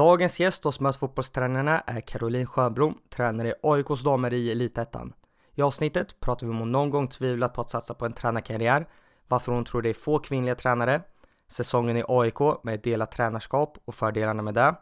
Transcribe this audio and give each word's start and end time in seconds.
Dagens 0.00 0.40
gäst 0.40 0.64
hos 0.64 0.80
Möt 0.80 0.96
fotbollstränarna 0.96 1.80
är 1.80 2.00
Caroline 2.00 2.46
Sjöblom, 2.46 2.98
tränare 3.10 3.48
i 3.48 3.54
AIKs 3.62 4.02
damer 4.02 4.32
i 4.32 4.50
Elitettan. 4.50 5.12
I 5.54 5.62
avsnittet 5.62 6.20
pratar 6.20 6.46
vi 6.46 6.52
om 6.52 6.58
hon 6.58 6.72
någon 6.72 6.90
gång 6.90 7.08
tvivlat 7.08 7.54
på 7.54 7.60
att 7.60 7.70
satsa 7.70 7.94
på 7.94 8.06
en 8.06 8.12
tränarkarriär, 8.12 8.86
varför 9.28 9.52
hon 9.52 9.64
tror 9.64 9.82
det 9.82 9.88
är 9.88 9.94
få 9.94 10.18
kvinnliga 10.18 10.54
tränare, 10.54 11.02
säsongen 11.48 11.96
i 11.96 12.04
AIK 12.08 12.38
med 12.62 12.80
delat 12.80 13.12
tränarskap 13.12 13.78
och 13.84 13.94
fördelarna 13.94 14.42
med 14.42 14.54
det. 14.54 14.74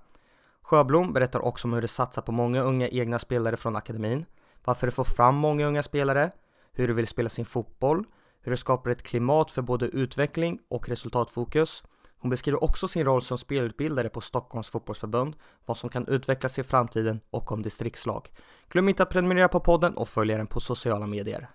Sjöblom 0.62 1.12
berättar 1.12 1.40
också 1.40 1.68
om 1.68 1.72
hur 1.72 1.82
det 1.82 1.88
satsar 1.88 2.22
på 2.22 2.32
många 2.32 2.62
unga 2.62 2.88
egna 2.88 3.18
spelare 3.18 3.56
från 3.56 3.76
akademin, 3.76 4.24
varför 4.64 4.86
det 4.86 4.92
får 4.92 5.04
fram 5.04 5.34
många 5.34 5.66
unga 5.66 5.82
spelare, 5.82 6.30
hur 6.72 6.88
du 6.88 6.94
vill 6.94 7.06
spela 7.06 7.28
sin 7.28 7.46
fotboll, 7.46 8.04
hur 8.40 8.50
det 8.50 8.56
skapar 8.56 8.90
ett 8.90 9.02
klimat 9.02 9.50
för 9.50 9.62
både 9.62 9.86
utveckling 9.86 10.58
och 10.68 10.88
resultatfokus. 10.88 11.82
Hon 12.20 12.30
beskriver 12.30 12.64
också 12.64 12.88
sin 12.88 13.04
roll 13.04 13.22
som 13.22 13.38
spelutbildare 13.38 14.08
på 14.08 14.20
Stockholms 14.20 14.68
fotbollsförbund, 14.68 15.36
vad 15.66 15.76
som 15.76 15.90
kan 15.90 16.08
utvecklas 16.08 16.58
i 16.58 16.62
framtiden 16.62 17.20
och 17.30 17.52
om 17.52 17.62
distriktslag. 17.62 18.28
Glöm 18.68 18.88
inte 18.88 19.02
att 19.02 19.10
prenumerera 19.10 19.48
på 19.48 19.60
podden 19.60 19.96
och 19.96 20.08
följa 20.08 20.36
den 20.36 20.46
på 20.46 20.60
sociala 20.60 21.06
medier. 21.06 21.48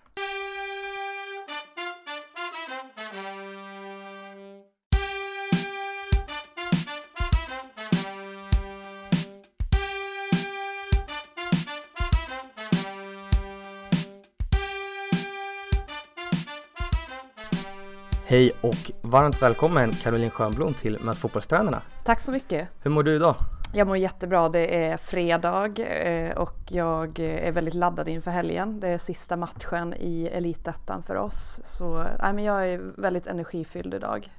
Hej 18.33 18.51
och 18.61 18.91
varmt 19.01 19.41
välkommen 19.41 19.91
Caroline 19.91 20.29
Schönblom 20.29 20.73
till 20.73 20.99
Möt 21.01 21.17
fotbollstränarna. 21.17 21.81
Tack 22.03 22.21
så 22.21 22.31
mycket. 22.31 22.67
Hur 22.81 22.91
mår 22.91 23.03
du 23.03 23.15
idag? 23.15 23.35
Jag 23.73 23.87
mår 23.87 23.97
jättebra. 23.97 24.49
Det 24.49 24.85
är 24.85 24.97
fredag 24.97 25.79
eh, 25.79 26.37
och 26.37 26.57
jag 26.69 27.19
är 27.19 27.51
väldigt 27.51 27.73
laddad 27.73 28.07
inför 28.07 28.31
helgen. 28.31 28.79
Det 28.79 28.87
är 28.87 28.97
sista 28.97 29.37
matchen 29.37 29.93
i 29.93 30.25
Elitettan 30.25 31.03
för 31.03 31.15
oss. 31.15 31.61
Så 31.63 32.05
nej, 32.19 32.33
men 32.33 32.43
jag 32.43 32.69
är 32.69 32.77
väldigt 32.97 33.27
energifylld 33.27 33.93
idag. 33.93 34.31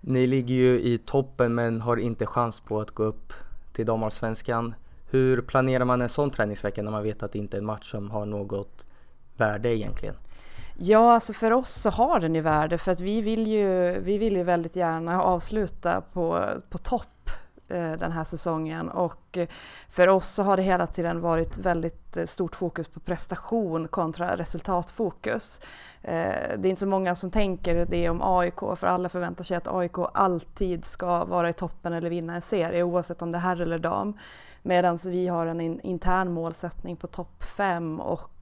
Ni 0.00 0.26
ligger 0.26 0.54
ju 0.54 0.80
i 0.80 0.98
toppen 0.98 1.54
men 1.54 1.80
har 1.80 1.96
inte 1.96 2.26
chans 2.26 2.60
på 2.60 2.80
att 2.80 2.90
gå 2.90 3.02
upp 3.02 3.32
till 3.72 3.86
damallsvenskan. 3.86 4.74
Hur 5.10 5.42
planerar 5.42 5.84
man 5.84 6.02
en 6.02 6.08
sån 6.08 6.30
träningsvecka 6.30 6.82
när 6.82 6.90
man 6.90 7.02
vet 7.02 7.22
att 7.22 7.32
det 7.32 7.38
inte 7.38 7.56
är 7.56 7.58
en 7.58 7.66
match 7.66 7.90
som 7.90 8.10
har 8.10 8.24
något 8.24 8.86
värde 9.36 9.76
egentligen? 9.76 10.14
Ja, 10.76 11.12
alltså 11.12 11.32
för 11.32 11.50
oss 11.50 11.72
så 11.72 11.90
har 11.90 12.20
den 12.20 12.34
ju 12.34 12.40
värde 12.40 12.78
för 12.78 12.92
att 12.92 13.00
vi 13.00 13.20
vill 13.20 13.46
ju, 13.46 14.00
vi 14.00 14.18
vill 14.18 14.36
ju 14.36 14.42
väldigt 14.42 14.76
gärna 14.76 15.22
avsluta 15.22 16.00
på, 16.00 16.48
på 16.70 16.78
topp 16.78 17.30
eh, 17.68 17.92
den 17.92 18.12
här 18.12 18.24
säsongen 18.24 18.88
och 18.88 19.38
eh, 19.38 19.48
för 19.88 20.08
oss 20.08 20.28
så 20.28 20.42
har 20.42 20.56
det 20.56 20.62
hela 20.62 20.86
tiden 20.86 21.20
varit 21.20 21.58
väldigt 21.58 22.16
eh, 22.16 22.24
stort 22.26 22.56
fokus 22.56 22.88
på 22.88 23.00
prestation 23.00 23.88
kontra 23.88 24.36
resultatfokus. 24.36 25.60
Eh, 26.02 26.58
det 26.58 26.68
är 26.68 26.70
inte 26.70 26.80
så 26.80 26.86
många 26.86 27.14
som 27.14 27.30
tänker 27.30 27.86
det 27.86 28.08
om 28.08 28.20
AIK 28.22 28.58
för 28.76 28.86
alla 28.86 29.08
förväntar 29.08 29.44
sig 29.44 29.56
att 29.56 29.68
AIK 29.68 29.98
alltid 30.14 30.84
ska 30.84 31.24
vara 31.24 31.48
i 31.48 31.52
toppen 31.52 31.92
eller 31.92 32.10
vinna 32.10 32.34
en 32.34 32.42
serie 32.42 32.82
oavsett 32.82 33.22
om 33.22 33.32
det 33.32 33.38
är 33.38 33.42
herr 33.42 33.60
eller 33.60 33.78
dam. 33.78 34.18
Medan 34.62 34.98
vi 35.06 35.28
har 35.28 35.46
en 35.46 35.80
intern 35.80 36.32
målsättning 36.32 36.96
på 36.96 37.06
topp 37.06 37.44
fem 37.44 38.00
och 38.00 38.33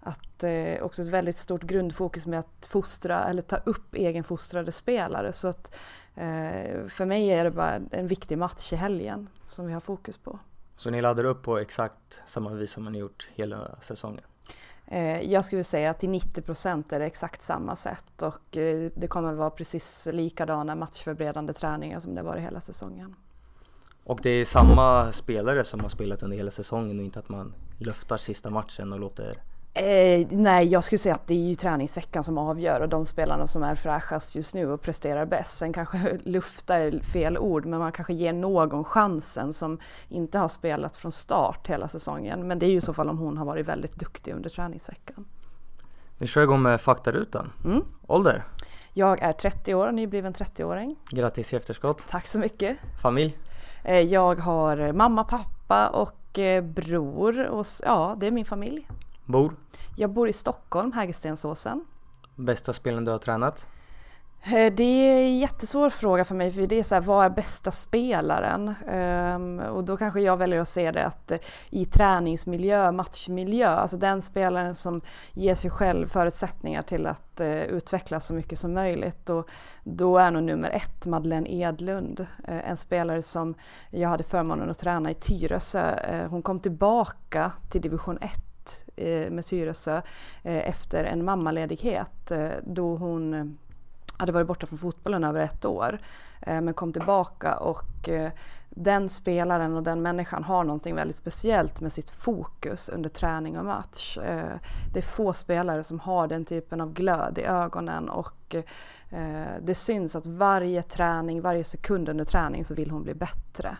att 0.00 0.44
eh, 0.44 0.82
också 0.82 1.02
ett 1.02 1.08
väldigt 1.08 1.38
stort 1.38 1.62
grundfokus 1.62 2.26
med 2.26 2.38
att 2.38 2.66
fostra 2.66 3.24
eller 3.24 3.42
ta 3.42 3.56
upp 3.56 3.94
egenfostrade 3.94 4.72
spelare. 4.72 5.32
Så 5.32 5.48
att 5.48 5.74
eh, 6.14 6.86
för 6.88 7.04
mig 7.04 7.30
är 7.30 7.44
det 7.44 7.50
bara 7.50 7.80
en 7.90 8.06
viktig 8.06 8.38
match 8.38 8.72
i 8.72 8.76
helgen 8.76 9.28
som 9.50 9.66
vi 9.66 9.72
har 9.72 9.80
fokus 9.80 10.18
på. 10.18 10.38
Så 10.76 10.90
ni 10.90 11.02
laddar 11.02 11.24
upp 11.24 11.42
på 11.42 11.58
exakt 11.58 12.22
samma 12.26 12.50
vis 12.50 12.70
som 12.70 12.84
man 12.84 12.94
gjort 12.94 13.28
hela 13.34 13.80
säsongen? 13.80 14.24
Eh, 14.86 15.20
jag 15.20 15.44
skulle 15.44 15.64
säga 15.64 15.90
att 15.90 15.98
till 15.98 16.10
90 16.10 16.42
procent 16.42 16.92
är 16.92 16.98
det 16.98 17.06
exakt 17.06 17.42
samma 17.42 17.76
sätt 17.76 18.22
och 18.22 18.42
det 18.94 19.08
kommer 19.08 19.32
vara 19.32 19.50
precis 19.50 20.08
likadana 20.12 20.74
matchförberedande 20.74 21.52
träningar 21.52 22.00
som 22.00 22.14
det 22.14 22.22
varit 22.22 22.42
hela 22.42 22.60
säsongen. 22.60 23.14
Och 24.04 24.20
det 24.22 24.30
är 24.30 24.44
samma 24.44 25.12
spelare 25.12 25.64
som 25.64 25.80
har 25.80 25.88
spelat 25.88 26.22
under 26.22 26.36
hela 26.36 26.50
säsongen 26.50 26.98
och 26.98 27.04
inte 27.04 27.18
att 27.18 27.28
man 27.28 27.54
luftar 27.80 28.16
sista 28.16 28.50
matchen 28.50 28.92
och 28.92 29.00
låter 29.00 29.42
Eh, 29.74 30.26
nej, 30.30 30.68
jag 30.68 30.84
skulle 30.84 30.98
säga 30.98 31.14
att 31.14 31.26
det 31.26 31.34
är 31.34 31.48
ju 31.48 31.54
träningsveckan 31.54 32.24
som 32.24 32.38
avgör 32.38 32.80
och 32.80 32.88
de 32.88 33.06
spelarna 33.06 33.46
som 33.46 33.62
är 33.62 33.74
fräschast 33.74 34.34
just 34.34 34.54
nu 34.54 34.70
och 34.70 34.82
presterar 34.82 35.26
bäst. 35.26 35.58
Sen 35.58 35.72
kanske 35.72 36.18
lufta 36.24 36.76
är 36.76 37.00
fel 37.00 37.38
ord, 37.38 37.64
men 37.66 37.78
man 37.78 37.92
kanske 37.92 38.12
ger 38.12 38.32
någon 38.32 38.84
chansen 38.84 39.52
som 39.52 39.78
inte 40.08 40.38
har 40.38 40.48
spelat 40.48 40.96
från 40.96 41.12
start 41.12 41.68
hela 41.68 41.88
säsongen. 41.88 42.48
Men 42.48 42.58
det 42.58 42.66
är 42.66 42.70
ju 42.70 42.76
i 42.76 42.80
så 42.80 42.94
fall 42.94 43.08
om 43.08 43.18
hon 43.18 43.38
har 43.38 43.44
varit 43.44 43.66
väldigt 43.66 43.94
duktig 43.96 44.34
under 44.34 44.50
träningsveckan. 44.50 45.24
Vi 46.18 46.26
kör 46.26 46.42
igång 46.42 46.62
med 46.62 46.80
faktarutan. 46.80 47.52
Mm. 47.64 47.84
Ålder? 48.06 48.44
Jag 48.92 49.22
är 49.22 49.32
30 49.32 49.74
år, 49.74 49.92
nybliven 49.92 50.34
30-åring. 50.34 50.96
Grattis 51.10 51.52
i 51.52 51.56
efterskott. 51.56 52.06
Tack 52.10 52.26
så 52.26 52.38
mycket. 52.38 52.78
Familj? 53.02 53.38
Eh, 53.84 54.00
jag 54.00 54.40
har 54.40 54.92
mamma, 54.92 55.24
pappa 55.24 55.88
och 55.88 56.19
bror 56.74 57.46
och 57.46 57.66
ja, 57.82 58.16
det 58.20 58.26
är 58.26 58.30
min 58.30 58.44
familj. 58.44 58.88
Bor? 59.24 59.56
Jag 59.96 60.10
bor 60.10 60.28
i 60.28 60.32
Stockholm, 60.32 60.92
Hägerstensåsen. 60.92 61.84
Bästa 62.36 62.72
spelen 62.72 63.04
du 63.04 63.10
har 63.10 63.18
tränat? 63.18 63.66
Eh, 64.42 64.72
det 64.72 64.82
är 64.82 65.22
en 65.22 65.38
jättesvår 65.38 65.90
fråga 65.90 66.24
för 66.24 66.34
mig, 66.34 66.52
för 66.52 66.66
det 66.66 66.78
är 66.78 66.82
så 66.82 66.94
här, 66.94 67.02
vad 67.02 67.24
är 67.24 67.30
bästa 67.30 67.70
spelaren? 67.70 68.74
Um, 68.88 69.58
och 69.58 69.84
då 69.84 69.96
kanske 69.96 70.20
jag 70.20 70.36
väljer 70.36 70.60
att 70.60 70.68
se 70.68 70.90
det 70.90 71.06
att 71.06 71.30
eh, 71.30 71.38
i 71.70 71.84
träningsmiljö, 71.84 72.92
matchmiljö, 72.92 73.68
alltså 73.68 73.96
den 73.96 74.22
spelaren 74.22 74.74
som 74.74 75.00
ger 75.32 75.54
sig 75.54 75.70
själv 75.70 76.06
förutsättningar 76.06 76.82
till 76.82 77.06
att 77.06 77.40
uh, 77.40 77.62
utvecklas 77.62 78.26
så 78.26 78.34
mycket 78.34 78.58
som 78.58 78.74
möjligt. 78.74 79.30
Och 79.30 79.48
då 79.84 80.18
är 80.18 80.30
nog 80.30 80.42
nummer 80.42 80.70
ett 80.70 81.06
Madeleine 81.06 81.48
Edlund, 81.48 82.20
uh, 82.20 82.70
en 82.70 82.76
spelare 82.76 83.22
som 83.22 83.54
jag 83.90 84.08
hade 84.08 84.24
förmånen 84.24 84.70
att 84.70 84.78
träna 84.78 85.10
i 85.10 85.14
Tyresö. 85.14 86.26
hon 86.30 86.42
kom 86.42 86.60
tillbaka 86.60 87.52
till 87.70 87.80
division 87.80 88.18
1 88.20 88.30
med 89.30 89.46
Tyresö 89.46 90.02
efter 90.42 91.04
en 91.04 91.24
mammaledighet 91.24 92.32
då 92.62 92.96
hon 92.96 93.56
hade 94.20 94.32
varit 94.32 94.46
borta 94.46 94.66
från 94.66 94.78
fotbollen 94.78 95.24
över 95.24 95.40
ett 95.40 95.64
år 95.64 95.98
eh, 96.40 96.60
men 96.60 96.74
kom 96.74 96.92
tillbaka 96.92 97.56
och 97.56 98.08
eh, 98.08 98.32
den 98.68 99.08
spelaren 99.08 99.76
och 99.76 99.82
den 99.82 100.02
människan 100.02 100.44
har 100.44 100.64
någonting 100.64 100.94
väldigt 100.94 101.16
speciellt 101.16 101.80
med 101.80 101.92
sitt 101.92 102.10
fokus 102.10 102.88
under 102.88 103.08
träning 103.08 103.58
och 103.58 103.64
match. 103.64 104.18
Eh, 104.18 104.54
det 104.92 104.98
är 104.98 105.02
få 105.02 105.32
spelare 105.32 105.84
som 105.84 106.00
har 106.00 106.26
den 106.26 106.44
typen 106.44 106.80
av 106.80 106.92
glöd 106.92 107.38
i 107.38 107.42
ögonen 107.42 108.08
och 108.08 108.34
det 109.60 109.74
syns 109.74 110.16
att 110.16 110.26
varje 110.26 110.82
träning, 110.82 111.40
varje 111.40 111.64
sekund 111.64 112.08
under 112.08 112.24
träning 112.24 112.64
så 112.64 112.74
vill 112.74 112.90
hon 112.90 113.02
bli 113.02 113.14
bättre. 113.14 113.76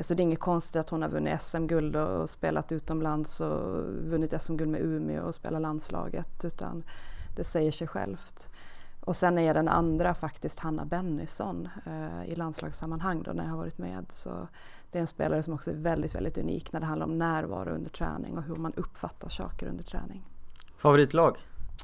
Så 0.00 0.14
det 0.14 0.20
är 0.20 0.22
inget 0.22 0.40
konstigt 0.40 0.80
att 0.80 0.90
hon 0.90 1.02
har 1.02 1.08
vunnit 1.08 1.42
SM-guld 1.42 1.96
och 1.96 2.30
spelat 2.30 2.72
utomlands 2.72 3.40
och 3.40 3.82
vunnit 3.84 4.42
SM-guld 4.42 4.70
med 4.70 4.80
Umeå 4.80 5.22
och 5.22 5.34
spelat 5.34 5.62
landslaget 5.62 6.44
utan 6.44 6.84
det 7.36 7.44
säger 7.44 7.72
sig 7.72 7.86
självt. 7.86 8.48
Och 9.06 9.16
sen 9.16 9.38
är 9.38 9.54
den 9.54 9.68
andra 9.68 10.14
faktiskt 10.14 10.58
Hanna 10.58 10.84
Bennysson 10.84 11.68
eh, 11.86 12.32
i 12.32 12.34
landslagssammanhang 12.34 13.22
då 13.22 13.32
när 13.32 13.44
jag 13.44 13.50
har 13.50 13.56
varit 13.56 13.78
med. 13.78 14.06
Så 14.10 14.48
det 14.90 14.98
är 14.98 15.00
en 15.00 15.06
spelare 15.06 15.42
som 15.42 15.54
också 15.54 15.70
är 15.70 15.74
väldigt, 15.74 16.14
väldigt 16.14 16.38
unik 16.38 16.72
när 16.72 16.80
det 16.80 16.86
handlar 16.86 17.06
om 17.06 17.18
närvaro 17.18 17.70
under 17.70 17.90
träning 17.90 18.38
och 18.38 18.42
hur 18.42 18.56
man 18.56 18.72
uppfattar 18.76 19.28
saker 19.28 19.66
under 19.66 19.84
träning. 19.84 20.22
Favoritlag? 20.76 21.36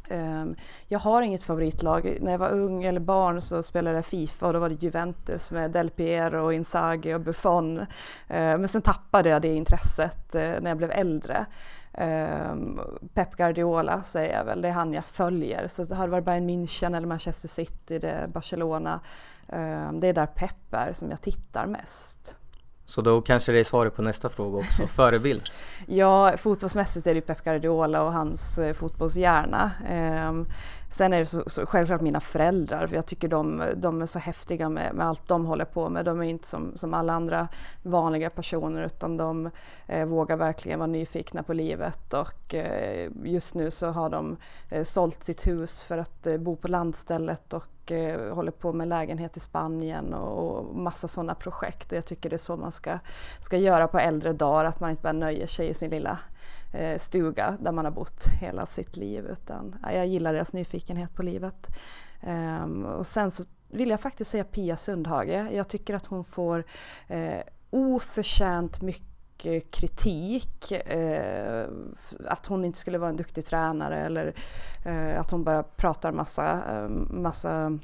Ehm, 0.09 0.57
jag 0.89 0.99
har 0.99 1.23
inget 1.23 1.43
favoritlag. 1.43 2.19
När 2.21 2.31
jag 2.31 2.39
var 2.39 2.51
ung 2.51 2.85
eller 2.85 3.01
barn 3.01 3.43
så 3.43 3.63
spelade 3.63 3.97
jag 3.97 4.07
Fifa 4.07 4.47
och 4.47 4.53
då 4.53 4.59
var 4.59 4.69
det 4.69 4.83
Juventus 4.83 5.51
med 5.51 5.71
Del 5.71 5.91
Piero, 5.91 6.53
Inzaghi 6.53 7.15
och 7.15 7.21
Buffon. 7.21 7.79
Ehm, 8.29 8.61
men 8.61 8.69
sen 8.69 8.83
tappade 8.83 9.29
jag 9.29 9.43
det 9.43 9.55
intresset 9.55 10.35
eh, 10.35 10.41
när 10.41 10.71
jag 10.71 10.77
blev 10.77 10.91
äldre. 10.91 11.47
Ehm, 11.93 12.81
Pep 13.15 13.37
Guardiola 13.37 14.03
säger 14.03 14.39
jag 14.39 14.45
väl, 14.45 14.63
det 14.63 14.69
är 14.69 14.73
han 14.73 14.93
jag 14.93 15.05
följer. 15.05 15.69
Så 15.69 15.85
det 15.85 15.95
har 15.95 16.09
varit 16.09 16.25
Bayern 16.25 16.51
München 16.51 16.97
eller 16.97 17.07
Manchester 17.07 17.49
City, 17.49 17.99
det 17.99 18.31
Barcelona. 18.33 19.01
Det 19.93 20.09
är 20.09 20.13
där 20.13 20.27
Pep 20.27 20.75
är 20.75 20.93
som 20.93 21.11
jag 21.11 21.21
tittar 21.21 21.67
mest. 21.67 22.37
Så 22.93 23.03
då 23.03 23.21
kanske 23.21 23.53
det 23.53 23.61
är 23.61 23.65
svaret 23.65 23.97
på 23.97 24.03
nästa 24.03 24.29
fråga 24.29 24.59
också, 24.59 24.87
förebild? 24.95 25.43
ja, 25.87 26.37
fotbollsmässigt 26.37 27.07
är 27.07 27.15
det 27.15 27.21
Pep 27.21 27.45
Guardiola 27.45 28.03
och 28.03 28.13
hans 28.13 28.59
eh, 28.59 28.73
fotbollshjärna. 28.73 29.71
Um, 30.29 30.47
sen 30.91 31.13
är 31.13 31.19
det 31.19 31.27
så, 31.27 31.43
så, 31.47 31.67
självklart 31.67 32.01
mina 32.01 32.21
föräldrar, 32.21 32.87
för 32.87 32.97
jag 32.97 33.07
tycker 33.07 33.29
de, 33.29 33.65
de 33.77 34.03
är 34.03 34.07
så 34.07 34.19
häftiga 34.19 34.69
med, 34.69 34.95
med, 34.95 35.07
allt 35.07 35.29
de 35.29 35.47
håller 35.47 35.65
på 35.65 35.89
med. 35.89 36.05
De 36.05 36.21
är 36.21 36.25
inte 36.25 36.49
som, 36.49 36.73
som 36.77 36.95
alla 36.95 37.13
andra 37.13 37.49
vanliga 37.83 38.31
personer 38.31 38.83
utan 38.83 39.17
de 39.17 39.51
eh, 39.87 40.05
vågar 40.05 40.37
verkligen 40.37 40.79
vara 40.79 40.87
nyfikna 40.87 41.43
på 41.43 41.53
livet 41.53 42.15
och 42.15 42.55
eh, 42.55 43.11
just 43.25 43.55
nu 43.55 43.71
så 43.71 43.87
har 43.87 44.11
de 44.11 44.37
eh, 44.71 44.85
sålt 44.85 45.25
sitt 45.25 45.47
hus 45.47 45.85
för 45.85 45.99
att 45.99 46.27
eh, 46.27 46.37
bo 46.37 46.57
på 46.57 46.69
landstället 46.69 47.53
och 47.53 47.82
eh, 47.93 48.35
håller 48.35 48.53
på 48.53 48.73
med 48.73 48.89
lägenhet 48.89 49.37
i 49.37 49.41
Spanien 49.41 50.15
och, 50.15 50.59
och 50.59 50.77
massa 50.77 51.09
sådana 51.09 51.35
projekt 51.35 51.93
och 51.93 51.99
jag 51.99 52.07
tycker 52.07 52.31
det 52.31 52.37
är 52.37 52.39
så 52.39 52.57
man 52.57 52.73
ska, 52.73 52.99
ska 53.41 53.57
göra 53.57 53.89
på 53.89 53.99
äldre 53.99 54.33
dagar, 54.33 54.65
att 54.65 54.81
man 54.81 54.91
inte 54.91 55.03
bara 55.03 55.13
nöjer 55.13 55.47
sig 55.47 55.69
i 55.69 55.75
sin 55.75 55.91
lilla 55.91 56.19
eh, 56.73 56.99
stuga 56.99 57.57
där 57.61 57.73
man 57.73 57.85
har 57.85 57.93
bott 57.93 58.25
hela 58.41 58.67
sitt 58.67 58.97
liv 58.97 59.27
utan 59.27 59.77
ja, 59.83 59.93
jag 59.93 60.07
gillar 60.07 60.33
deras 60.33 60.53
nyfikenhet 60.53 61.15
på 61.15 61.23
livet. 61.23 61.67
Ehm, 62.21 62.85
och 62.85 63.07
sen 63.07 63.31
så 63.31 63.45
vill 63.69 63.91
jag 63.91 64.01
faktiskt 64.01 64.31
säga 64.31 64.45
Pia 64.45 64.77
Sundhage. 64.77 65.49
Jag 65.53 65.69
tycker 65.69 65.95
att 65.95 66.07
hon 66.07 66.25
får 66.25 66.65
eh, 67.09 67.41
oförtjänt 67.71 68.83
mycket 68.83 69.12
Eh, 69.47 69.63
kritik. 69.71 70.73
Eh, 70.73 71.67
att 72.27 72.47
hon 72.47 72.65
inte 72.65 72.79
skulle 72.79 72.99
vara 72.99 73.11
en 73.11 73.17
duktig 73.17 73.47
tränare 73.47 74.01
eller 74.01 74.35
eh, 74.85 75.21
att 75.21 75.31
hon 75.31 75.45
bara 75.45 75.63
pratar 75.63 76.13
massa, 76.13 76.63
eh, 76.69 76.89
massa 77.11 77.79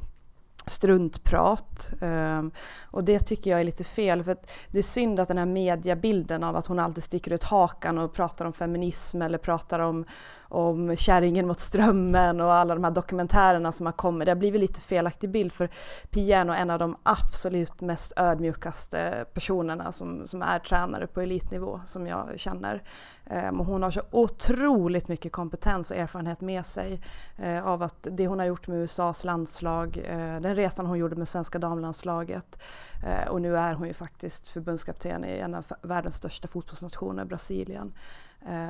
struntprat. 0.69 1.91
Um, 2.01 2.51
och 2.91 3.05
det 3.05 3.19
tycker 3.19 3.51
jag 3.51 3.61
är 3.61 3.65
lite 3.65 3.85
fel 3.85 4.25
för 4.25 4.37
det 4.71 4.79
är 4.79 4.83
synd 4.83 5.21
att 5.21 5.29
den 5.29 5.39
här 5.39 5.47
mediabilden 5.47 6.45
av 6.45 6.57
att 6.57 6.67
hon 6.67 6.79
alltid 6.79 7.03
sticker 7.03 7.33
ut 7.33 7.45
hakan 7.45 7.99
och 7.99 8.13
pratar 8.13 8.45
om 8.45 8.53
feminism 8.53 9.23
eller 9.23 9.39
pratar 9.39 9.79
om, 9.79 10.05
om 10.41 10.97
kärringen 10.97 11.47
mot 11.47 11.61
strömmen 11.61 12.41
och 12.41 12.55
alla 12.55 12.75
de 12.75 12.85
här 12.85 12.91
dokumentärerna 12.91 13.73
som 13.73 13.87
har 13.87 13.93
kommit. 13.93 14.27
Det 14.27 14.31
har 14.31 14.37
blivit 14.37 14.61
lite 14.61 14.81
felaktig 14.81 15.31
bild 15.31 15.53
för 15.53 15.69
Pia 16.11 16.39
är 16.39 16.45
nog 16.45 16.57
en 16.57 16.71
av 16.71 16.79
de 16.79 16.97
absolut 17.03 17.81
mest 17.81 18.13
ödmjukaste 18.17 19.25
personerna 19.35 19.93
som, 19.93 20.27
som 20.27 20.43
är 20.43 20.59
tränare 20.59 21.07
på 21.07 21.21
elitnivå 21.21 21.81
som 21.87 22.07
jag 22.07 22.29
känner. 22.37 22.83
Um, 23.31 23.61
och 23.61 23.67
hon 23.67 23.83
har 23.83 23.91
så 23.91 24.03
otroligt 24.11 25.09
mycket 25.09 25.33
kompetens 25.33 25.91
och 25.91 25.97
erfarenhet 25.97 26.41
med 26.41 26.67
sig 26.67 27.01
uh, 27.43 27.67
av 27.67 27.83
att 27.83 28.07
det 28.11 28.27
hon 28.27 28.39
har 28.39 28.47
gjort 28.47 28.67
med 28.67 28.79
USAs 28.79 29.25
landslag, 29.25 29.97
uh, 29.97 30.41
den 30.41 30.55
resan 30.59 30.87
hon 30.87 30.99
gjorde 30.99 31.17
med 31.17 31.29
svenska 31.29 31.59
damlandslaget 31.59 32.59
uh, 33.05 33.29
och 33.29 33.43
nu 33.43 33.57
är 33.57 33.75
hon 33.75 33.89
ju 33.89 33.95
faktiskt 33.95 34.49
förbundskapten 34.49 35.25
i 35.25 35.39
en 35.39 35.55
av 35.55 35.67
världens 35.83 36.17
största 36.17 36.49
fotbollsnationer, 36.49 37.25
Brasilien. 37.25 37.93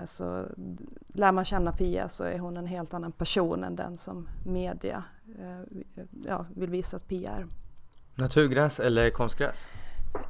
Så 0.05 0.45
lär 1.09 1.33
man 1.33 1.45
känna 1.45 1.73
Pia 1.73 2.09
så 2.09 2.25
är 2.25 2.39
hon 2.39 2.57
en 2.57 2.67
helt 2.67 2.95
annan 2.95 3.13
person 3.13 3.65
än 3.65 3.77
den 3.77 3.99
som 3.99 4.29
media 4.47 5.05
ja, 6.27 6.47
vill 6.57 6.71
visa 6.71 6.97
att 6.97 7.09
Pia 7.09 7.31
är. 7.31 7.47
Naturgräs 8.15 8.81
eller 8.81 9.11
konstgräs? 9.11 9.67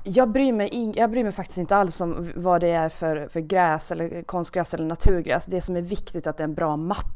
Jag 0.05 0.28
bryr, 0.28 0.52
mig 0.52 0.93
jag 0.96 1.10
bryr 1.10 1.22
mig 1.22 1.32
faktiskt 1.32 1.58
inte 1.58 1.76
alls 1.76 2.00
om 2.00 2.32
vad 2.37 2.60
det 2.60 2.70
är 2.70 2.88
för, 2.88 3.28
för 3.28 3.40
gräs 3.40 3.93
eller 3.93 4.22
konstgräs 4.22 4.75
eller 4.75 4.84
naturgräs. 4.84 5.46
Det 5.46 5.60
som 5.60 5.76
är 5.76 5.82
viktigt 5.82 6.26
är 6.26 6.31
att 6.31 6.37
det 6.37 6.43
är 6.43 6.49
en 6.49 6.55
bra 6.55 6.76
matta. 6.76 7.08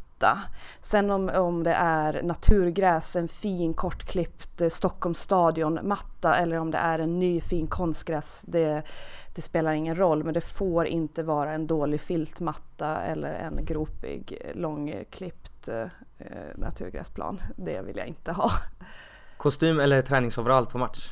Sen 0.81 1.11
om, 1.11 1.29
om 1.29 1.63
det 1.63 1.73
är 1.73 2.23
naturgräs, 2.23 3.17
en 3.17 3.29
fin 3.29 3.75
kortklippt 3.75 4.61
eh, 4.61 4.69
Stockholms 4.69 5.21
stadion 5.21 5.79
matta 5.83 6.37
eller 6.37 6.59
om 6.59 6.71
det 6.71 6.79
är 6.79 6.99
en 6.99 7.19
ny 7.19 7.41
fin 7.41 7.67
konstgräs, 7.67 8.45
det, 8.49 8.83
det 9.35 9.43
spelar 9.43 9.73
ingen 9.73 9.97
roll. 9.97 10.25
Men 10.25 10.35
det 10.35 10.41
får 10.41 10.87
inte 10.87 11.23
vara 11.23 11.53
en 11.53 11.67
dålig 11.67 12.01
filtmatta 12.01 13.01
eller 13.01 13.35
en 13.35 13.65
gropig 13.65 14.51
långklippt 14.55 15.69
eh, 15.69 15.87
naturgräsplan. 16.55 17.41
Det 17.57 17.83
vill 17.83 17.97
jag 17.97 18.07
inte 18.07 18.33
ha. 18.33 18.51
Kostym 19.37 19.81
eller 19.81 20.03
träningsoverall 20.03 20.67
på 20.67 20.79
match? 20.79 21.11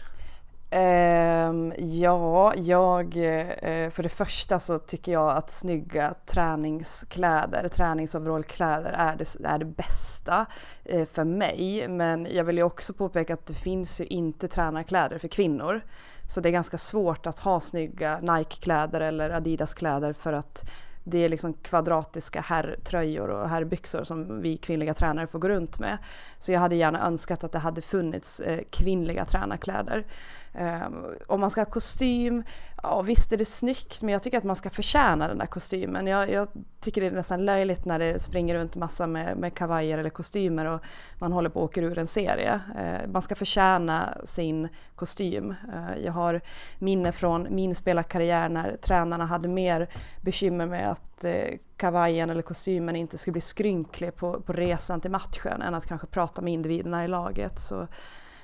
Um, 0.72 1.72
ja, 1.78 2.54
jag, 2.54 3.16
uh, 3.16 3.90
för 3.90 4.02
det 4.02 4.08
första 4.08 4.60
så 4.60 4.78
tycker 4.78 5.12
jag 5.12 5.30
att 5.30 5.50
snygga 5.50 6.14
träningskläder, 6.26 7.68
träningsoverallkläder 7.68 8.92
är 8.92 9.16
det, 9.16 9.36
är 9.44 9.58
det 9.58 9.64
bästa 9.64 10.46
uh, 10.94 11.04
för 11.04 11.24
mig. 11.24 11.88
Men 11.88 12.26
jag 12.30 12.44
vill 12.44 12.56
ju 12.56 12.62
också 12.62 12.92
påpeka 12.92 13.34
att 13.34 13.46
det 13.46 13.54
finns 13.54 14.00
ju 14.00 14.04
inte 14.04 14.48
tränarkläder 14.48 15.18
för 15.18 15.28
kvinnor. 15.28 15.80
Så 16.28 16.40
det 16.40 16.48
är 16.48 16.52
ganska 16.52 16.78
svårt 16.78 17.26
att 17.26 17.38
ha 17.38 17.60
snygga 17.60 18.20
Nike-kläder 18.20 19.00
eller 19.00 19.30
Adidas-kläder 19.30 20.12
för 20.12 20.32
att 20.32 20.70
det 21.04 21.24
är 21.24 21.28
liksom 21.28 21.54
kvadratiska 21.54 22.40
herrtröjor 22.40 23.30
och 23.30 23.48
herrbyxor 23.48 24.04
som 24.04 24.40
vi 24.40 24.56
kvinnliga 24.56 24.94
tränare 24.94 25.26
får 25.26 25.38
gå 25.38 25.48
runt 25.48 25.78
med. 25.78 25.98
Så 26.38 26.52
jag 26.52 26.60
hade 26.60 26.76
gärna 26.76 27.06
önskat 27.06 27.44
att 27.44 27.52
det 27.52 27.58
hade 27.58 27.82
funnits 27.82 28.40
eh, 28.40 28.60
kvinnliga 28.70 29.24
tränarkläder. 29.24 30.04
Um, 30.52 31.06
om 31.26 31.40
man 31.40 31.50
ska 31.50 31.60
ha 31.60 31.66
kostym, 31.66 32.44
ja 32.82 33.02
visst 33.02 33.32
är 33.32 33.36
det 33.36 33.44
snyggt 33.44 34.02
men 34.02 34.12
jag 34.12 34.22
tycker 34.22 34.38
att 34.38 34.44
man 34.44 34.56
ska 34.56 34.70
förtjäna 34.70 35.28
den 35.28 35.38
där 35.38 35.46
kostymen. 35.46 36.06
Jag, 36.06 36.30
jag 36.30 36.48
tycker 36.80 37.00
det 37.00 37.06
är 37.06 37.10
nästan 37.10 37.44
löjligt 37.44 37.84
när 37.84 37.98
det 37.98 38.18
springer 38.18 38.54
runt 38.54 38.76
massa 38.76 39.06
med, 39.06 39.36
med 39.36 39.54
kavajer 39.54 39.98
eller 39.98 40.10
kostymer 40.10 40.64
och 40.64 40.80
man 41.18 41.32
håller 41.32 41.50
på 41.50 41.64
att 41.64 41.70
åka 41.70 41.80
ur 41.80 41.98
en 41.98 42.06
serie. 42.06 42.60
Uh, 42.78 43.12
man 43.12 43.22
ska 43.22 43.34
förtjäna 43.34 44.14
sin 44.24 44.68
kostym. 44.94 45.50
Uh, 45.50 46.04
jag 46.04 46.12
har 46.12 46.40
minne 46.78 47.12
från 47.12 47.46
min 47.50 47.74
spelarkarriär 47.74 48.48
när 48.48 48.76
tränarna 48.76 49.26
hade 49.26 49.48
mer 49.48 49.88
bekymmer 50.20 50.66
med 50.66 50.90
att 50.90 51.24
uh, 51.24 51.56
kavajen 51.76 52.30
eller 52.30 52.42
kostymen 52.42 52.96
inte 52.96 53.18
skulle 53.18 53.32
bli 53.32 53.40
skrynklig 53.40 54.16
på, 54.16 54.40
på 54.40 54.52
resan 54.52 55.00
till 55.00 55.10
matchen 55.10 55.62
än 55.62 55.74
att 55.74 55.86
kanske 55.86 56.06
prata 56.06 56.42
med 56.42 56.52
individerna 56.52 57.04
i 57.04 57.08
laget. 57.08 57.58
Så 57.58 57.86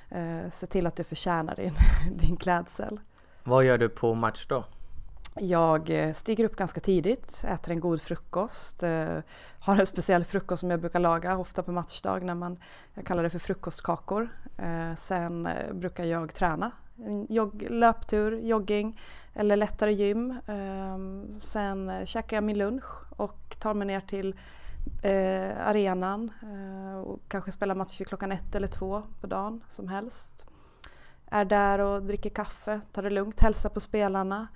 eh, 0.09 0.49
se 0.51 0.67
till 0.67 0.87
att 0.87 0.95
du 0.95 1.03
förtjänar 1.03 1.55
din, 1.55 1.73
din 2.17 2.37
klädsel. 2.37 2.99
Vad 3.43 3.65
gör 3.65 3.77
du 3.77 3.89
på 3.89 4.13
match 4.13 4.45
då? 4.49 4.65
Jag 5.39 5.89
eh, 5.89 6.13
stiger 6.13 6.45
upp 6.45 6.55
ganska 6.55 6.79
tidigt, 6.79 7.43
äter 7.47 7.71
en 7.71 7.79
god 7.79 8.01
frukost, 8.01 8.83
eh, 8.83 9.19
har 9.59 9.75
en 9.75 9.85
speciell 9.85 10.25
frukost 10.25 10.59
som 10.59 10.71
jag 10.71 10.79
brukar 10.79 10.99
laga 10.99 11.37
ofta 11.37 11.63
på 11.63 11.71
matchdag 11.71 12.23
när 12.23 12.35
man, 12.35 12.59
jag 12.93 13.05
kallar 13.05 13.23
det 13.23 13.29
för 13.29 13.39
frukostkakor. 13.39 14.29
Eh, 14.57 14.95
sen 14.95 15.49
brukar 15.71 16.03
jag 16.03 16.33
träna, 16.33 16.71
en 17.05 17.27
jogg, 17.29 17.67
löptur, 17.69 18.39
jogging 18.39 18.99
eller 19.33 19.55
lättare 19.55 19.93
gym. 19.93 20.39
Ehm, 20.47 21.39
sen 21.41 22.05
käkar 22.05 22.37
jag 22.37 22.43
min 22.43 22.57
lunch 22.57 23.13
och 23.17 23.55
tar 23.59 23.73
mig 23.73 23.87
ner 23.87 24.01
till 24.01 24.35
eh, 25.01 25.67
arenan 25.67 26.31
eh, 26.41 26.99
och 26.99 27.19
kanske 27.27 27.51
spelar 27.51 27.75
match 27.75 28.01
klockan 28.07 28.31
ett 28.31 28.55
eller 28.55 28.67
två 28.67 29.03
på 29.21 29.27
dagen 29.27 29.63
som 29.69 29.87
helst. 29.87 30.45
Är 31.29 31.45
där 31.45 31.79
och 31.79 32.03
dricker 32.03 32.29
kaffe, 32.29 32.81
tar 32.91 33.03
det 33.03 33.09
lugnt, 33.09 33.39
hälsar 33.39 33.69
på 33.69 33.79
spelarna. 33.79 34.47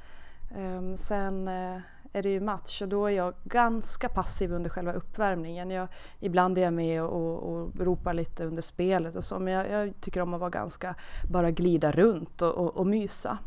Eh, 0.58 0.96
sen 0.96 1.48
eh, 1.48 1.78
är 2.14 2.24
det 2.24 2.30
ju 2.30 2.40
match 2.40 2.82
och 2.82 2.88
då 2.88 3.06
är 3.06 3.12
jag 3.12 3.34
ganska 3.44 4.10
passiv 4.10 4.54
under 4.54 4.70
själva 4.70 4.94
uppvärmningen. 4.94 5.72
Jag, 5.72 5.88
ibland 6.20 6.58
är 6.58 6.62
jag 6.62 6.74
med 6.74 7.04
och, 7.04 7.54
och 7.54 7.80
ropar 7.80 8.14
lite 8.14 8.46
under 8.46 8.62
spelet 8.62 9.16
och 9.16 9.24
så 9.24 9.40
men 9.40 9.54
jag, 9.54 9.70
jag, 9.70 10.02
tycker 10.02 10.22
om 10.22 10.34
att 10.34 10.40
vara 10.40 10.50
ganska, 10.50 10.96
bara 11.32 11.52
glida 11.52 11.92
runt 11.92 12.42
och, 12.42 12.52
och, 12.52 12.78
och 12.78 12.88
mysa. 12.88 13.38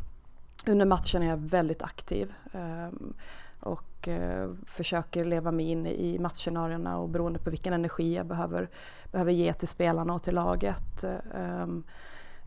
Under 0.66 0.86
matchen 0.86 1.22
är 1.22 1.28
jag 1.28 1.36
väldigt 1.36 1.82
aktiv. 1.82 2.32
Um, 2.52 3.14
och 3.64 4.08
eh, 4.08 4.50
försöker 4.66 5.24
leva 5.24 5.50
mig 5.50 5.70
in 5.70 5.86
i 5.86 6.18
matchscenarierna 6.18 6.98
och 6.98 7.08
beroende 7.08 7.38
på 7.38 7.50
vilken 7.50 7.72
energi 7.72 8.14
jag 8.14 8.26
behöver, 8.26 8.68
behöver 9.12 9.32
ge 9.32 9.52
till 9.52 9.68
spelarna 9.68 10.14
och 10.14 10.22
till 10.22 10.34
laget. 10.34 11.04
Eh, 11.04 11.66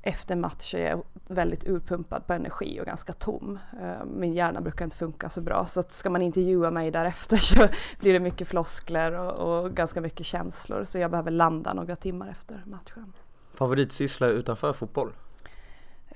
efter 0.02 0.36
match 0.36 0.74
är 0.74 0.90
jag 0.90 1.04
väldigt 1.28 1.68
urpumpad 1.68 2.28
på 2.28 2.34
energi 2.34 2.82
och 2.82 2.86
ganska 2.86 3.14
tom. 3.14 3.60
Eh, 3.82 4.06
min 4.06 4.34
hjärna 4.34 4.62
brukar 4.62 4.86
inte 4.86 4.98
funka 4.98 5.30
så 5.30 5.42
bra 5.42 5.66
så 5.66 5.80
att 5.80 5.92
ska 5.92 6.10
man 6.10 6.22
intervjua 6.22 6.72
mig 6.72 6.92
därefter 6.92 7.38
så 7.56 7.68
blir 8.00 8.14
det 8.14 8.20
mycket 8.20 8.48
floskler 8.48 9.12
och, 9.12 9.64
och 9.64 9.72
ganska 9.72 10.02
mycket 10.02 10.26
känslor 10.26 10.86
så 10.86 11.00
jag 11.00 11.12
behöver 11.12 11.32
landa 11.32 11.74
några 11.74 11.96
timmar 11.96 12.30
efter 12.30 12.64
matchen. 12.66 13.14
Favoritsyssla 13.54 14.28
utanför 14.28 14.74
fotboll? 14.74 15.12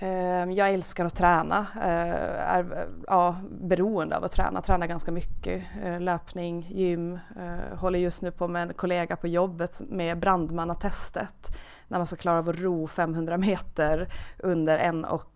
Ehm, 0.03 0.51
jag 0.51 0.69
älskar 0.69 1.05
att 1.05 1.15
träna, 1.15 1.67
eh, 1.75 2.55
är 2.55 2.87
ja, 3.07 3.35
beroende 3.49 4.17
av 4.17 4.23
att 4.23 4.31
träna, 4.31 4.61
tränar 4.61 4.87
ganska 4.87 5.11
mycket. 5.11 5.63
Eh, 5.83 5.99
löpning, 5.99 6.67
gym, 6.69 7.19
eh, 7.39 7.77
håller 7.77 7.99
just 7.99 8.21
nu 8.21 8.31
på 8.31 8.47
med 8.47 8.61
en 8.61 8.73
kollega 8.73 9.15
på 9.15 9.27
jobbet 9.27 9.81
med 9.89 10.19
brandmannatestet 10.19 11.57
när 11.87 11.99
man 11.99 12.07
ska 12.07 12.15
klara 12.15 12.39
av 12.39 12.49
att 12.49 12.59
ro 12.59 12.87
500 12.87 13.37
meter 13.37 14.13
under 14.39 14.77
1 14.77 15.05
och 15.05 15.27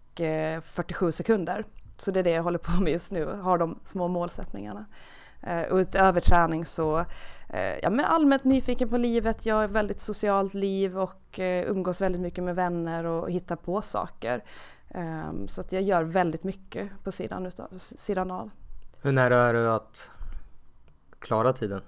47 0.62 1.12
sekunder. 1.12 1.66
Så 1.98 2.12
det 2.12 2.20
är 2.20 2.24
det 2.24 2.32
jag 2.32 2.44
håller 2.44 2.60
på 2.60 2.82
med 2.82 2.94
just 2.94 3.12
nu, 3.12 3.26
har 3.26 3.58
de 3.58 3.80
små 3.84 4.08
målsättningarna. 4.08 4.86
Eh, 5.46 5.62
och 5.62 5.78
utöver 5.78 6.22
träning 6.22 6.66
så 6.66 7.06
Eh, 7.50 7.80
ja, 7.82 7.90
men 7.90 8.06
allmänt 8.06 8.44
nyfiken 8.44 8.90
på 8.90 8.98
livet. 8.98 9.46
Jag 9.46 9.56
har 9.56 9.66
ett 9.66 9.72
väldigt 9.72 10.02
socialt 10.02 10.54
liv 10.54 11.00
och 11.00 11.40
eh, 11.40 11.70
umgås 11.70 12.02
väldigt 12.02 12.22
mycket 12.22 12.44
med 12.44 12.56
vänner 12.56 13.04
och 13.06 13.32
hittar 13.32 13.56
på 13.56 13.82
saker. 13.82 14.44
Ehm, 14.90 15.48
så 15.48 15.62
att 15.62 15.72
jag 15.72 15.82
gör 15.82 16.04
väldigt 16.04 16.44
mycket 16.44 16.90
på 17.04 17.12
sidan, 17.12 17.46
utav, 17.46 17.68
sidan 17.80 18.32
av. 18.32 18.50
Hur 19.02 19.12
nära 19.12 19.38
är 19.38 19.54
du 19.54 19.70
att 19.70 20.10
klara 21.20 21.54
tiden? 21.54 21.82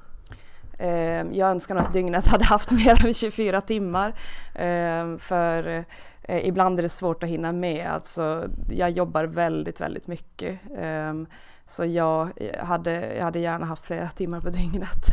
Ehm, 0.77 1.33
jag 1.33 1.49
önskar 1.49 1.75
nog 1.75 1.83
att 1.83 1.93
dygnet 1.93 2.27
hade 2.27 2.45
haft 2.45 2.71
mer 2.85 3.05
än 3.05 3.13
24 3.13 3.61
timmar. 3.61 4.13
Ehm, 4.55 5.19
för 5.19 5.85
eh, 6.21 6.47
ibland 6.47 6.79
är 6.79 6.83
det 6.83 6.89
svårt 6.89 7.23
att 7.23 7.29
hinna 7.29 7.51
med. 7.51 7.87
Alltså, 7.87 8.49
jag 8.69 8.89
jobbar 8.89 9.23
väldigt, 9.23 9.81
väldigt 9.81 10.07
mycket. 10.07 10.59
Ehm, 10.77 11.27
så 11.65 11.85
jag 11.85 12.31
eh, 12.35 12.65
hade, 12.65 13.15
jag 13.15 13.23
hade 13.23 13.39
gärna 13.39 13.65
haft 13.65 13.85
flera 13.85 14.09
timmar 14.09 14.41
på 14.41 14.49
dygnet. 14.49 15.05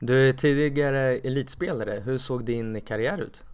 Du 0.00 0.28
är 0.28 0.32
tidigare 0.32 1.00
elitspelare. 1.00 2.02
Hur 2.04 2.18
såg 2.18 2.44
din 2.44 2.80
karriär 2.80 3.18
ut? 3.18 3.44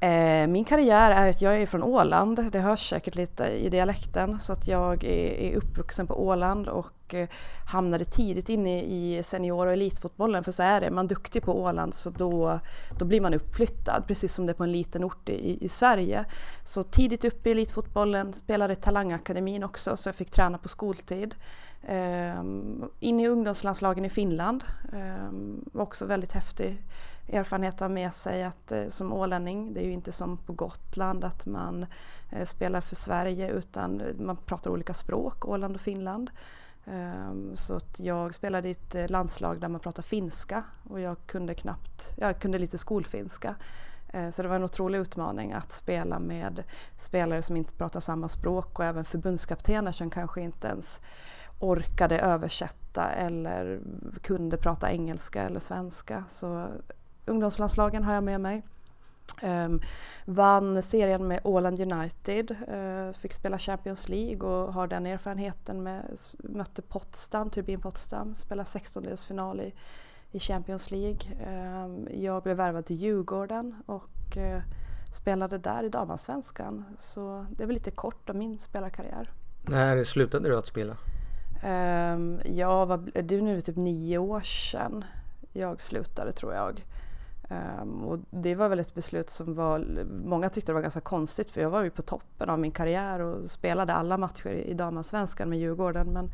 Eh, 0.00 0.46
min 0.46 0.64
karriär 0.64 1.10
är 1.10 1.30
att 1.30 1.42
jag 1.42 1.62
är 1.62 1.66
från 1.66 1.82
Åland, 1.82 2.52
det 2.52 2.60
hörs 2.60 2.88
säkert 2.88 3.14
lite 3.14 3.46
i 3.46 3.68
dialekten, 3.68 4.40
så 4.40 4.52
att 4.52 4.68
jag 4.68 5.04
är 5.04 5.56
uppvuxen 5.56 6.06
på 6.06 6.26
Åland 6.26 6.68
och 6.68 7.14
eh, 7.14 7.28
hamnade 7.66 8.04
tidigt 8.04 8.48
inne 8.48 8.82
i 8.82 9.22
senior 9.22 9.66
och 9.66 9.72
elitfotbollen, 9.72 10.44
för 10.44 10.52
så 10.52 10.62
är 10.62 10.80
det, 10.80 10.86
är 10.86 10.90
man 10.90 11.06
duktig 11.06 11.42
på 11.42 11.62
Åland 11.62 11.94
så 11.94 12.10
då, 12.10 12.60
då 12.98 13.04
blir 13.04 13.20
man 13.20 13.34
uppflyttad, 13.34 14.04
precis 14.06 14.34
som 14.34 14.46
det 14.46 14.52
är 14.52 14.54
på 14.54 14.64
en 14.64 14.72
liten 14.72 15.04
ort 15.04 15.28
i, 15.28 15.64
i 15.64 15.68
Sverige. 15.68 16.24
Så 16.64 16.82
tidigt 16.82 17.24
upp 17.24 17.46
i 17.46 17.50
elitfotbollen, 17.50 18.32
spelade 18.32 18.72
i 18.72 18.76
Talangakademin 18.76 19.64
också, 19.64 19.96
så 19.96 20.08
jag 20.08 20.14
fick 20.14 20.30
träna 20.30 20.58
på 20.58 20.68
skoltid. 20.68 21.34
Um, 21.88 22.90
in 23.00 23.20
i 23.20 23.28
ungdomslandslagen 23.28 24.04
i 24.04 24.10
Finland, 24.10 24.64
ehm, 24.92 25.64
var 25.72 25.82
också 25.82 26.06
väldigt 26.06 26.32
häftig 26.32 26.82
erfarenhet 27.28 27.80
har 27.80 27.88
med 27.88 28.14
sig 28.14 28.44
att 28.44 28.72
eh, 28.72 28.88
som 28.88 29.12
ålänning, 29.12 29.74
det 29.74 29.80
är 29.80 29.84
ju 29.84 29.92
inte 29.92 30.12
som 30.12 30.36
på 30.36 30.52
Gotland 30.52 31.24
att 31.24 31.46
man 31.46 31.86
eh, 32.30 32.44
spelar 32.44 32.80
för 32.80 32.96
Sverige 32.96 33.50
utan 33.50 34.00
eh, 34.00 34.14
man 34.18 34.36
pratar 34.36 34.70
olika 34.70 34.94
språk, 34.94 35.48
Åland 35.48 35.74
och 35.74 35.80
Finland. 35.80 36.30
Um, 36.84 37.56
så 37.56 37.74
att 37.74 38.00
jag 38.00 38.34
spelade 38.34 38.68
i 38.68 38.70
ett 38.70 38.94
eh, 38.94 39.08
landslag 39.08 39.60
där 39.60 39.68
man 39.68 39.80
pratar 39.80 40.02
finska 40.02 40.64
och 40.90 41.00
jag 41.00 41.16
kunde 41.26 41.54
knappt, 41.54 42.14
jag 42.16 42.40
kunde 42.40 42.58
lite 42.58 42.78
skolfinska. 42.78 43.54
Eh, 44.12 44.30
så 44.30 44.42
det 44.42 44.48
var 44.48 44.56
en 44.56 44.64
otrolig 44.64 44.98
utmaning 44.98 45.52
att 45.52 45.72
spela 45.72 46.18
med 46.18 46.62
spelare 46.96 47.42
som 47.42 47.56
inte 47.56 47.72
pratar 47.72 48.00
samma 48.00 48.28
språk 48.28 48.78
och 48.78 48.84
även 48.84 49.04
förbundskaptener 49.04 49.92
som 49.92 50.10
kanske 50.10 50.40
inte 50.40 50.68
ens 50.68 51.00
orkade 51.58 52.18
översätta 52.18 53.10
eller 53.10 53.80
kunde 54.22 54.56
prata 54.56 54.92
engelska 54.92 55.42
eller 55.42 55.60
svenska. 55.60 56.24
Så 56.28 56.68
ungdomslandslagen 57.28 58.04
har 58.04 58.14
jag 58.14 58.24
med 58.24 58.40
mig. 58.40 58.62
Um, 59.42 59.80
vann 60.24 60.82
serien 60.82 61.28
med 61.28 61.40
Åland 61.44 61.80
United, 61.80 62.50
uh, 62.50 63.12
fick 63.12 63.32
spela 63.32 63.58
Champions 63.58 64.08
League 64.08 64.48
och 64.48 64.74
har 64.74 64.86
den 64.86 65.06
erfarenheten 65.06 65.82
med, 65.82 66.18
mötte 66.38 66.82
Potsdam, 66.82 67.50
Turbin 67.50 67.80
Potsdam, 67.80 68.34
spelade 68.34 68.68
16-delsfinal 68.68 69.62
i, 69.62 69.74
i 70.30 70.40
Champions 70.40 70.90
League. 70.90 71.20
Um, 71.84 72.08
jag 72.10 72.42
blev 72.42 72.56
värvad 72.56 72.86
till 72.86 72.96
Djurgården 72.96 73.74
och 73.86 74.36
uh, 74.36 74.60
spelade 75.14 75.58
där 75.58 75.84
i 75.84 75.88
damallsvenskan. 75.88 76.84
Så 76.98 77.46
det 77.50 77.62
är 77.62 77.66
väl 77.66 77.74
lite 77.74 77.90
kort 77.90 78.30
om 78.30 78.38
min 78.38 78.58
spelarkarriär. 78.58 79.30
När 79.62 80.04
slutade 80.04 80.48
du 80.48 80.58
att 80.58 80.66
spela? 80.66 80.96
Um, 81.64 82.40
ja, 82.44 82.84
vad, 82.84 83.10
det 83.14 83.36
är 83.36 83.42
nu 83.42 83.60
typ 83.60 83.76
nio 83.76 84.18
år 84.18 84.40
sedan 84.40 85.04
jag 85.52 85.82
slutade 85.82 86.32
tror 86.32 86.54
jag. 86.54 86.84
Um, 87.50 88.04
och 88.04 88.18
det 88.30 88.54
var 88.54 88.68
väl 88.68 88.78
ett 88.78 88.94
beslut 88.94 89.30
som 89.30 89.54
var, 89.54 90.04
många 90.24 90.48
tyckte 90.48 90.72
det 90.72 90.74
var 90.74 90.82
ganska 90.82 91.00
konstigt 91.00 91.50
för 91.50 91.60
jag 91.60 91.70
var 91.70 91.82
ju 91.82 91.90
på 91.90 92.02
toppen 92.02 92.50
av 92.50 92.58
min 92.58 92.72
karriär 92.72 93.20
och 93.20 93.50
spelade 93.50 93.94
alla 93.94 94.18
matcher 94.18 94.50
i 94.50 94.74
damallsvenskan 94.74 95.48
med 95.48 95.58
Djurgården 95.58 96.06
men 96.12 96.30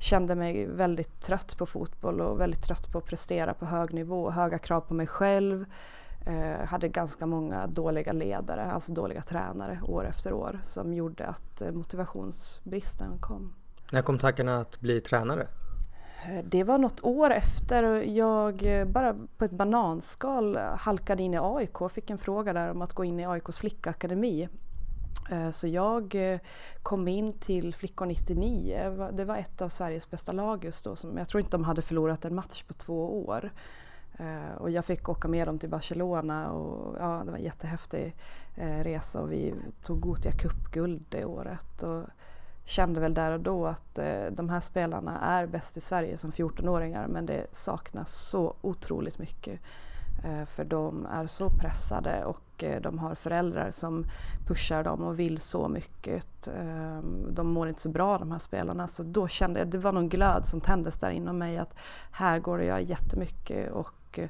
kände 0.00 0.34
mig 0.34 0.66
väldigt 0.66 1.20
trött 1.20 1.58
på 1.58 1.66
fotboll 1.66 2.20
och 2.20 2.40
väldigt 2.40 2.62
trött 2.62 2.92
på 2.92 2.98
att 2.98 3.04
prestera 3.04 3.54
på 3.54 3.66
hög 3.66 3.94
nivå, 3.94 4.30
höga 4.30 4.58
krav 4.58 4.80
på 4.80 4.94
mig 4.94 5.06
själv. 5.06 5.64
Uh, 6.28 6.64
hade 6.64 6.88
ganska 6.88 7.26
många 7.26 7.66
dåliga 7.66 8.12
ledare, 8.12 8.64
alltså 8.64 8.92
dåliga 8.92 9.22
tränare 9.22 9.80
år 9.82 10.06
efter 10.06 10.32
år 10.32 10.60
som 10.62 10.94
gjorde 10.94 11.26
att 11.26 11.62
eh, 11.62 11.72
motivationsbristen 11.72 13.18
kom. 13.20 13.54
När 13.92 14.02
kom 14.02 14.18
tankarna 14.18 14.56
att 14.56 14.80
bli 14.80 15.00
tränare? 15.00 15.46
Eh, 16.26 16.44
det 16.44 16.64
var 16.64 16.78
något 16.78 17.04
år 17.04 17.30
efter. 17.30 17.82
Jag 18.02 18.80
eh, 18.80 18.84
bara 18.84 19.16
på 19.36 19.44
ett 19.44 19.50
bananskal 19.50 20.56
halkade 20.56 21.22
in 21.22 21.34
i 21.34 21.38
AIK 21.38 21.80
och 21.80 21.92
fick 21.92 22.10
en 22.10 22.18
fråga 22.18 22.52
där 22.52 22.70
om 22.70 22.82
att 22.82 22.92
gå 22.92 23.04
in 23.04 23.20
i 23.20 23.26
AIKs 23.26 23.58
flickakademi. 23.58 24.48
Eh, 25.30 25.50
så 25.50 25.66
jag 25.66 26.16
kom 26.82 27.08
in 27.08 27.32
till 27.32 27.74
Flickor 27.74 28.06
99. 28.06 29.08
Det 29.12 29.24
var 29.24 29.36
ett 29.36 29.62
av 29.62 29.68
Sveriges 29.68 30.10
bästa 30.10 30.32
lag 30.32 30.64
just 30.64 30.84
då. 30.84 30.96
jag 31.16 31.28
tror 31.28 31.40
inte 31.40 31.56
de 31.56 31.64
hade 31.64 31.82
förlorat 31.82 32.24
en 32.24 32.34
match 32.34 32.62
på 32.62 32.74
två 32.74 33.26
år. 33.26 33.50
Och 34.58 34.70
jag 34.70 34.84
fick 34.84 35.08
åka 35.08 35.28
med 35.28 35.48
dem 35.48 35.58
till 35.58 35.68
Barcelona 35.68 36.50
och 36.50 36.96
ja, 37.00 37.22
det 37.24 37.30
var 37.30 37.38
en 37.38 37.44
jättehäftig 37.44 38.14
resa 38.56 39.20
och 39.20 39.32
vi 39.32 39.54
tog 39.82 40.00
Gothia 40.00 40.32
Cup-guld 40.32 41.04
det 41.08 41.24
året. 41.24 41.82
Och 41.82 42.04
kände 42.68 43.00
väl 43.00 43.14
där 43.14 43.32
och 43.32 43.40
då 43.40 43.66
att 43.66 43.98
eh, 43.98 44.26
de 44.30 44.48
här 44.48 44.60
spelarna 44.60 45.20
är 45.20 45.46
bäst 45.46 45.76
i 45.76 45.80
Sverige 45.80 46.18
som 46.18 46.32
14-åringar 46.32 47.06
men 47.06 47.26
det 47.26 47.46
saknas 47.52 48.14
så 48.14 48.54
otroligt 48.60 49.18
mycket. 49.18 49.60
Eh, 50.24 50.44
för 50.44 50.64
de 50.64 51.06
är 51.06 51.26
så 51.26 51.50
pressade 51.50 52.24
och 52.24 52.64
eh, 52.64 52.80
de 52.80 52.98
har 52.98 53.14
föräldrar 53.14 53.70
som 53.70 54.04
pushar 54.46 54.84
dem 54.84 55.04
och 55.04 55.18
vill 55.18 55.40
så 55.40 55.68
mycket. 55.68 56.48
Eh, 56.48 56.98
de 57.30 57.46
mår 57.46 57.68
inte 57.68 57.80
så 57.80 57.90
bra 57.90 58.18
de 58.18 58.32
här 58.32 58.38
spelarna 58.38 58.88
så 58.88 59.02
då 59.02 59.28
kände 59.28 59.60
jag, 59.60 59.68
det 59.68 59.78
var 59.78 59.92
någon 59.92 60.08
glöd 60.08 60.46
som 60.46 60.60
tändes 60.60 60.98
där 60.98 61.10
inom 61.10 61.38
mig 61.38 61.58
att 61.58 61.76
här 62.10 62.38
går 62.38 62.58
det 62.58 62.62
att 62.62 62.68
göra 62.68 62.80
jättemycket 62.80 63.72
och 63.72 64.18
eh, 64.18 64.28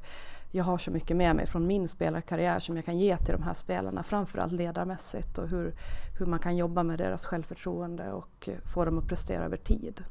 jag 0.50 0.64
har 0.64 0.78
så 0.78 0.90
mycket 0.90 1.17
med 1.17 1.37
mig 1.37 1.47
från 1.47 1.67
min 1.67 1.88
spelarkarriär 1.88 2.59
som 2.59 2.76
jag 2.76 2.85
kan 2.85 2.99
ge 2.99 3.17
till 3.17 3.33
de 3.33 3.43
här 3.43 3.55
spelarna, 3.55 4.02
framförallt 4.02 4.52
ledarmässigt 4.52 5.38
och 5.38 5.49
hur, 5.49 5.75
hur 6.19 6.26
man 6.26 6.38
kan 6.38 6.57
jobba 6.57 6.83
med 6.83 6.99
deras 6.99 7.26
självförtroende 7.26 8.12
och 8.12 8.49
få 8.75 8.85
dem 8.85 8.99
att 8.99 9.09
prestera 9.09 9.45
över 9.45 9.57
tid. 9.57 10.05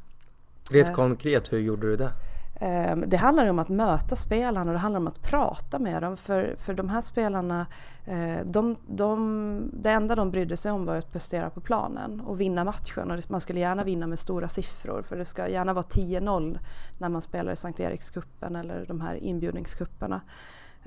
Rent 0.72 0.90
eh. 0.90 0.96
konkret, 0.96 1.54
hur 1.54 1.60
gjorde 1.60 1.88
du 1.88 1.96
det? 1.96 2.12
Ehm, 2.60 3.04
det 3.08 3.18
handlar 3.18 3.50
om 3.50 3.60
att 3.60 3.70
möta 3.70 4.16
spelarna 4.16 4.72
och 4.72 4.74
det 4.74 4.80
handlar 4.80 5.00
om 5.00 5.08
att 5.08 5.22
prata 5.22 5.80
med 5.80 6.02
dem. 6.04 6.18
För, 6.18 6.56
för 6.58 6.74
de 6.74 6.90
här 6.90 7.02
spelarna, 7.02 7.66
eh, 8.06 8.46
de, 8.46 8.76
de, 8.88 9.70
det 9.74 9.90
enda 9.90 10.16
de 10.16 10.32
brydde 10.32 10.58
sig 10.58 10.72
om 10.72 10.86
var 10.86 10.96
att 10.96 11.12
prestera 11.12 11.50
på 11.50 11.62
planen 11.62 12.22
och 12.22 12.42
vinna 12.42 12.64
matchen. 12.64 13.12
Och 13.12 13.20
man 13.30 13.42
skulle 13.42 13.60
gärna 13.60 13.84
vinna 13.84 14.08
med 14.08 14.20
stora 14.20 14.48
siffror 14.48 15.02
för 15.02 15.18
det 15.18 15.26
ska 15.26 15.48
gärna 15.48 15.74
vara 15.74 15.86
10-0 15.86 16.60
när 16.98 17.10
man 17.10 17.22
spelar 17.22 17.52
i 17.52 17.56
Sankt 17.56 17.80
Erikskuppen 17.80 18.56
eller 18.56 18.86
de 18.86 19.02
här 19.02 19.16
inbjudningskupperna. 19.16 20.22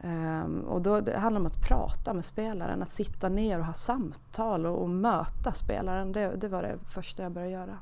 Ehm, 0.03 0.61
och 0.61 0.83
då 0.83 1.01
det 1.01 1.19
handlar 1.19 1.41
om 1.41 1.47
att 1.47 1.69
prata 1.69 2.15
med 2.15 2.25
spelaren, 2.25 2.83
att 2.83 2.91
sitta 2.91 3.29
ner 3.29 3.59
och 3.59 3.65
ha 3.65 3.75
samtal 3.75 4.67
och, 4.67 4.83
och 4.83 4.91
möta 4.91 5.53
spelaren. 5.53 6.13
Det, 6.13 6.37
det 6.37 6.49
var 6.49 6.63
det 6.63 6.79
första 6.89 7.23
jag 7.23 7.33
började 7.33 7.53
göra. 7.53 7.79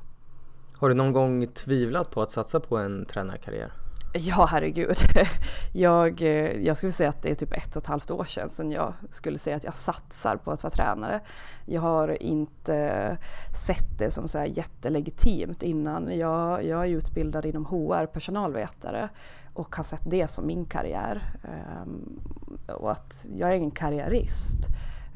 Har 0.79 0.89
du 0.89 0.95
någon 0.95 1.13
gång 1.13 1.47
tvivlat 1.47 2.11
på 2.11 2.21
att 2.21 2.31
satsa 2.31 2.59
på 2.59 2.77
en 2.77 3.05
tränarkarriär? 3.05 3.71
Ja, 4.13 4.47
herregud. 4.51 4.97
Jag, 5.73 6.21
eh, 6.21 6.65
jag 6.65 6.77
skulle 6.77 6.91
säga 6.91 7.09
att 7.09 7.21
det 7.21 7.29
är 7.29 7.35
typ 7.35 7.53
ett 7.53 7.75
och 7.75 7.81
ett 7.81 7.87
halvt 7.87 8.11
år 8.11 8.25
sedan 8.25 8.49
som 8.49 8.71
jag 8.71 8.93
skulle 9.11 9.39
säga 9.39 9.55
att 9.55 9.63
jag 9.63 9.75
satsar 9.75 10.35
på 10.35 10.51
att 10.51 10.63
vara 10.63 10.71
tränare. 10.71 11.21
Jag 11.65 11.81
har 11.81 12.21
inte 12.23 13.17
sett 13.65 13.97
det 13.97 14.11
som 14.11 14.27
så 14.27 14.37
här 14.37 14.45
jättelegitimt 14.45 15.63
innan. 15.63 16.17
Jag, 16.17 16.65
jag 16.65 16.85
är 16.85 16.89
utbildad 16.89 17.45
inom 17.45 17.65
HR, 17.65 18.05
personalvetare 18.05 19.09
och 19.53 19.75
har 19.75 19.83
sett 19.83 20.03
det 20.05 20.27
som 20.27 20.47
min 20.47 20.65
karriär. 20.65 21.23
Ehm, 21.43 22.19
och 22.67 22.91
att 22.91 23.25
jag 23.35 23.49
är 23.49 23.55
ingen 23.55 23.71
karriärist. 23.71 24.59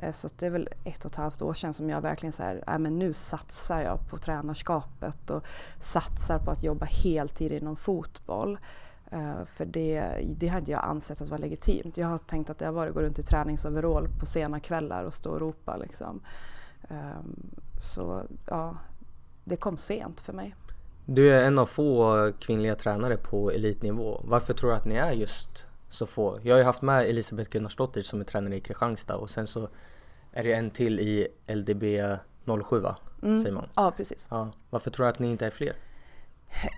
Eh, 0.04 0.12
så 0.12 0.30
det 0.40 0.46
är 0.46 0.50
väl 0.50 0.70
ett 0.84 1.06
och 1.06 1.12
ett 1.12 1.18
halvt 1.18 1.42
år 1.42 1.54
sedan 1.54 1.74
som 1.74 1.90
jag 1.90 2.02
verkligen 2.02 2.34
så 2.34 2.44
här, 2.44 2.64
äh, 2.68 2.80
men 2.80 3.00
nu 3.00 3.14
satsar 3.14 3.82
jag 3.82 4.10
på 4.10 4.18
tränarskapet 4.18 5.30
och 5.30 5.44
satsar 5.80 6.40
på 6.40 6.52
att 6.52 6.64
jobba 6.64 6.86
heltid 6.86 7.52
inom 7.52 7.76
fotboll. 7.76 8.60
Uh, 9.14 9.46
för 9.46 9.66
det, 9.66 10.26
det 10.38 10.48
har 10.48 10.60
inte 10.60 10.72
jag 10.72 10.84
ansett 10.84 11.22
att 11.22 11.30
vara 11.30 11.40
legitimt. 11.40 11.98
Jag 11.98 12.08
har 12.08 12.18
tänkt 12.18 12.50
att 12.50 12.58
det 12.58 12.66
har 12.66 12.74
varit 12.74 12.90
att 12.90 12.96
gå 12.96 13.02
runt 13.02 13.20
i 13.20 13.24
träningsoverall 13.24 14.08
på 14.20 14.26
sena 14.26 14.60
kvällar 14.60 15.04
och 15.04 15.14
stå 15.14 15.32
och 15.32 15.40
ropa 15.40 15.78
liksom. 15.78 16.22
Um, 16.90 17.50
så 17.82 18.24
ja, 18.48 18.78
det 19.44 19.56
kom 19.56 19.78
sent 19.78 20.22
för 20.22 20.34
mig. 20.34 20.56
Du 21.06 21.34
är 21.34 21.44
en 21.44 21.60
av 21.60 21.66
få 21.66 22.32
kvinnliga 22.40 22.76
tränare 22.76 23.18
på 23.18 23.52
elitnivå. 23.52 24.22
Varför 24.24 24.54
tror 24.54 24.70
du 24.70 24.76
att 24.76 24.86
ni 24.86 24.96
är 24.96 25.12
just 25.12 25.66
så 25.90 26.06
få? 26.06 26.38
Jag 26.42 26.54
har 26.54 26.60
ju 26.60 26.66
haft 26.66 26.82
med 26.82 27.06
Elisabeth 27.06 27.50
Gunnarsdottir 27.50 28.02
som 28.02 28.22
är 28.22 28.26
tränare 28.26 28.56
i 28.56 28.62
Kristianstad 28.62 29.16
och 29.16 29.30
sen 29.30 29.48
så 29.48 29.68
är 30.34 30.44
det 30.44 30.54
en 30.54 30.70
till 30.70 31.00
i 31.00 31.28
LDB 31.48 31.84
07 32.64 32.80
va? 32.80 32.96
Mm. 33.24 33.40
Säger 33.40 33.54
man. 33.54 33.70
Ja, 33.76 33.94
precis. 33.98 34.28
Ja. 34.32 34.52
Varför 34.70 34.90
tror 34.90 35.06
du 35.06 35.10
att 35.10 35.20
ni 35.20 35.32
inte 35.32 35.46
är 35.46 35.50
fler? 35.50 35.76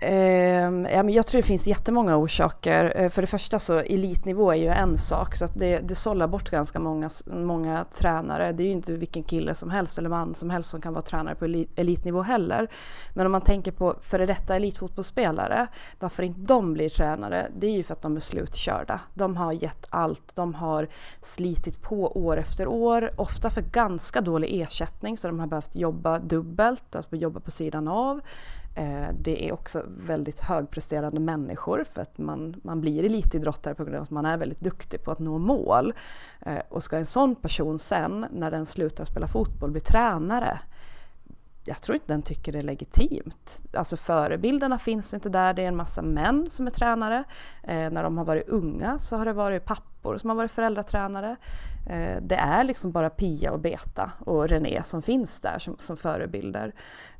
Eh, 0.00 1.10
jag 1.10 1.26
tror 1.26 1.40
det 1.40 1.46
finns 1.46 1.66
jättemånga 1.66 2.16
orsaker. 2.16 2.92
Eh, 2.96 3.08
för 3.08 3.22
det 3.22 3.26
första 3.26 3.58
så 3.58 3.78
elitnivå 3.78 4.50
är 4.50 4.56
ju 4.56 4.68
en 4.68 4.98
sak 4.98 5.36
så 5.36 5.44
att 5.44 5.54
det, 5.54 5.78
det 5.78 5.94
sållar 5.94 6.26
bort 6.26 6.50
ganska 6.50 6.78
många, 6.78 7.10
många 7.26 7.84
tränare. 7.94 8.52
Det 8.52 8.62
är 8.62 8.66
ju 8.66 8.72
inte 8.72 8.92
vilken 8.92 9.22
kille 9.22 9.54
som 9.54 9.70
helst 9.70 9.98
eller 9.98 10.08
man 10.08 10.34
som 10.34 10.50
helst 10.50 10.70
som 10.70 10.80
kan 10.80 10.92
vara 10.92 11.02
tränare 11.02 11.34
på 11.34 11.44
elitnivå 11.76 12.22
heller. 12.22 12.68
Men 13.14 13.26
om 13.26 13.32
man 13.32 13.40
tänker 13.40 13.72
på 13.72 13.96
före 14.00 14.26
detta 14.26 14.56
elitfotbollsspelare, 14.56 15.66
varför 15.98 16.22
inte 16.22 16.40
de 16.40 16.72
blir 16.72 16.88
tränare? 16.88 17.50
Det 17.58 17.66
är 17.66 17.76
ju 17.76 17.82
för 17.82 17.92
att 17.92 18.02
de 18.02 18.16
är 18.16 18.20
slutkörda. 18.20 19.00
De 19.14 19.36
har 19.36 19.52
gett 19.52 19.86
allt, 19.90 20.36
de 20.36 20.54
har 20.54 20.88
slitit 21.20 21.82
på 21.82 22.26
år 22.26 22.36
efter 22.36 22.68
år, 22.68 23.10
ofta 23.16 23.50
för 23.50 23.60
ganska 23.60 24.20
dålig 24.20 24.60
ersättning 24.60 25.18
så 25.18 25.28
de 25.28 25.40
har 25.40 25.46
behövt 25.46 25.76
jobba 25.76 26.18
dubbelt, 26.18 26.96
alltså 26.96 27.16
jobba 27.16 27.40
på 27.40 27.50
sidan 27.50 27.88
av. 27.88 28.20
Eh, 28.76 29.08
det 29.18 29.48
är 29.48 29.52
också 29.52 29.82
väldigt 29.86 30.40
högpresterande 30.40 31.20
människor 31.20 31.84
för 31.92 32.02
att 32.02 32.18
man, 32.18 32.60
man 32.64 32.80
blir 32.80 33.04
elitidrottare 33.04 33.74
på 33.74 33.84
grund 33.84 33.96
av 33.96 34.02
att 34.02 34.10
man 34.10 34.26
är 34.26 34.36
väldigt 34.36 34.60
duktig 34.60 35.04
på 35.04 35.10
att 35.10 35.18
nå 35.18 35.38
mål. 35.38 35.94
Eh, 36.40 36.58
och 36.68 36.82
ska 36.82 36.96
en 36.96 37.06
sån 37.06 37.34
person 37.34 37.78
sen, 37.78 38.26
när 38.32 38.50
den 38.50 38.66
slutar 38.66 39.04
spela 39.04 39.26
fotboll, 39.26 39.70
bli 39.70 39.80
tränare, 39.80 40.58
jag 41.66 41.82
tror 41.82 41.94
inte 41.94 42.12
den 42.12 42.22
tycker 42.22 42.52
det 42.52 42.58
är 42.58 42.62
legitimt. 42.62 43.62
Alltså 43.72 43.96
förebilderna 43.96 44.78
finns 44.78 45.14
inte 45.14 45.28
där, 45.28 45.54
det 45.54 45.62
är 45.62 45.68
en 45.68 45.76
massa 45.76 46.02
män 46.02 46.50
som 46.50 46.66
är 46.66 46.70
tränare. 46.70 47.24
Eh, 47.62 47.90
när 47.90 48.02
de 48.02 48.18
har 48.18 48.24
varit 48.24 48.48
unga 48.48 48.98
så 48.98 49.16
har 49.16 49.24
det 49.24 49.32
varit 49.32 49.64
pappa 49.64 49.95
pappor 50.06 50.18
som 50.18 50.30
har 50.30 50.36
varit 50.36 50.50
föräldratränare. 50.50 51.36
Eh, 51.86 52.22
det 52.22 52.36
är 52.36 52.64
liksom 52.64 52.92
bara 52.92 53.10
Pia 53.10 53.52
och 53.52 53.60
Beta 53.60 54.12
och 54.26 54.48
René 54.48 54.82
som 54.84 55.02
finns 55.02 55.40
där 55.40 55.58
som, 55.58 55.76
som 55.78 55.96
förebilder. 55.96 56.72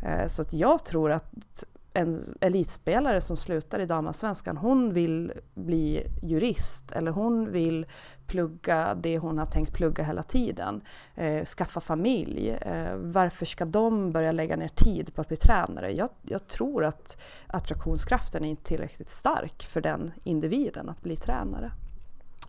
Eh, 0.02 0.26
så 0.26 0.42
att 0.42 0.52
jag 0.52 0.84
tror 0.84 1.12
att 1.12 1.64
en 1.94 2.36
elitspelare 2.40 3.20
som 3.20 3.36
slutar 3.36 3.80
i 3.80 3.86
damallsvenskan, 3.86 4.56
hon 4.56 4.92
vill 4.92 5.32
bli 5.54 6.06
jurist 6.22 6.92
eller 6.92 7.10
hon 7.10 7.52
vill 7.52 7.86
plugga 8.26 8.94
det 8.94 9.18
hon 9.18 9.38
har 9.38 9.46
tänkt 9.46 9.72
plugga 9.72 10.04
hela 10.04 10.22
tiden. 10.22 10.80
Eh, 11.14 11.44
skaffa 11.44 11.80
familj. 11.80 12.50
Eh, 12.50 12.96
varför 12.96 13.46
ska 13.46 13.64
de 13.64 14.12
börja 14.12 14.32
lägga 14.32 14.56
ner 14.56 14.68
tid 14.68 15.14
på 15.14 15.20
att 15.20 15.28
bli 15.28 15.36
tränare? 15.36 15.92
Jag, 15.92 16.08
jag 16.22 16.46
tror 16.46 16.84
att 16.84 17.16
attraktionskraften 17.46 18.44
är 18.44 18.48
inte 18.48 18.64
tillräckligt 18.64 19.10
stark 19.10 19.62
för 19.62 19.80
den 19.80 20.12
individen 20.24 20.88
att 20.88 21.02
bli 21.02 21.16
tränare. 21.16 21.72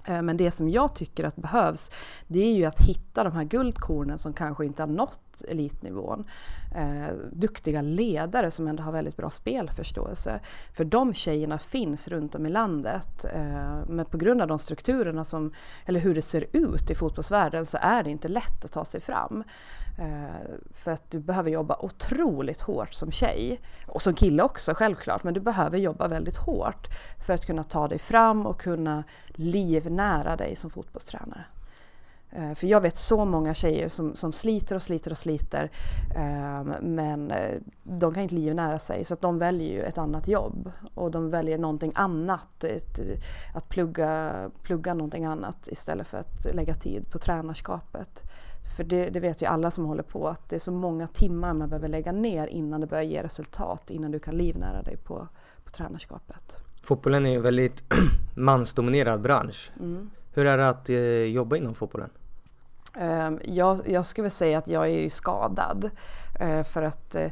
Eh, 0.07 0.21
men 0.21 0.37
det 0.37 0.51
som 0.51 0.69
jag 0.69 0.95
tycker 0.95 1.23
att 1.23 1.35
behövs, 1.35 1.91
det 2.27 2.39
är 2.39 2.53
ju 2.53 2.65
att 2.65 2.81
hitta 2.81 3.23
de 3.23 3.33
här 3.33 3.43
guldkornen 3.43 4.17
som 4.17 4.33
kanske 4.33 4.65
inte 4.65 4.81
har 4.81 4.87
nått 4.87 5.41
elitnivån. 5.47 6.25
Eh, 6.75 7.15
duktiga 7.31 7.81
ledare 7.81 8.51
som 8.51 8.67
ändå 8.67 8.83
har 8.83 8.91
väldigt 8.91 9.17
bra 9.17 9.29
spelförståelse. 9.29 10.39
För 10.73 10.85
de 10.85 11.13
tjejerna 11.13 11.59
finns 11.59 12.07
runt 12.07 12.35
om 12.35 12.45
i 12.45 12.49
landet. 12.49 13.25
Eh, 13.25 13.79
men 13.87 14.05
på 14.05 14.17
grund 14.17 14.41
av 14.41 14.47
de 14.47 14.59
strukturerna 14.59 15.23
som, 15.23 15.53
eller 15.85 15.99
hur 15.99 16.15
det 16.15 16.21
ser 16.21 16.45
ut 16.51 16.89
i 16.89 16.95
fotbollsvärlden 16.95 17.65
så 17.65 17.77
är 17.81 18.03
det 18.03 18.11
inte 18.11 18.27
lätt 18.27 18.65
att 18.65 18.71
ta 18.71 18.85
sig 18.85 19.01
fram. 19.01 19.43
Eh, 19.97 20.57
för 20.73 20.91
att 20.91 21.11
du 21.11 21.19
behöver 21.19 21.51
jobba 21.51 21.77
otroligt 21.79 22.61
hårt 22.61 22.93
som 22.93 23.11
tjej. 23.11 23.61
Och 23.87 24.01
som 24.01 24.13
kille 24.13 24.43
också 24.43 24.73
självklart, 24.73 25.23
men 25.23 25.33
du 25.33 25.39
behöver 25.39 25.77
jobba 25.77 26.07
väldigt 26.07 26.37
hårt 26.37 26.87
för 27.25 27.33
att 27.33 27.45
kunna 27.45 27.63
ta 27.63 27.87
dig 27.87 27.99
fram 27.99 28.45
och 28.45 28.61
kunna 28.61 29.03
livnära 29.27 30.35
dig 30.35 30.55
som 30.55 30.69
fotbollstränare. 30.69 31.43
Eh, 32.31 32.53
för 32.53 32.67
jag 32.67 32.81
vet 32.81 32.97
så 32.97 33.25
många 33.25 33.53
tjejer 33.53 33.89
som, 33.89 34.15
som 34.15 34.33
sliter 34.33 34.75
och 34.75 34.81
sliter 34.81 35.11
och 35.11 35.17
sliter 35.17 35.71
ehm, 36.15 36.73
men 36.81 37.31
eh, 37.31 37.61
de 37.83 38.13
kan 38.13 38.23
inte 38.23 38.35
livnära 38.35 38.79
sig 38.79 39.05
så 39.05 39.13
att 39.13 39.21
de 39.21 39.39
väljer 39.39 39.73
ju 39.73 39.81
ett 39.81 39.97
annat 39.97 40.27
jobb 40.27 40.71
och 40.93 41.11
de 41.11 41.29
väljer 41.29 41.57
någonting 41.57 41.91
annat, 41.95 42.63
ett, 42.63 42.99
att 43.53 43.69
plugga, 43.69 44.33
plugga 44.61 44.93
någonting 44.93 45.25
annat 45.25 45.67
istället 45.67 46.07
för 46.07 46.17
att 46.17 46.55
lägga 46.55 46.73
tid 46.73 47.11
på 47.11 47.19
tränarskapet. 47.19 48.23
För 48.77 48.84
det, 48.84 49.10
det, 49.10 49.19
vet 49.19 49.41
ju 49.41 49.46
alla 49.46 49.72
som 49.72 49.86
håller 49.86 50.03
på 50.03 50.27
att 50.27 50.50
det 50.50 50.55
är 50.55 50.60
så 50.60 50.72
många 50.72 51.07
timmar 51.07 51.53
man 51.53 51.69
behöver 51.69 51.88
lägga 51.88 52.12
ner 52.12 52.48
innan 52.48 52.81
det 52.81 52.88
börjar 52.88 53.03
ge 53.03 53.24
resultat, 53.24 53.89
innan 53.89 54.12
du 54.12 54.19
kan 54.19 54.38
livnära 54.38 54.81
dig 54.81 54.98
på, 54.98 55.27
på 55.63 55.69
tränarskapet. 55.69 56.57
Fotbollen 56.84 57.25
är 57.25 57.29
ju 57.29 57.36
en 57.36 57.41
väldigt 57.41 57.84
mansdominerad 58.36 59.22
bransch. 59.22 59.72
Mm. 59.79 60.10
Hur 60.34 60.46
är 60.46 60.57
det 60.57 60.69
att 60.69 60.89
eh, 60.89 60.98
jobba 61.24 61.55
inom 61.55 61.75
fotbollen? 61.75 62.10
Um, 63.00 63.39
jag, 63.43 63.89
jag 63.89 64.05
skulle 64.05 64.29
säga 64.29 64.57
att 64.57 64.67
jag 64.67 64.89
är 64.89 65.10
skadad. 65.10 65.89
Uh, 66.41 66.63
för 66.63 66.81
att 66.81 67.15
uh, 67.15 67.27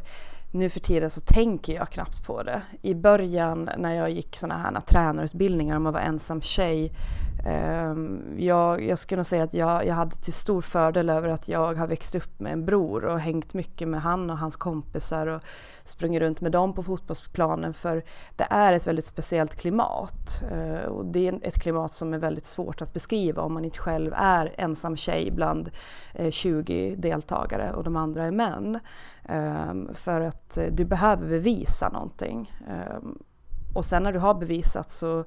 nu 0.51 0.69
för 0.69 0.79
tiden 0.79 1.09
så 1.09 1.21
tänker 1.21 1.73
jag 1.73 1.89
knappt 1.89 2.25
på 2.25 2.43
det. 2.43 2.61
I 2.81 2.93
början 2.93 3.69
när 3.77 3.95
jag 3.95 4.11
gick 4.11 4.35
sådana 4.35 4.57
här 4.59 4.81
tränarutbildningar, 4.81 5.77
om 5.77 5.83
man 5.83 5.93
var 5.93 5.99
ensam 5.99 6.41
tjej, 6.41 6.85
Ehm, 6.85 7.24
Ehm, 7.45 8.35
jag, 8.37 8.83
jag 8.83 8.99
skulle 8.99 9.17
nog 9.17 9.25
säga 9.25 9.43
att 9.43 9.53
jag, 9.53 9.85
jag 9.85 9.95
hade 9.95 10.15
till 10.15 10.33
stor 10.33 10.61
fördel 10.61 11.09
över 11.09 11.29
att 11.29 11.47
jag 11.47 11.75
har 11.75 11.87
växt 11.87 12.15
upp 12.15 12.39
med 12.39 12.53
en 12.53 12.65
bror 12.65 13.05
och 13.05 13.19
hängt 13.19 13.53
mycket 13.53 13.87
med 13.87 14.01
han 14.01 14.29
och 14.29 14.37
hans 14.37 14.55
kompisar 14.55 15.27
och 15.27 15.41
sprungit 15.83 16.21
runt 16.21 16.41
med 16.41 16.51
dem 16.51 16.73
på 16.73 16.83
fotbollsplanen 16.83 17.73
för 17.73 18.03
det 18.35 18.47
är 18.49 18.73
ett 18.73 18.87
väldigt 18.87 19.05
speciellt 19.05 19.55
klimat. 19.55 20.43
Ehm, 20.51 20.91
och 20.91 21.05
det 21.05 21.27
är 21.27 21.39
ett 21.41 21.61
klimat 21.61 21.93
som 21.93 22.13
är 22.13 22.17
väldigt 22.17 22.45
svårt 22.45 22.81
att 22.81 22.93
beskriva 22.93 23.41
om 23.41 23.53
man 23.53 23.65
inte 23.65 23.79
själv 23.79 24.13
är 24.15 24.53
ensam 24.57 24.95
tjej 24.95 25.31
bland 25.31 25.69
eh, 26.13 26.31
20 26.31 26.95
deltagare 26.95 27.73
och 27.73 27.83
de 27.83 27.95
andra 27.95 28.23
är 28.23 28.31
män. 28.31 28.79
Ehm, 29.25 29.89
för 29.93 30.21
att 30.21 30.57
eh, 30.57 30.67
du 30.71 30.85
behöver 30.85 31.27
bevisa 31.27 31.89
någonting. 31.89 32.51
Och 33.73 33.85
sen 33.85 34.03
när 34.03 34.13
du 34.13 34.19
har 34.19 34.33
bevisat 34.33 34.89
så 34.89 35.25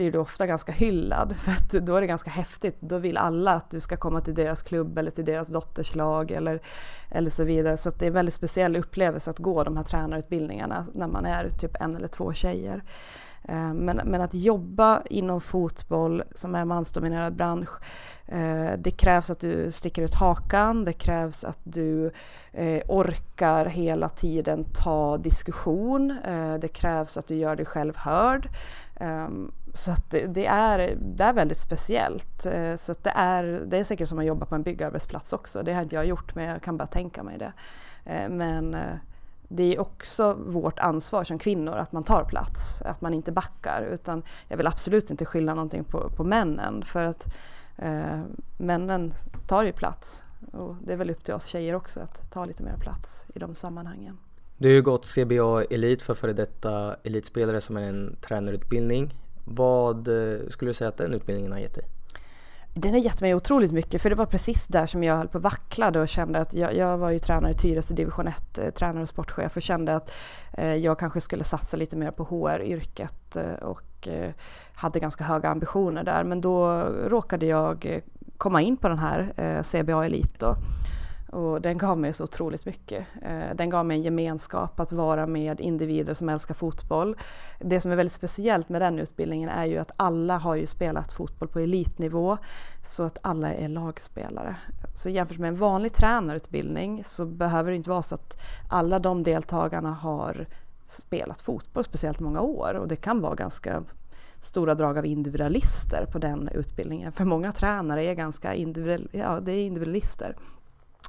blir 0.00 0.12
du 0.12 0.18
ofta 0.18 0.46
ganska 0.46 0.72
hyllad 0.72 1.36
för 1.36 1.52
att 1.52 1.70
då 1.70 1.96
är 1.96 2.00
det 2.00 2.06
ganska 2.06 2.30
häftigt. 2.30 2.76
Då 2.80 2.98
vill 2.98 3.16
alla 3.16 3.52
att 3.52 3.70
du 3.70 3.80
ska 3.80 3.96
komma 3.96 4.20
till 4.20 4.34
deras 4.34 4.62
klubb 4.62 4.98
eller 4.98 5.10
till 5.10 5.24
deras 5.24 5.48
dotterslag 5.48 6.30
eller, 6.30 6.60
eller 7.10 7.30
så 7.30 7.44
vidare. 7.44 7.76
Så 7.76 7.90
det 7.90 8.04
är 8.04 8.06
en 8.06 8.12
väldigt 8.12 8.34
speciell 8.34 8.76
upplevelse 8.76 9.30
att 9.30 9.38
gå 9.38 9.64
de 9.64 9.76
här 9.76 9.84
tränarutbildningarna 9.84 10.86
när 10.94 11.06
man 11.06 11.26
är 11.26 11.48
typ 11.48 11.76
en 11.80 11.96
eller 11.96 12.08
två 12.08 12.32
tjejer. 12.32 12.82
Eh, 13.48 13.74
men, 13.74 13.96
men, 14.04 14.20
att 14.20 14.34
jobba 14.34 15.02
inom 15.10 15.40
fotboll 15.40 16.22
som 16.34 16.54
är 16.54 16.60
en 16.60 16.68
mansdominerad 16.68 17.36
bransch, 17.36 17.70
eh, 18.26 18.70
det 18.78 18.90
krävs 18.90 19.30
att 19.30 19.40
du 19.40 19.70
sticker 19.70 20.02
ut 20.02 20.14
hakan, 20.14 20.84
det 20.84 20.92
krävs 20.92 21.44
att 21.44 21.58
du 21.62 22.10
eh, 22.52 22.82
orkar 22.88 23.66
hela 23.66 24.08
tiden 24.08 24.64
ta 24.64 25.18
diskussion, 25.18 26.16
det 26.60 26.68
krävs 26.68 27.16
att 27.16 27.26
du 27.26 27.34
gör 27.34 27.56
dig 27.56 27.66
själv 27.66 27.96
hörd. 27.96 28.48
Ehm, 28.96 29.52
så 29.74 29.90
att 29.90 30.10
det, 30.10 30.26
det, 30.26 30.46
är, 30.46 30.96
det 31.00 31.24
är 31.24 31.32
väldigt 31.32 31.58
speciellt. 31.58 32.46
Så 32.76 32.92
att 32.92 33.04
det, 33.04 33.12
är, 33.16 33.62
det 33.66 33.78
är 33.78 33.84
säkert 33.84 34.08
som 34.08 34.18
att 34.18 34.24
jobba 34.24 34.46
på 34.46 34.54
en 34.54 34.62
byggarbetsplats 34.62 35.32
också. 35.32 35.62
Det 35.62 35.72
har 35.72 35.82
inte 35.82 35.94
jag 35.94 36.06
gjort 36.06 36.34
men 36.34 36.44
jag 36.44 36.62
kan 36.62 36.76
bara 36.76 36.86
tänka 36.86 37.22
mig 37.22 37.38
det. 37.38 37.52
Men 38.28 38.76
det 39.52 39.74
är 39.74 39.80
också 39.80 40.32
vårt 40.32 40.78
ansvar 40.78 41.24
som 41.24 41.38
kvinnor 41.38 41.76
att 41.76 41.92
man 41.92 42.04
tar 42.04 42.24
plats, 42.24 42.82
att 42.82 43.00
man 43.00 43.14
inte 43.14 43.32
backar. 43.32 43.82
Utan 43.82 44.22
jag 44.48 44.56
vill 44.56 44.66
absolut 44.66 45.10
inte 45.10 45.24
skylla 45.24 45.54
någonting 45.54 45.84
på, 45.84 46.10
på 46.16 46.24
männen 46.24 46.84
för 46.84 47.04
att 47.04 47.26
eh, 47.76 48.20
männen 48.58 49.14
tar 49.48 49.62
ju 49.62 49.72
plats. 49.72 50.22
Och 50.52 50.76
det 50.84 50.92
är 50.92 50.96
väl 50.96 51.10
upp 51.10 51.24
till 51.24 51.34
oss 51.34 51.46
tjejer 51.46 51.74
också 51.74 52.00
att 52.00 52.30
ta 52.30 52.44
lite 52.44 52.62
mer 52.62 52.76
plats 52.76 53.26
i 53.34 53.38
de 53.38 53.54
sammanhangen. 53.54 54.18
Du 54.56 54.68
har 54.68 54.74
ju 54.74 54.82
gått 54.82 55.06
CBA 55.06 55.64
Elit 55.70 56.02
för 56.02 56.14
före 56.14 56.32
detta 56.32 56.94
elitspelare 57.04 57.60
som 57.60 57.76
är 57.76 57.82
en 57.82 58.16
tränarutbildning. 58.20 59.14
Vad 59.44 60.08
eh, 60.08 60.48
skulle 60.48 60.70
du 60.70 60.74
säga 60.74 60.88
att 60.88 60.96
den 60.96 61.14
utbildningen 61.14 61.52
har 61.52 61.58
gett 61.58 61.74
dig? 61.74 61.84
Den 62.74 62.92
har 62.92 63.00
gett 63.00 63.20
mig 63.20 63.34
otroligt 63.34 63.72
mycket 63.72 64.02
för 64.02 64.10
det 64.10 64.16
var 64.16 64.26
precis 64.26 64.66
där 64.66 64.86
som 64.86 65.04
jag 65.04 65.16
höll 65.16 65.28
på 65.28 65.38
vacklade 65.38 66.00
och 66.00 66.08
kände 66.08 66.38
att 66.38 66.54
jag, 66.54 66.76
jag 66.76 66.98
var 66.98 67.10
ju 67.10 67.18
tränare 67.18 67.52
i 67.52 67.54
Tyresö 67.54 67.94
division 67.94 68.28
1, 68.28 68.58
eh, 68.58 68.70
tränare 68.70 69.02
och 69.02 69.08
sportchef 69.08 69.56
och 69.56 69.62
kände 69.62 69.96
att 69.96 70.12
eh, 70.52 70.74
jag 70.74 70.98
kanske 70.98 71.20
skulle 71.20 71.44
satsa 71.44 71.76
lite 71.76 71.96
mer 71.96 72.10
på 72.10 72.24
HR-yrket 72.24 73.36
eh, 73.36 73.52
och 73.52 74.08
eh, 74.08 74.30
hade 74.74 75.00
ganska 75.00 75.24
höga 75.24 75.48
ambitioner 75.48 76.04
där. 76.04 76.24
Men 76.24 76.40
då 76.40 76.82
råkade 77.06 77.46
jag 77.46 77.86
eh, 77.86 78.02
komma 78.36 78.62
in 78.62 78.76
på 78.76 78.88
den 78.88 78.98
här 78.98 79.32
eh, 79.36 79.62
CBA 79.62 80.04
Elit 80.04 80.40
då. 80.40 80.56
Och 81.32 81.60
den 81.60 81.78
gav 81.78 81.98
mig 81.98 82.12
så 82.12 82.24
otroligt 82.24 82.66
mycket. 82.66 83.06
Eh, 83.22 83.54
den 83.54 83.70
gav 83.70 83.86
mig 83.86 83.96
en 83.96 84.02
gemenskap 84.02 84.80
att 84.80 84.92
vara 84.92 85.26
med 85.26 85.60
individer 85.60 86.14
som 86.14 86.28
älskar 86.28 86.54
fotboll. 86.54 87.16
Det 87.58 87.80
som 87.80 87.90
är 87.90 87.96
väldigt 87.96 88.12
speciellt 88.12 88.68
med 88.68 88.82
den 88.82 88.98
utbildningen 88.98 89.48
är 89.48 89.64
ju 89.64 89.78
att 89.78 89.90
alla 89.96 90.38
har 90.38 90.54
ju 90.54 90.66
spelat 90.66 91.12
fotboll 91.12 91.48
på 91.48 91.58
elitnivå 91.58 92.38
så 92.84 93.02
att 93.02 93.18
alla 93.22 93.54
är 93.54 93.68
lagspelare. 93.68 94.56
Så 94.94 95.08
jämfört 95.08 95.38
med 95.38 95.48
en 95.48 95.56
vanlig 95.56 95.92
tränarutbildning 95.92 97.04
så 97.04 97.26
behöver 97.26 97.70
det 97.70 97.76
inte 97.76 97.90
vara 97.90 98.02
så 98.02 98.14
att 98.14 98.40
alla 98.70 98.98
de 98.98 99.22
deltagarna 99.22 99.92
har 99.92 100.46
spelat 100.86 101.40
fotboll 101.40 101.84
speciellt 101.84 102.20
många 102.20 102.40
år 102.40 102.74
och 102.74 102.88
det 102.88 102.96
kan 102.96 103.20
vara 103.20 103.34
ganska 103.34 103.82
stora 104.40 104.74
drag 104.74 104.98
av 104.98 105.06
individualister 105.06 106.06
på 106.12 106.18
den 106.18 106.48
utbildningen. 106.48 107.12
För 107.12 107.24
många 107.24 107.52
tränare 107.52 108.04
är 108.04 108.14
ganska 108.14 108.54
individual, 108.54 109.08
ja, 109.12 109.40
det 109.40 109.52
är 109.52 109.66
individualister. 109.66 110.36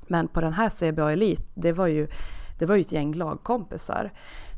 Men 0.07 0.27
på 0.27 0.41
den 0.41 0.53
här 0.53 0.69
CBA 0.69 1.11
Elite, 1.11 1.43
det 1.53 1.71
var 1.71 1.87
ju, 1.87 2.07
det 2.59 2.65
var 2.65 2.75
ju 2.75 2.81
ett 2.81 2.91
gäng 2.91 3.13
lagkompisar. 3.13 4.11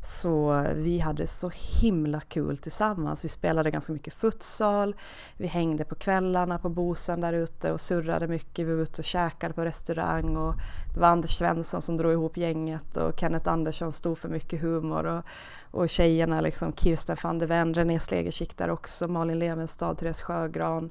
Så 0.04 0.66
vi 0.74 0.98
hade 0.98 1.26
så 1.26 1.50
himla 1.80 2.20
kul 2.20 2.58
tillsammans. 2.58 3.24
Vi 3.24 3.28
spelade 3.28 3.70
ganska 3.70 3.92
mycket 3.92 4.14
futsal, 4.14 4.96
vi 5.36 5.46
hängde 5.46 5.84
på 5.84 5.94
kvällarna 5.94 6.58
på 6.58 6.68
Bosön 6.68 7.20
där 7.20 7.32
ute 7.32 7.72
och 7.72 7.80
surrade 7.80 8.28
mycket. 8.28 8.66
Vi 8.66 8.74
var 8.74 8.82
ute 8.82 9.00
och 9.00 9.04
käkade 9.04 9.54
på 9.54 9.64
restaurang 9.64 10.36
och 10.36 10.54
det 10.94 11.00
var 11.00 11.08
Anders 11.08 11.38
Svensson 11.38 11.82
som 11.82 11.96
drog 11.96 12.12
ihop 12.12 12.36
gänget 12.36 12.96
och 12.96 13.20
Kenneth 13.20 13.48
Andersson 13.48 13.92
stod 13.92 14.18
för 14.18 14.28
mycket 14.28 14.60
humor 14.60 15.06
och, 15.06 15.24
och 15.70 15.88
tjejerna 15.88 16.40
liksom 16.40 16.72
Kirsten 16.72 17.16
van 17.22 17.38
der 17.38 17.46
Ven, 17.46 17.74
René 17.74 18.00
Slegerskick 18.00 18.56
där 18.56 18.70
också, 18.70 19.08
Malin 19.08 19.38
Levenstad, 19.38 19.94
Therese 19.94 20.20
Sjögran 20.20 20.90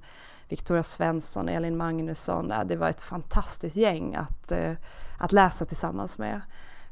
Victoria 0.54 0.84
Svensson, 0.84 1.50
Elin 1.50 1.78
Magnusson. 1.78 2.52
Äh, 2.52 2.64
det 2.66 2.76
var 2.76 2.90
ett 2.90 3.02
fantastiskt 3.02 3.76
gäng 3.76 4.16
att, 4.16 4.52
eh, 4.52 4.74
att 5.18 5.32
läsa 5.32 5.66
tillsammans 5.66 6.18
med. 6.18 6.42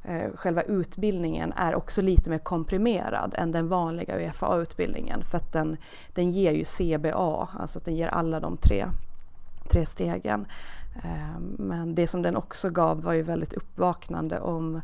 Eh, 0.03 0.31
själva 0.35 0.61
utbildningen 0.61 1.53
är 1.53 1.75
också 1.75 2.01
lite 2.01 2.29
mer 2.29 2.37
komprimerad 2.37 3.33
än 3.37 3.51
den 3.51 3.67
vanliga 3.67 4.19
UFA-utbildningen 4.19 5.23
för 5.23 5.37
att 5.37 5.53
den, 5.53 5.77
den 6.13 6.31
ger 6.31 6.51
ju 6.51 6.63
CBA, 6.63 7.49
alltså 7.59 7.79
att 7.79 7.85
den 7.85 7.95
ger 7.95 8.07
alla 8.07 8.39
de 8.39 8.57
tre, 8.57 8.85
tre 9.69 9.85
stegen. 9.85 10.45
Eh, 11.03 11.39
men 11.57 11.95
det 11.95 12.07
som 12.07 12.21
den 12.21 12.35
också 12.35 12.69
gav 12.69 13.01
var 13.01 13.13
ju 13.13 13.21
väldigt 13.21 13.53
uppvaknande 13.53 14.39
om 14.39 14.81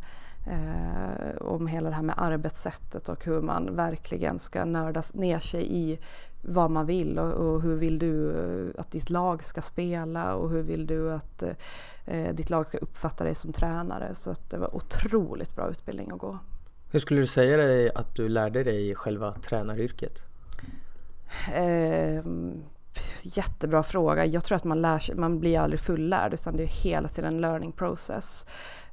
eh, 0.48 1.38
om 1.42 1.68
hela 1.68 1.90
det 1.90 1.96
här 1.96 2.04
med 2.04 2.16
arbetssättet 2.18 3.10
och 3.10 3.26
hur 3.26 3.42
man 3.42 3.76
verkligen 3.76 4.40
ska 4.40 4.66
nörda 4.66 5.04
ner 5.14 5.40
sig 5.40 5.76
i 5.76 6.00
vad 6.42 6.72
man 6.72 6.86
vill 6.86 7.20
och, 7.20 7.32
och, 7.32 7.62
hur 7.62 7.76
vill 7.76 8.00
du 8.00 8.74
att 8.78 8.92
ditt 8.92 9.10
lag 9.10 9.44
ska 9.44 9.62
spela 9.62 10.36
och 10.36 10.50
hur 10.50 10.62
vill 10.62 10.88
du 10.88 11.12
att 11.12 11.44
eh, 12.06 12.36
ditt 12.36 12.50
lag 12.50 12.68
ska 12.68 12.78
uppfatta 12.78 13.24
dig 13.24 13.36
som 13.36 13.54
tränare. 13.54 14.16
Så 14.16 14.32
att 14.32 14.50
det 14.50 14.58
var 14.58 14.76
otroligt 14.76 15.56
bra 15.56 15.70
utbildning 15.70 16.12
att 16.12 16.20
gå. 16.20 16.40
Hur 16.92 17.00
skulle 17.00 17.20
du 17.20 17.28
säga 17.28 17.58
dig 17.58 17.92
att 17.96 18.16
du 18.16 18.30
lärde 18.30 18.64
dig 18.64 18.96
själva 18.96 19.34
tränaryrket? 19.34 20.26
Eh, 21.54 22.24
jättebra 23.22 23.84
fråga. 23.84 24.26
Jag 24.26 24.44
tror 24.44 24.56
att 24.56 24.64
man, 24.64 24.82
lär 24.82 25.00
sig, 25.00 25.16
man 25.16 25.40
blir 25.40 25.60
aldrig 25.60 25.80
fullärd 25.80 26.34
utan 26.34 26.58
det 26.58 26.64
är 26.64 26.68
hela 26.68 27.08
tiden 27.08 27.34
en 27.34 27.42
learning 27.42 27.72
process. 27.72 28.46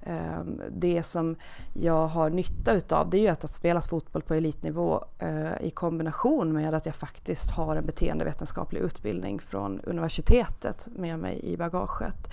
Ehm, 0.02 0.60
det 0.70 1.02
som 1.02 1.36
jag 1.72 2.06
har 2.06 2.30
nytta 2.30 2.72
utav 2.72 3.10
det 3.10 3.18
är 3.18 3.20
ju 3.20 3.28
att, 3.28 3.44
att 3.44 3.54
spela 3.54 3.82
fotboll 3.82 4.22
på 4.22 4.34
elitnivå 4.34 5.04
eh, 5.18 5.52
i 5.60 5.70
kombination 5.70 6.52
med 6.52 6.74
att 6.74 6.86
jag 6.86 6.94
faktiskt 6.94 7.50
har 7.50 7.76
en 7.76 7.86
beteendevetenskaplig 7.86 8.80
utbildning 8.80 9.40
från 9.40 9.80
universitetet 9.80 10.88
med 10.96 11.18
mig 11.18 11.40
i 11.42 11.56
bagaget. 11.56 12.32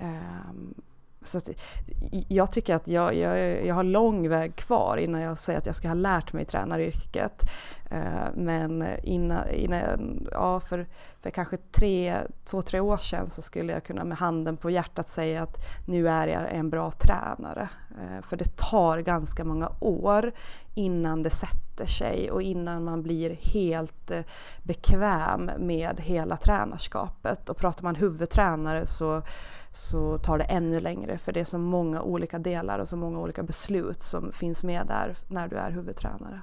Ehm, 0.00 0.74
så 1.24 1.38
att, 1.38 1.48
jag 2.28 2.52
tycker 2.52 2.74
att 2.74 2.88
jag, 2.88 3.14
jag, 3.14 3.66
jag 3.66 3.74
har 3.74 3.84
lång 3.84 4.28
väg 4.28 4.56
kvar 4.56 4.96
innan 4.96 5.20
jag 5.20 5.38
säger 5.38 5.58
att 5.58 5.66
jag 5.66 5.76
ska 5.76 5.88
ha 5.88 5.94
lärt 5.94 6.32
mig 6.32 6.44
tränaryrket. 6.44 7.42
Eh, 7.92 8.28
men 8.34 8.86
innan, 9.02 9.50
innan 9.50 10.28
ja, 10.32 10.60
för, 10.60 10.86
för 11.20 11.30
kanske 11.30 11.56
tre, 11.56 12.16
två, 12.44 12.62
tre 12.62 12.80
år 12.80 12.96
sedan 12.96 13.30
så 13.30 13.42
skulle 13.42 13.72
jag 13.72 13.84
kunna 13.84 14.04
med 14.04 14.18
handen 14.18 14.56
på 14.56 14.70
hjärtat 14.70 15.08
säga 15.08 15.42
att 15.42 15.56
nu 15.86 16.08
är 16.08 16.26
jag 16.26 16.54
en 16.54 16.70
bra 16.70 16.90
tränare. 16.90 17.68
Eh, 18.00 18.22
för 18.22 18.36
det 18.36 18.56
tar 18.56 18.98
ganska 18.98 19.44
många 19.44 19.72
år 19.80 20.32
innan 20.74 21.22
det 21.22 21.30
sätter 21.30 21.86
sig 21.86 22.30
och 22.30 22.42
innan 22.42 22.84
man 22.84 23.02
blir 23.02 23.30
helt 23.30 24.10
eh, 24.10 24.22
bekväm 24.62 25.50
med 25.58 26.00
hela 26.00 26.36
tränarskapet. 26.36 27.48
Och 27.48 27.56
pratar 27.56 27.82
man 27.82 27.94
huvudtränare 27.94 28.86
så, 28.86 29.22
så 29.72 30.18
tar 30.18 30.38
det 30.38 30.44
ännu 30.44 30.80
längre 30.80 31.18
för 31.18 31.32
det 31.32 31.40
är 31.40 31.44
så 31.44 31.58
många 31.58 32.02
olika 32.02 32.38
delar 32.38 32.78
och 32.78 32.88
så 32.88 32.96
många 32.96 33.18
olika 33.18 33.42
beslut 33.42 34.02
som 34.02 34.32
finns 34.32 34.62
med 34.62 34.86
där 34.86 35.16
när 35.28 35.48
du 35.48 35.56
är 35.56 35.70
huvudtränare. 35.70 36.40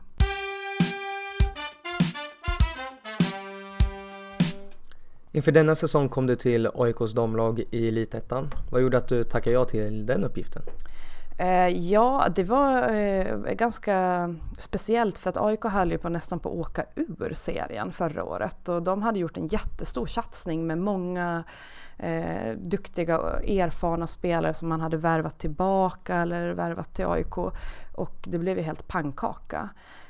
Inför 5.32 5.52
denna 5.52 5.76
säsong 5.76 6.10
kom 6.10 6.28
du 6.28 6.36
till 6.36 6.70
AIKs 6.74 7.14
damlag 7.14 7.64
i 7.72 7.88
Elitettan. 7.88 8.50
Vad 8.72 8.82
gjorde 8.82 8.98
att 8.98 9.08
du 9.08 9.24
tackade 9.24 9.54
ja 9.54 9.66
till 9.66 10.06
den 10.06 10.24
uppgiften? 10.24 10.62
Eh, 11.40 11.68
ja, 11.68 12.28
det 12.36 12.44
var 12.44 12.94
eh, 12.94 13.38
ganska 13.54 14.30
speciellt 14.58 15.20
för 15.20 15.30
att 15.30 15.38
AIK 15.38 15.64
höll 15.64 15.92
ju 15.92 15.98
på 15.98 16.10
nästan 16.10 16.40
på 16.40 16.50
att 16.50 16.56
åka 16.56 16.86
ur 16.96 17.34
serien 17.34 17.92
förra 17.92 18.24
året 18.24 18.70
och 18.70 18.84
de 18.84 19.02
hade 19.02 19.20
gjort 19.20 19.38
en 19.38 19.48
jättestor 19.48 20.06
satsning 20.06 20.68
med 20.68 20.78
många 20.78 21.44
eh, 21.98 22.54
duktiga 22.58 23.18
erfarna 23.48 24.08
spelare 24.08 24.54
som 24.54 24.70
man 24.70 24.82
hade 24.82 24.98
värvat 24.98 25.40
tillbaka 25.40 26.16
eller 26.16 26.50
värvat 26.50 26.96
till 26.96 27.06
AIK 27.06 27.38
och 27.96 28.18
det 28.24 28.38
blev 28.38 28.58
ju 28.58 28.64
helt 28.64 28.88
pannkaka. 28.88 29.70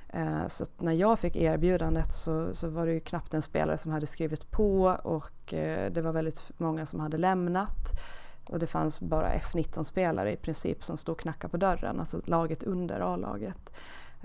Eh, 0.09 0.47
så 0.47 0.65
när 0.77 0.93
jag 0.93 1.19
fick 1.19 1.35
erbjudandet 1.35 2.13
så, 2.13 2.55
så, 2.55 2.69
var 2.69 2.85
det 2.85 2.93
ju 2.93 2.99
knappt 2.99 3.33
en 3.33 3.41
spelare 3.41 3.77
som 3.77 3.91
hade 3.91 4.07
skrivit 4.07 4.51
på 4.51 4.97
och 5.03 5.53
eh, 5.53 5.91
det 5.91 6.01
var 6.01 6.11
väldigt 6.11 6.43
många 6.57 6.85
som 6.85 6.99
hade 6.99 7.17
lämnat. 7.17 7.99
Och 8.49 8.59
det 8.59 8.67
fanns 8.67 8.99
bara 8.99 9.33
F19-spelare 9.33 10.31
i 10.31 10.35
princip 10.35 10.83
som 10.83 10.97
stod 10.97 11.13
och 11.13 11.19
knackade 11.19 11.51
på 11.51 11.57
dörren, 11.57 11.99
alltså 11.99 12.21
laget 12.25 12.63
under 12.63 12.99
A-laget. 12.99 13.71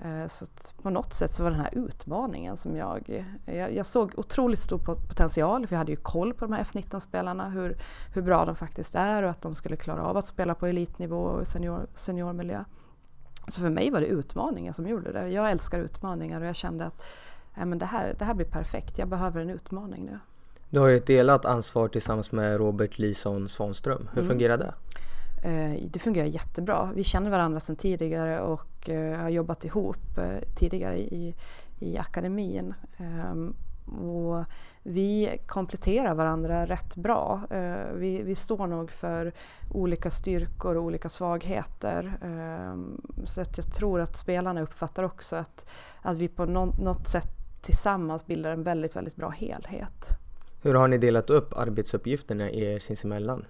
Eh, 0.03 0.27
så 0.27 0.45
på 0.81 0.89
något 0.89 1.13
sätt 1.13 1.33
så 1.33 1.43
var 1.43 1.51
den 1.51 1.59
här 1.59 1.73
utmaningen 1.73 2.57
som 2.57 2.75
jag, 2.75 3.25
jag, 3.45 3.73
jag, 3.73 3.85
såg 3.85 4.11
otroligt 4.17 4.59
stor 4.59 4.77
potential, 4.77 5.67
för 5.67 5.75
jag 5.75 5.77
hade 5.77 5.91
ju 5.91 5.97
koll 5.97 6.33
på 6.33 6.45
de 6.45 6.53
här 6.53 6.63
F19-spelarna, 6.63 7.49
hur, 7.49 7.77
hur 8.13 8.21
bra 8.21 8.45
de 8.45 8.55
faktiskt 8.55 8.95
är 8.95 9.23
och 9.23 9.29
att 9.29 9.41
de 9.41 9.55
skulle 9.55 9.75
klara 9.75 10.03
av 10.03 10.17
att 10.17 10.27
spela 10.27 10.55
på 10.55 10.67
elitnivå 10.67 11.17
och 11.17 11.47
senior, 11.47 11.87
seniormiljö. 11.93 12.63
Så 13.47 13.61
för 13.61 13.69
mig 13.69 13.91
var 13.91 14.01
det 14.01 14.07
utmaningen 14.07 14.73
som 14.73 14.87
gjorde 14.87 15.11
det. 15.11 15.29
Jag 15.29 15.51
älskar 15.51 15.79
utmaningar 15.79 16.41
och 16.41 16.47
jag 16.47 16.55
kände 16.55 16.85
att 16.85 17.03
äh, 17.57 17.65
men 17.65 17.79
det, 17.79 17.85
här, 17.85 18.15
det 18.19 18.25
här 18.25 18.33
blir 18.33 18.45
perfekt, 18.45 18.97
jag 18.97 19.07
behöver 19.07 19.41
en 19.41 19.49
utmaning 19.49 20.05
nu. 20.05 20.19
Du 20.69 20.79
har 20.79 20.87
ju 20.87 20.97
ett 20.97 21.07
delat 21.07 21.45
ansvar 21.45 21.87
tillsammans 21.87 22.31
med 22.31 22.57
Robert 22.57 22.97
Lison 22.97 23.49
Svanström. 23.49 24.09
Hur 24.13 24.21
mm. 24.21 24.29
fungerar 24.29 24.57
det? 24.57 24.73
Eh, 25.45 25.89
det 25.89 25.99
fungerar 25.99 26.27
jättebra. 26.27 26.89
Vi 26.95 27.03
känner 27.03 27.29
varandra 27.29 27.59
sedan 27.59 27.75
tidigare 27.75 28.41
och 28.41 28.89
eh, 28.89 29.19
har 29.19 29.29
jobbat 29.29 29.65
ihop 29.65 30.17
eh, 30.17 30.55
tidigare 30.55 30.99
i, 30.99 31.35
i 31.79 31.97
akademin. 31.97 32.73
Ehm, 32.97 33.55
och 33.85 34.45
vi 34.83 35.37
kompletterar 35.45 36.13
varandra 36.13 36.65
rätt 36.65 36.95
bra. 36.95 37.41
Vi, 37.93 38.21
vi, 38.23 38.35
står 38.35 38.67
nog 38.67 38.91
för 38.91 39.33
olika 39.71 40.11
styrkor 40.11 40.75
och 40.75 40.83
olika 40.83 41.09
svagheter. 41.09 42.17
Ehm, 42.21 43.01
så 43.25 43.41
att 43.41 43.57
jag 43.57 43.73
tror 43.73 44.01
att 44.01 44.17
spelarna 44.17 44.61
uppfattar 44.61 45.03
också 45.03 45.35
att, 45.35 45.65
att 46.01 46.17
vi 46.17 46.27
på 46.27 46.45
något 46.45 47.07
sätt 47.07 47.29
tillsammans 47.61 48.25
bildar 48.25 48.51
en 48.51 48.63
väldigt, 48.63 48.95
väldigt 48.95 49.15
bra 49.15 49.29
helhet. 49.29 50.24
Hur 50.65 50.73
har 50.73 50.87
ni 50.87 50.97
delat 50.97 51.29
upp 51.29 51.57
arbetsuppgifterna 51.57 52.49
er 52.49 52.79
sinsemellan? 52.79 53.45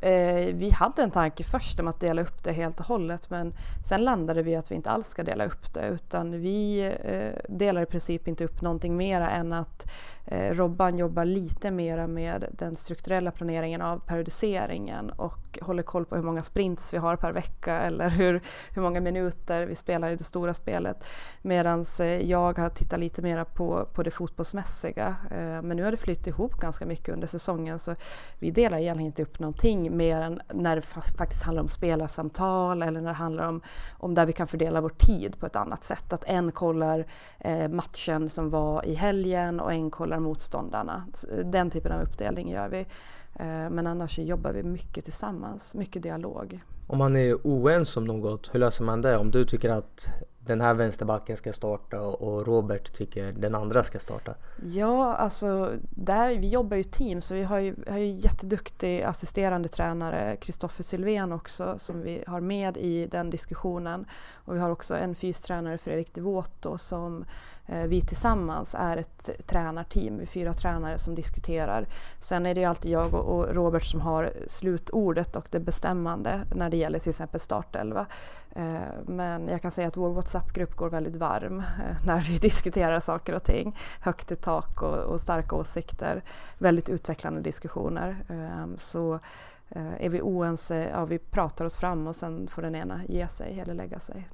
Eh, 0.00 0.54
vi 0.54 0.70
hade 0.70 1.02
en 1.02 1.10
tanke 1.10 1.44
först 1.44 1.80
om 1.80 1.88
att 1.88 2.00
dela 2.00 2.22
upp 2.22 2.44
det 2.44 2.52
helt 2.52 2.80
och 2.80 2.86
hållet 2.86 3.30
men 3.30 3.52
sen 3.84 4.04
landade 4.04 4.42
vi 4.42 4.56
att 4.56 4.70
vi 4.70 4.74
inte 4.74 4.90
alls 4.90 5.08
ska 5.08 5.22
dela 5.22 5.44
upp 5.44 5.74
det 5.74 5.88
utan 5.88 6.40
vi 6.40 6.80
eh, 7.04 7.42
delar 7.48 7.82
i 7.82 7.86
princip 7.86 8.28
inte 8.28 8.44
upp 8.44 8.62
någonting 8.62 8.96
mera 8.96 9.30
än 9.30 9.52
att 9.52 9.90
eh, 10.26 10.54
Robban 10.54 10.98
jobbar 10.98 11.24
lite 11.24 11.70
mera 11.70 12.06
med 12.06 12.46
den 12.52 12.76
strukturella 12.76 13.30
planeringen 13.30 13.82
av 13.82 13.98
periodiseringen 13.98 15.10
och 15.10 15.58
håller 15.62 15.82
koll 15.82 16.04
på 16.04 16.16
hur 16.16 16.22
många 16.22 16.42
sprints 16.42 16.94
vi 16.94 16.98
har 16.98 17.16
per 17.16 17.32
vecka 17.32 17.80
eller 17.80 18.08
hur, 18.08 18.42
hur 18.70 18.82
många 18.82 19.00
minuter 19.00 19.66
vi 19.66 19.74
spelar 19.74 20.10
i 20.10 20.16
det 20.16 20.24
stora 20.24 20.54
spelet. 20.54 21.04
Medan 21.42 21.84
eh, 22.00 22.06
jag 22.06 22.58
har 22.58 22.68
tittat 22.68 23.00
lite 23.00 23.22
mera 23.22 23.44
på, 23.44 23.88
på 23.92 24.02
det 24.02 24.10
fotbollsmässiga. 24.10 25.16
Eh, 25.30 25.62
men 25.62 25.76
nu 25.76 25.82
har 25.84 25.90
det 25.90 25.96
flyttat 25.96 26.26
ihop 26.26 26.54
ganska 26.54 26.86
mycket 26.86 27.14
under 27.14 27.26
säsongen 27.26 27.78
så 27.78 27.94
vi 28.38 28.50
delar 28.50 28.78
egentligen 28.78 29.06
inte 29.06 29.22
upp 29.22 29.38
någonting 29.38 29.85
mer 29.90 30.20
än 30.20 30.40
när 30.54 30.76
det 30.76 30.82
faktiskt 30.82 31.42
handlar 31.42 31.62
om 31.62 31.68
spelarsamtal 31.68 32.82
eller 32.82 33.00
när 33.00 33.08
det 33.08 33.16
handlar 33.16 33.48
om, 33.48 33.60
om 33.98 34.14
där 34.14 34.26
vi 34.26 34.32
kan 34.32 34.46
fördela 34.46 34.80
vår 34.80 34.88
tid 34.98 35.38
på 35.40 35.46
ett 35.46 35.56
annat 35.56 35.84
sätt. 35.84 36.12
Att 36.12 36.24
en 36.24 36.52
kollar 36.52 37.06
eh, 37.38 37.68
matchen 37.68 38.28
som 38.28 38.50
var 38.50 38.86
i 38.86 38.94
helgen 38.94 39.60
och 39.60 39.72
en 39.72 39.90
kollar 39.90 40.18
motståndarna. 40.18 41.06
Den 41.44 41.70
typen 41.70 41.92
av 41.92 42.02
uppdelning 42.02 42.50
gör 42.50 42.68
vi. 42.68 42.80
Eh, 43.34 43.70
men 43.70 43.86
annars 43.86 44.18
jobbar 44.18 44.52
vi 44.52 44.62
mycket 44.62 45.04
tillsammans, 45.04 45.74
mycket 45.74 46.02
dialog. 46.02 46.60
Om 46.86 46.98
man 46.98 47.16
är 47.16 47.34
oense 47.34 47.98
om 47.98 48.04
något, 48.04 48.54
hur 48.54 48.60
löser 48.60 48.84
man 48.84 49.02
det? 49.02 49.16
Om 49.16 49.30
du 49.30 49.44
tycker 49.44 49.70
att 49.70 50.08
den 50.46 50.60
här 50.60 50.74
vänsterbacken 50.74 51.36
ska 51.36 51.52
starta 51.52 52.00
och 52.00 52.46
Robert 52.46 52.92
tycker 52.92 53.32
den 53.32 53.54
andra 53.54 53.82
ska 53.82 53.98
starta? 53.98 54.34
Ja, 54.66 55.14
alltså 55.14 55.72
där, 55.90 56.36
vi 56.36 56.48
jobbar 56.48 56.76
ju 56.76 56.82
team 56.82 57.22
så 57.22 57.34
vi 57.34 57.42
har 57.42 57.58
ju, 57.58 57.74
har 57.88 57.98
ju 57.98 58.06
jätteduktig 58.06 59.02
assisterande 59.02 59.68
tränare, 59.68 60.36
Kristoffer 60.36 60.82
Sylvén 60.82 61.32
också, 61.32 61.78
som 61.78 62.02
vi 62.02 62.24
har 62.26 62.40
med 62.40 62.76
i 62.76 63.06
den 63.06 63.30
diskussionen. 63.30 64.06
Och 64.34 64.54
vi 64.54 64.58
har 64.58 64.70
också 64.70 64.96
en 64.96 65.14
fystränare, 65.14 65.78
Fredrik 65.78 66.14
Devoto, 66.14 66.78
som 66.78 67.24
Eh, 67.68 67.86
vi 67.86 68.00
tillsammans 68.00 68.74
är 68.78 68.96
ett 68.96 69.30
tränarteam, 69.46 70.16
vi 70.16 70.22
är 70.22 70.26
fyra 70.26 70.54
tränare 70.54 70.98
som 70.98 71.14
diskuterar. 71.14 71.86
Sen 72.20 72.46
är 72.46 72.54
det 72.54 72.60
ju 72.60 72.66
alltid 72.66 72.90
jag 72.90 73.14
och 73.14 73.54
Robert 73.54 73.84
som 73.84 74.00
har 74.00 74.32
slutordet 74.46 75.36
och 75.36 75.46
det 75.50 75.60
bestämmande 75.60 76.40
när 76.54 76.70
det 76.70 76.76
gäller 76.76 76.98
till 76.98 77.10
exempel 77.10 77.40
startelva. 77.40 78.06
Eh, 78.56 79.02
men 79.06 79.48
jag 79.48 79.62
kan 79.62 79.70
säga 79.70 79.88
att 79.88 79.96
vår 79.96 80.10
WhatsApp-grupp 80.10 80.76
går 80.76 80.90
väldigt 80.90 81.16
varm 81.16 81.58
eh, 81.58 82.06
när 82.06 82.20
vi 82.20 82.38
diskuterar 82.48 83.00
saker 83.00 83.34
och 83.34 83.44
ting. 83.44 83.76
Högt 84.00 84.32
i 84.32 84.36
tak 84.36 84.82
och, 84.82 84.98
och 84.98 85.20
starka 85.20 85.56
åsikter, 85.56 86.22
väldigt 86.58 86.88
utvecklande 86.88 87.40
diskussioner. 87.40 88.16
Så 88.78 89.18
är 89.98 90.08
vi 90.08 90.20
oense, 90.22 90.88
ja 90.92 91.04
vi 91.04 91.18
pratar 91.18 91.64
oss 91.64 91.76
fram 91.76 92.06
och 92.06 92.16
sen 92.16 92.48
får 92.48 92.62
den 92.62 92.74
ena 92.74 93.00
ge 93.08 93.28
sig 93.28 93.60
eller 93.60 93.74
lägga 93.74 93.98
sig. 93.98 94.28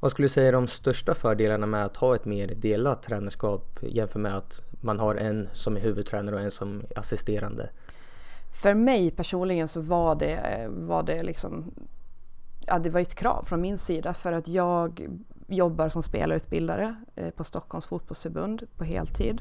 Vad 0.00 0.10
skulle 0.10 0.24
du 0.24 0.28
säga 0.28 0.48
är 0.48 0.52
de 0.52 0.66
största 0.66 1.14
fördelarna 1.14 1.66
med 1.66 1.84
att 1.84 1.96
ha 1.96 2.14
ett 2.14 2.24
mer 2.24 2.52
delat 2.56 3.02
tränarskap 3.02 3.78
jämfört 3.82 4.22
med 4.22 4.36
att 4.36 4.60
man 4.80 5.00
har 5.00 5.14
en 5.14 5.48
som 5.52 5.76
är 5.76 5.80
huvudtränare 5.80 6.36
och 6.36 6.42
en 6.42 6.50
som 6.50 6.80
är 6.90 6.98
assisterande? 6.98 7.68
För 8.62 8.74
mig 8.74 9.10
personligen 9.10 9.68
så 9.68 9.80
var 9.80 10.14
det, 10.14 10.66
var 10.68 11.02
det 11.02 11.22
liksom 11.22 11.74
ja, 12.66 12.78
det 12.78 12.90
var 12.90 13.00
ett 13.00 13.14
krav 13.14 13.44
från 13.44 13.60
min 13.60 13.78
sida 13.78 14.14
för 14.14 14.32
att 14.32 14.48
jag 14.48 15.08
jobbar 15.46 15.88
som 15.88 16.02
spelarutbildare 16.02 16.96
eh, 17.14 17.30
på 17.30 17.44
Stockholms 17.44 17.86
fotbollsförbund 17.86 18.62
på 18.76 18.84
heltid. 18.84 19.40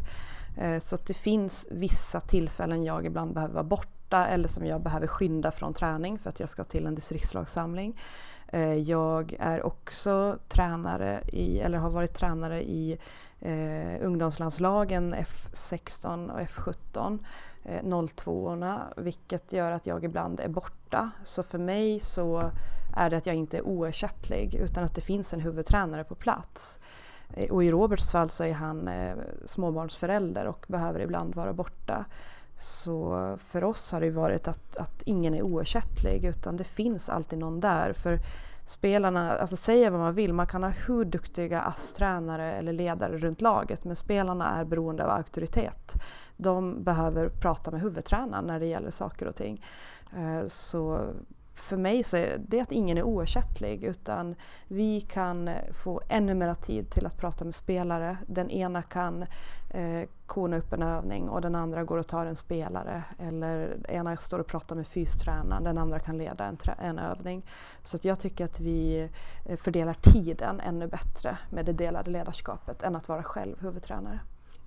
Eh, 0.57 0.79
så 0.79 0.95
att 0.95 1.07
det 1.07 1.13
finns 1.13 1.67
vissa 1.71 2.19
tillfällen 2.19 2.83
jag 2.83 3.05
ibland 3.05 3.33
behöver 3.33 3.53
vara 3.53 3.63
borta 3.63 4.27
eller 4.27 4.47
som 4.47 4.65
jag 4.65 4.81
behöver 4.81 5.07
skynda 5.07 5.51
från 5.51 5.73
träning 5.73 6.19
för 6.19 6.29
att 6.29 6.39
jag 6.39 6.49
ska 6.49 6.63
till 6.63 6.85
en 6.85 6.95
distriktslagssamling. 6.95 7.99
Eh, 8.47 8.73
jag 8.73 9.35
är 9.39 9.65
också 9.65 10.37
tränare 10.47 11.21
i, 11.27 11.59
eller 11.59 11.77
har 11.77 11.89
varit 11.89 12.13
tränare 12.13 12.63
i 12.63 12.97
eh, 13.39 14.05
ungdomslandslagen 14.05 15.15
F16 15.15 16.31
och 16.31 16.39
F17, 16.39 17.19
eh, 17.63 18.07
02 18.07 18.57
vilket 18.97 19.53
gör 19.53 19.71
att 19.71 19.87
jag 19.87 20.03
ibland 20.03 20.39
är 20.39 20.47
borta. 20.47 21.11
Så 21.23 21.43
för 21.43 21.57
mig 21.57 21.99
så 21.99 22.51
är 22.95 23.09
det 23.09 23.17
att 23.17 23.25
jag 23.25 23.35
inte 23.35 23.57
är 23.57 23.67
oersättlig 23.67 24.55
utan 24.55 24.83
att 24.83 24.95
det 24.95 25.01
finns 25.01 25.33
en 25.33 25.39
huvudtränare 25.39 26.03
på 26.03 26.15
plats. 26.15 26.79
Eh, 27.33 27.51
och 27.51 27.63
i 27.63 27.71
Roberts 27.71 28.11
fall 28.11 28.29
så 28.29 28.43
är 28.43 28.53
han 28.53 28.87
eh, 28.87 29.15
småbarnsförälder 29.45 30.45
och 30.45 30.65
behöver 30.67 30.99
ibland 30.99 31.35
vara 31.35 31.53
borta. 31.53 32.05
Så 32.59 33.37
för 33.39 33.63
oss 33.63 33.91
har 33.91 34.01
det 34.01 34.11
varit 34.11 34.47
att, 34.47 34.77
att 34.77 35.01
ingen 35.05 35.33
är 35.33 35.41
oersättlig 35.41 36.25
utan 36.25 36.57
det 36.57 36.63
finns 36.63 37.09
alltid 37.09 37.39
någon 37.39 37.59
där. 37.59 37.93
För 37.93 38.19
spelarna, 38.65 39.37
alltså 39.37 39.55
säga 39.57 39.89
vad 39.89 39.99
man 39.99 40.13
vill, 40.13 40.33
man 40.33 40.47
kan 40.47 40.63
ha 40.63 40.69
hur 40.69 41.05
duktiga 41.05 41.61
ASS-tränare 41.61 42.53
eller 42.53 42.73
ledare 42.73 43.17
runt 43.17 43.41
laget 43.41 43.83
men 43.83 43.95
spelarna 43.95 44.55
är 44.55 44.65
beroende 44.65 45.05
av 45.05 45.09
auktoritet. 45.09 45.93
De 46.37 46.83
behöver 46.83 47.29
prata 47.29 47.71
med 47.71 47.81
huvudtränaren 47.81 48.45
när 48.45 48.59
det 48.59 48.65
gäller 48.65 48.91
saker 48.91 49.25
och 49.25 49.35
ting. 49.35 49.65
Eh, 50.17 50.47
så 50.47 51.07
för 51.55 51.77
mig 51.77 52.03
så 52.03 52.17
är 52.17 52.41
det 52.47 52.59
att 52.59 52.71
ingen 52.71 52.97
är 52.97 53.03
oersättlig 53.03 53.83
utan 53.83 54.35
vi 54.67 55.01
kan 55.01 55.49
få 55.71 56.01
ännu 56.09 56.33
mer 56.33 56.53
tid 56.53 56.89
till 56.89 57.05
att 57.05 57.17
prata 57.17 57.45
med 57.45 57.55
spelare. 57.55 58.17
Den 58.27 58.49
ena 58.49 58.81
kan 58.81 59.25
eh, 59.69 60.09
kona 60.25 60.57
upp 60.57 60.73
en 60.73 60.81
övning 60.81 61.29
och 61.29 61.41
den 61.41 61.55
andra 61.55 61.83
går 61.83 61.97
och 61.97 62.07
tar 62.07 62.25
en 62.25 62.35
spelare. 62.35 63.03
Eller 63.19 63.77
den 63.81 63.95
ena 63.95 64.17
står 64.17 64.39
och 64.39 64.47
pratar 64.47 64.75
med 64.75 64.87
fystränaren, 64.87 65.63
den 65.63 65.77
andra 65.77 65.99
kan 65.99 66.17
leda 66.17 66.45
en, 66.45 66.57
en 66.79 66.99
övning. 66.99 67.45
Så 67.83 67.97
att 67.97 68.05
jag 68.05 68.19
tycker 68.19 68.45
att 68.45 68.59
vi 68.59 69.09
eh, 69.45 69.57
fördelar 69.57 69.93
tiden 70.01 70.59
ännu 70.59 70.87
bättre 70.87 71.37
med 71.49 71.65
det 71.65 71.73
delade 71.73 72.11
ledarskapet 72.11 72.83
än 72.83 72.95
att 72.95 73.07
vara 73.07 73.23
själv 73.23 73.55
huvudtränare. 73.61 74.19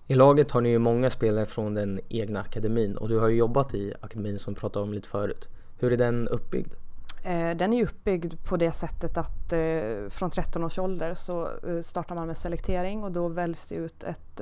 I 0.07 0.15
laget 0.15 0.51
har 0.51 0.61
ni 0.61 0.69
ju 0.69 0.79
många 0.79 1.11
spelare 1.11 1.47
från 1.47 1.75
den 1.75 2.01
egna 2.09 2.41
akademin 2.41 2.97
och 2.97 3.09
du 3.09 3.19
har 3.19 3.29
ju 3.29 3.37
jobbat 3.37 3.75
i 3.75 3.95
akademin 4.01 4.39
som 4.39 4.55
vi 4.55 4.61
pratade 4.61 4.83
om 4.83 4.93
lite 4.93 5.09
förut. 5.09 5.49
Hur 5.79 5.93
är 5.93 5.97
den 5.97 6.29
uppbyggd? 6.29 6.75
Eh, 7.23 7.57
den 7.57 7.73
är 7.73 7.85
uppbyggd 7.85 8.35
på 8.45 8.57
det 8.57 8.73
sättet 8.73 9.17
att 9.17 9.53
eh, 9.53 10.09
från 10.09 10.31
13 10.31 10.65
års 10.65 10.79
ålder 10.79 11.15
så 11.15 11.49
eh, 11.69 11.81
startar 11.83 12.15
man 12.15 12.27
med 12.27 12.37
selektering 12.37 13.05
och 13.05 13.13
då 13.13 13.29
väljs 13.29 13.67
det 13.67 13.75
ut 13.75 14.05
ett 14.05 14.41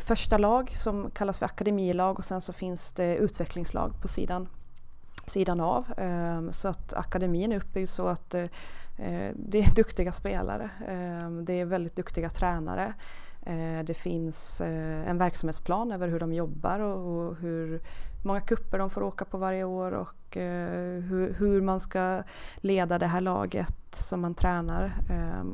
första 0.00 0.38
lag 0.38 0.72
som 0.76 1.10
kallas 1.10 1.38
för 1.38 1.46
akademilag 1.46 2.18
och 2.18 2.24
sen 2.24 2.40
så 2.40 2.52
finns 2.52 2.92
det 2.92 3.16
utvecklingslag 3.16 3.92
på 4.02 4.08
sidan, 4.08 4.48
sidan 5.26 5.60
av. 5.60 5.84
Ehm, 5.96 6.52
så 6.52 6.68
att 6.68 6.94
akademin 6.94 7.52
är 7.52 7.56
uppbyggd 7.56 7.88
så 7.88 8.08
att 8.08 8.30
det 9.34 9.58
är 9.58 9.74
duktiga 9.74 10.12
spelare. 10.12 10.70
Ehm, 10.88 11.44
det 11.44 11.60
är 11.60 11.64
väldigt 11.64 11.96
duktiga 11.96 12.30
tränare. 12.30 12.94
Eh, 13.42 13.84
det 13.84 13.94
finns 13.94 14.60
eh, 14.60 15.08
en 15.08 15.18
verksamhetsplan 15.18 15.92
över 15.92 16.08
hur 16.08 16.20
de 16.20 16.32
jobbar 16.32 16.80
och 16.80 17.36
hur 17.36 17.80
många 18.24 18.40
kupper 18.40 18.78
de 18.78 18.90
får 18.90 19.02
åka 19.02 19.24
på 19.24 19.38
varje 19.38 19.64
år 19.64 19.92
och 19.92 20.36
eh, 20.36 21.00
hur, 21.38 21.60
man 21.60 21.80
ska 21.80 22.22
leda 22.56 22.98
det 22.98 23.06
här 23.06 23.20
laget 23.20 23.94
som 23.94 24.20
man 24.20 24.34
tränar. 24.34 24.92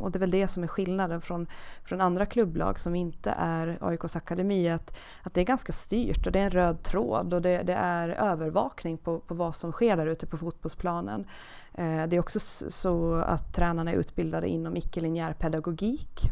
Och 0.01 0.11
det 0.11 0.17
är 0.17 0.21
väl 0.21 0.31
det 0.31 0.49
som 0.49 0.63
är 0.63 0.67
skillnaden 0.67 1.21
från, 1.21 1.47
från 1.85 2.01
andra 2.01 2.27
klubblag 2.27 2.81
som 2.81 2.95
inte 2.95 3.35
är 3.39 3.79
AIKs 3.81 4.17
akademi, 4.17 4.71
att, 4.71 4.99
att 5.23 5.35
det 5.35 5.41
är 5.41 5.45
ganska 5.45 5.73
styrt 5.73 6.27
och 6.27 6.33
det 6.33 6.41
är 6.41 6.45
en 6.45 6.51
röd 6.51 6.83
tråd 6.83 7.35
och 7.35 7.43
det, 7.43 7.63
det 7.63 7.75
är 7.75 8.09
övervakning 8.09 8.99
på, 8.99 9.19
på 9.19 9.35
vad 9.35 9.55
som 9.57 9.73
sker 9.73 9.97
där 9.97 10.07
ute 10.07 10.27
på 10.27 10.37
fotbollsplanen. 10.37 11.27
Det 11.73 12.13
är 12.13 12.21
också 12.21 12.41
så 12.71 13.15
att 13.15 13.55
tränarna 13.55 13.91
är 13.91 13.97
utbildade 13.97 14.49
inom 14.49 14.77
icke-linjär 14.77 15.33
pedagogik 15.33 16.31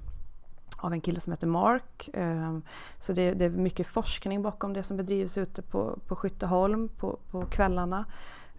av 0.85 0.93
en 0.93 1.01
kille 1.01 1.21
som 1.21 1.33
heter 1.33 1.47
Mark. 1.47 2.11
Ehm, 2.13 2.63
så 3.01 3.13
det, 3.13 3.33
det, 3.33 3.45
är 3.45 3.51
mycket 3.51 3.87
forskning 3.87 4.43
bakom 4.43 4.73
det 4.73 4.83
som 4.83 4.97
bedrivs 4.97 5.39
ute 5.39 5.63
på, 5.63 5.99
på 6.07 6.17
Skytteholm 6.17 6.89
på, 6.89 7.19
på 7.31 7.47
kvällarna. 7.47 8.05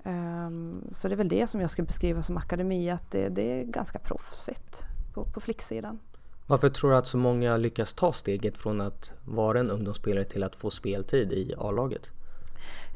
Ehm, 0.04 0.82
så 0.92 1.08
det 1.08 1.14
är 1.14 1.18
väl 1.18 1.30
det 1.30 1.48
som 1.48 1.62
jag 1.62 1.70
skulle 1.70 1.86
beskriva 1.86 2.24
som 2.24 2.38
akademi, 2.38 2.90
att 2.90 3.12
det, 3.12 3.30
det 3.30 3.60
är 3.60 3.64
ganska 3.64 4.00
proffsigt 4.00 4.86
på, 5.14 5.26
på 5.26 5.40
flicksidan. 5.40 6.00
Varför 6.48 6.70
tror 6.70 6.92
du 6.92 6.98
att 6.98 7.08
så 7.08 7.18
många 7.18 7.58
lyckas 7.58 7.94
ta 7.94 8.14
steget 8.14 8.58
från 8.58 8.82
att 8.82 9.14
vara 9.26 9.60
en 9.60 9.72
ungdomsspelare 9.72 10.24
till 10.24 10.44
att 10.44 10.56
få 10.56 10.70
speltid 10.70 11.32
i 11.32 11.54
A-laget? 11.58 12.12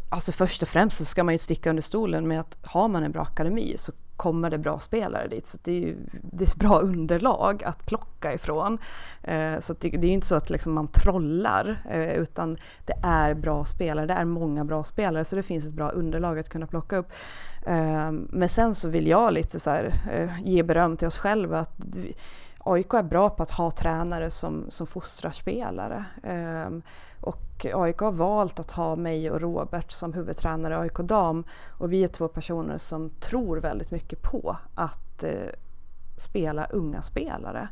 Alltså 0.09 0.31
först 0.31 0.61
och 0.61 0.67
främst 0.67 0.97
så 0.97 1.05
ska 1.05 1.23
man 1.23 1.33
ju 1.33 1.37
sticka 1.37 1.69
under 1.69 1.83
stolen 1.83 2.27
med 2.27 2.39
att 2.39 2.57
har 2.61 2.87
man 2.87 3.03
en 3.03 3.11
bra 3.11 3.21
akademi 3.21 3.75
så 3.77 3.91
kommer 4.19 4.49
det 4.49 4.57
bra 4.57 4.79
spelare 4.79 5.27
dit. 5.27 5.47
Så 5.47 5.57
det 5.63 5.71
är 5.71 5.79
ju 5.79 5.95
det 6.11 6.43
är 6.43 6.47
ett 6.47 6.55
bra 6.55 6.79
underlag 6.79 7.63
att 7.63 7.85
plocka 7.85 8.33
ifrån. 8.33 8.77
Eh, 9.23 9.59
så 9.59 9.73
det, 9.73 9.89
det, 9.89 10.05
är 10.05 10.07
ju 10.07 10.13
inte 10.13 10.27
så 10.27 10.35
att 10.35 10.49
liksom 10.49 10.73
man 10.73 10.87
trollar 10.87 11.81
eh, 11.89 12.13
utan 12.13 12.57
det 12.85 12.95
är 13.03 13.33
bra 13.33 13.65
spelare, 13.65 14.05
det 14.05 14.13
är 14.13 14.25
många 14.25 14.65
bra 14.65 14.83
spelare 14.83 15.25
så 15.25 15.35
det 15.35 15.43
finns 15.43 15.65
ett 15.65 15.73
bra 15.73 15.89
underlag 15.89 16.39
att 16.39 16.49
kunna 16.49 16.67
plocka 16.67 16.97
upp. 16.97 17.11
Eh, 17.65 18.11
men 18.11 18.49
sen 18.49 18.75
så 18.75 18.89
vill 18.89 19.07
jag 19.07 19.33
lite 19.33 19.59
så 19.59 19.69
här, 19.69 19.93
eh, 20.11 20.29
ge 20.43 20.63
beröm 20.63 20.97
till 20.97 21.07
oss 21.07 21.17
själva 21.17 21.59
att 21.59 21.75
vi, 21.77 22.15
AIK 22.63 22.93
är 22.93 23.03
bra 23.03 23.29
på 23.29 23.43
att 23.43 23.51
ha 23.51 23.71
tränare 23.71 24.29
som, 24.29 24.65
som 24.69 24.87
fostrar 24.87 25.31
spelare. 25.31 26.05
Um, 26.23 26.81
och 27.21 27.65
AIK 27.73 27.99
har 27.99 28.11
valt 28.11 28.59
att 28.59 28.71
ha 28.71 28.95
mig 28.95 29.31
och 29.31 29.41
Robert 29.41 29.91
som 29.91 30.13
huvudtränare 30.13 30.73
i 30.73 30.77
AIK 30.77 30.97
Dam. 30.97 31.43
Och 31.69 31.93
vi 31.93 32.03
är 32.03 32.07
två 32.07 32.27
personer 32.27 32.77
som 32.77 33.09
tror 33.09 33.57
väldigt 33.57 33.91
mycket 33.91 34.21
på 34.21 34.57
att 34.75 35.23
uh, 35.23 35.49
spela 36.17 36.65
unga 36.65 37.01
spelare. 37.01 37.69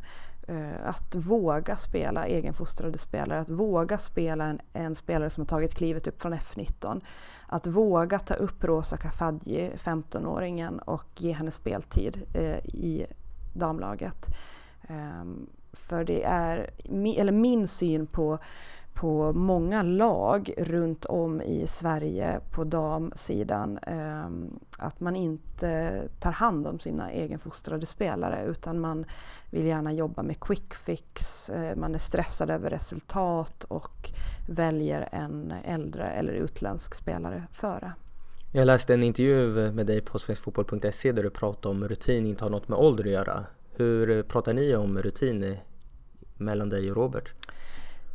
Uh, 0.49 0.87
att 0.89 1.15
våga 1.15 1.77
spela 1.77 2.27
egenfostrade 2.27 2.97
spelare, 2.97 3.39
att 3.39 3.49
våga 3.49 3.97
spela 3.97 4.45
en, 4.45 4.59
en, 4.73 4.95
spelare 4.95 5.29
som 5.29 5.41
har 5.41 5.47
tagit 5.47 5.75
klivet 5.75 6.07
upp 6.07 6.21
från 6.21 6.33
F19. 6.33 7.01
Att 7.47 7.67
våga 7.67 8.19
ta 8.19 8.33
upp 8.33 8.63
Rosa 8.63 8.97
Kafaji, 8.97 9.71
15-åringen, 9.75 10.79
och 10.79 11.05
ge 11.15 11.31
henne 11.31 11.51
speltid 11.51 12.23
uh, 12.35 12.57
i 12.65 13.05
damlaget. 13.53 14.27
Um, 14.89 15.49
för 15.73 16.03
det 16.03 16.23
är, 16.23 16.69
eller 17.17 17.31
min 17.31 17.67
syn 17.67 18.07
på, 18.07 18.39
på 18.93 19.33
många 19.33 19.83
lag 19.83 20.53
runt 20.57 21.05
om 21.05 21.41
i 21.41 21.67
Sverige 21.67 22.39
på 22.51 22.63
damsidan, 22.63 23.79
um, 23.87 24.59
att 24.77 24.99
man 24.99 25.15
inte 25.15 26.01
tar 26.19 26.31
hand 26.31 26.67
om 26.67 26.79
sina 26.79 27.11
egenfostrade 27.11 27.85
spelare 27.85 28.45
utan 28.45 28.79
man 28.79 29.05
vill 29.51 29.65
gärna 29.65 29.93
jobba 29.93 30.23
med 30.23 30.39
quick 30.39 30.73
fix, 30.73 31.49
uh, 31.49 31.75
man 31.75 31.95
är 31.95 31.99
stressad 31.99 32.49
över 32.49 32.69
resultat 32.69 33.63
och 33.63 34.09
väljer 34.49 35.09
en 35.11 35.53
äldre 35.63 36.11
eller 36.11 36.33
utländsk 36.33 36.95
spelare 36.95 37.43
före. 37.51 37.93
Jag 38.51 38.65
läste 38.65 38.93
en 38.93 39.03
intervju 39.03 39.71
med 39.71 39.87
dig 39.87 40.01
på 40.01 40.19
svenskfotboll.se 40.19 41.11
där 41.11 41.23
du 41.23 41.29
pratade 41.29 41.67
om 41.67 41.87
rutin 41.87 42.25
inte 42.25 42.43
har 42.45 42.49
något 42.49 42.67
med 42.67 42.79
ålder 42.79 43.03
att 43.03 43.11
göra. 43.11 43.45
Hur 43.79 44.23
pratar 44.23 44.53
ni 44.53 44.75
om 44.75 45.01
rutin 45.01 45.57
mellan 46.37 46.69
dig 46.69 46.91
och 46.91 46.97
Robert? 46.97 47.33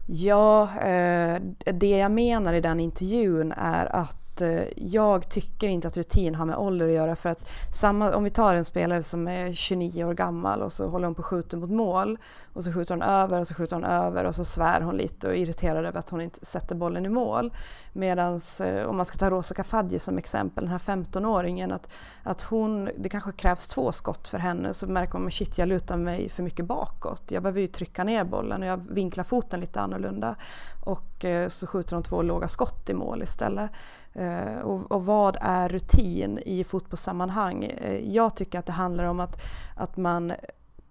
Ja, 0.07 0.63
eh, 0.81 1.41
det 1.65 1.99
jag 1.99 2.11
menar 2.11 2.53
i 2.53 2.61
den 2.61 2.81
intervjun 2.81 3.53
är 3.57 3.87
att 3.87 4.32
Eh, 4.43 4.65
jag 4.77 5.29
tycker 5.29 5.69
inte 5.69 5.89
att 5.89 5.97
rutin 5.97 6.35
har 6.35 6.45
med 6.45 6.57
ålder 6.57 6.87
att 6.87 6.95
göra 6.95 7.17
för 7.17 7.29
att 7.29 7.49
samma, 7.75 8.15
om 8.15 8.25
vi 8.25 8.31
tar 8.31 8.55
en 8.55 8.65
spelare 8.65 9.03
som 9.03 9.29
är 9.29 9.53
29 9.53 10.05
år 10.05 10.15
gammal 10.15 10.63
och 10.63 10.73
så 10.73 10.89
håller 10.89 11.07
hon 11.07 11.15
på 11.15 11.23
att 11.23 11.27
skjuta 11.27 11.57
mot 11.57 11.71
mål 11.71 12.19
och 12.53 12.65
så 12.65 12.73
skjuter 12.73 12.95
hon 12.95 13.03
över 13.03 13.41
och 13.41 13.47
så 13.47 13.55
skjuter 13.55 13.77
hon 13.77 13.85
över 13.85 14.25
och 14.25 14.35
så 14.35 14.45
svär 14.45 14.81
hon 14.81 14.97
lite 14.97 15.27
och 15.27 15.33
är 15.33 15.37
irriterad 15.37 15.87
över 15.87 15.99
att 15.99 16.11
hon 16.11 16.21
inte 16.21 16.47
sätter 16.47 16.75
bollen 16.75 17.07
i 17.07 17.09
mål. 17.09 17.53
Medan 17.93 18.41
eh, 18.61 18.85
om 18.85 18.97
man 18.97 19.07
ska 19.07 19.19
ta 19.19 19.31
Rosa 19.31 19.55
Kafaji 19.55 19.99
som 19.99 20.19
exempel, 20.19 20.65
den 20.65 20.73
här 20.73 20.79
15-åringen, 20.79 21.73
att, 21.73 21.89
att 22.23 22.43
hon, 22.43 22.91
det 22.99 23.09
kanske 23.09 23.33
krävs 23.33 23.69
två 23.69 23.93
skott 23.93 24.29
för 24.29 24.39
henne 24.39 24.75
så 24.75 24.87
märker 24.87 25.19
man 25.19 25.27
att 25.27 25.33
shit 25.33 25.59
jag 25.59 25.69
lutar 25.69 25.97
mig 25.97 26.29
för 26.29 26.43
mycket 26.43 26.65
bakåt. 26.65 27.23
Jag 27.29 27.43
behöver 27.43 27.61
ju 27.61 27.67
trycka 27.67 28.05
ner 28.05 28.25
bollen 28.25 28.63
och 28.63 28.69
jag 28.69 28.81
vinklar 28.91 29.25
foten 29.25 29.61
lite 29.61 29.81
annorlunda 29.81 30.37
och 30.85 31.25
eh, 31.25 31.49
så 31.49 31.67
skjuter 31.67 31.97
hon 31.97 32.03
två 32.03 32.23
låga 32.23 32.49
skott 32.49 32.91
i 32.91 32.95
mål 32.95 33.23
istället. 33.23 33.71
Eh, 34.15 34.59
och, 34.59 34.93
och, 34.93 35.05
vad 35.05 35.37
är 35.41 35.69
rutin 35.69 36.39
i 36.39 36.65
fotbollssammanhang? 36.65 37.65
Eh, 37.65 38.15
jag 38.15 38.37
tycker 38.37 38.59
att 38.59 38.67
det 38.67 38.73
handlar 38.73 39.05
om 39.05 39.21
att, 39.21 39.43
att 39.77 39.97
man 39.97 40.33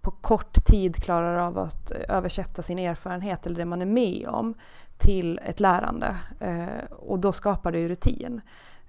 på 0.01 0.11
kort 0.11 0.65
tid 0.65 0.95
klarar 0.95 1.37
av 1.37 1.59
att 1.59 1.91
översätta 1.91 2.61
sin 2.61 2.79
erfarenhet 2.79 3.45
eller 3.45 3.55
det 3.55 3.65
man 3.65 3.81
är 3.81 3.85
med 3.85 4.27
om 4.27 4.53
till 4.97 5.39
ett 5.45 5.59
lärande. 5.59 6.17
Eh, 6.39 6.91
och 6.91 7.19
då 7.19 7.31
skapar 7.31 7.71
det 7.71 7.79
ju 7.79 7.87
rutin. 7.87 8.41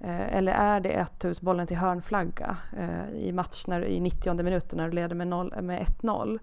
Eller 0.04 0.52
är 0.52 0.80
det 0.80 0.96
att 0.96 1.20
ta 1.20 1.28
ut 1.28 1.40
bollen 1.40 1.66
till 1.66 1.76
hörnflagga 1.76 2.56
eh, 2.78 3.14
i 3.14 3.32
match 3.32 3.64
när, 3.66 3.84
i 3.84 4.00
90 4.00 4.42
minuten 4.42 4.76
när 4.76 4.88
du 4.88 4.92
leder 4.92 5.14
med, 5.14 5.28
med 5.64 5.82
1-0? 5.82 6.38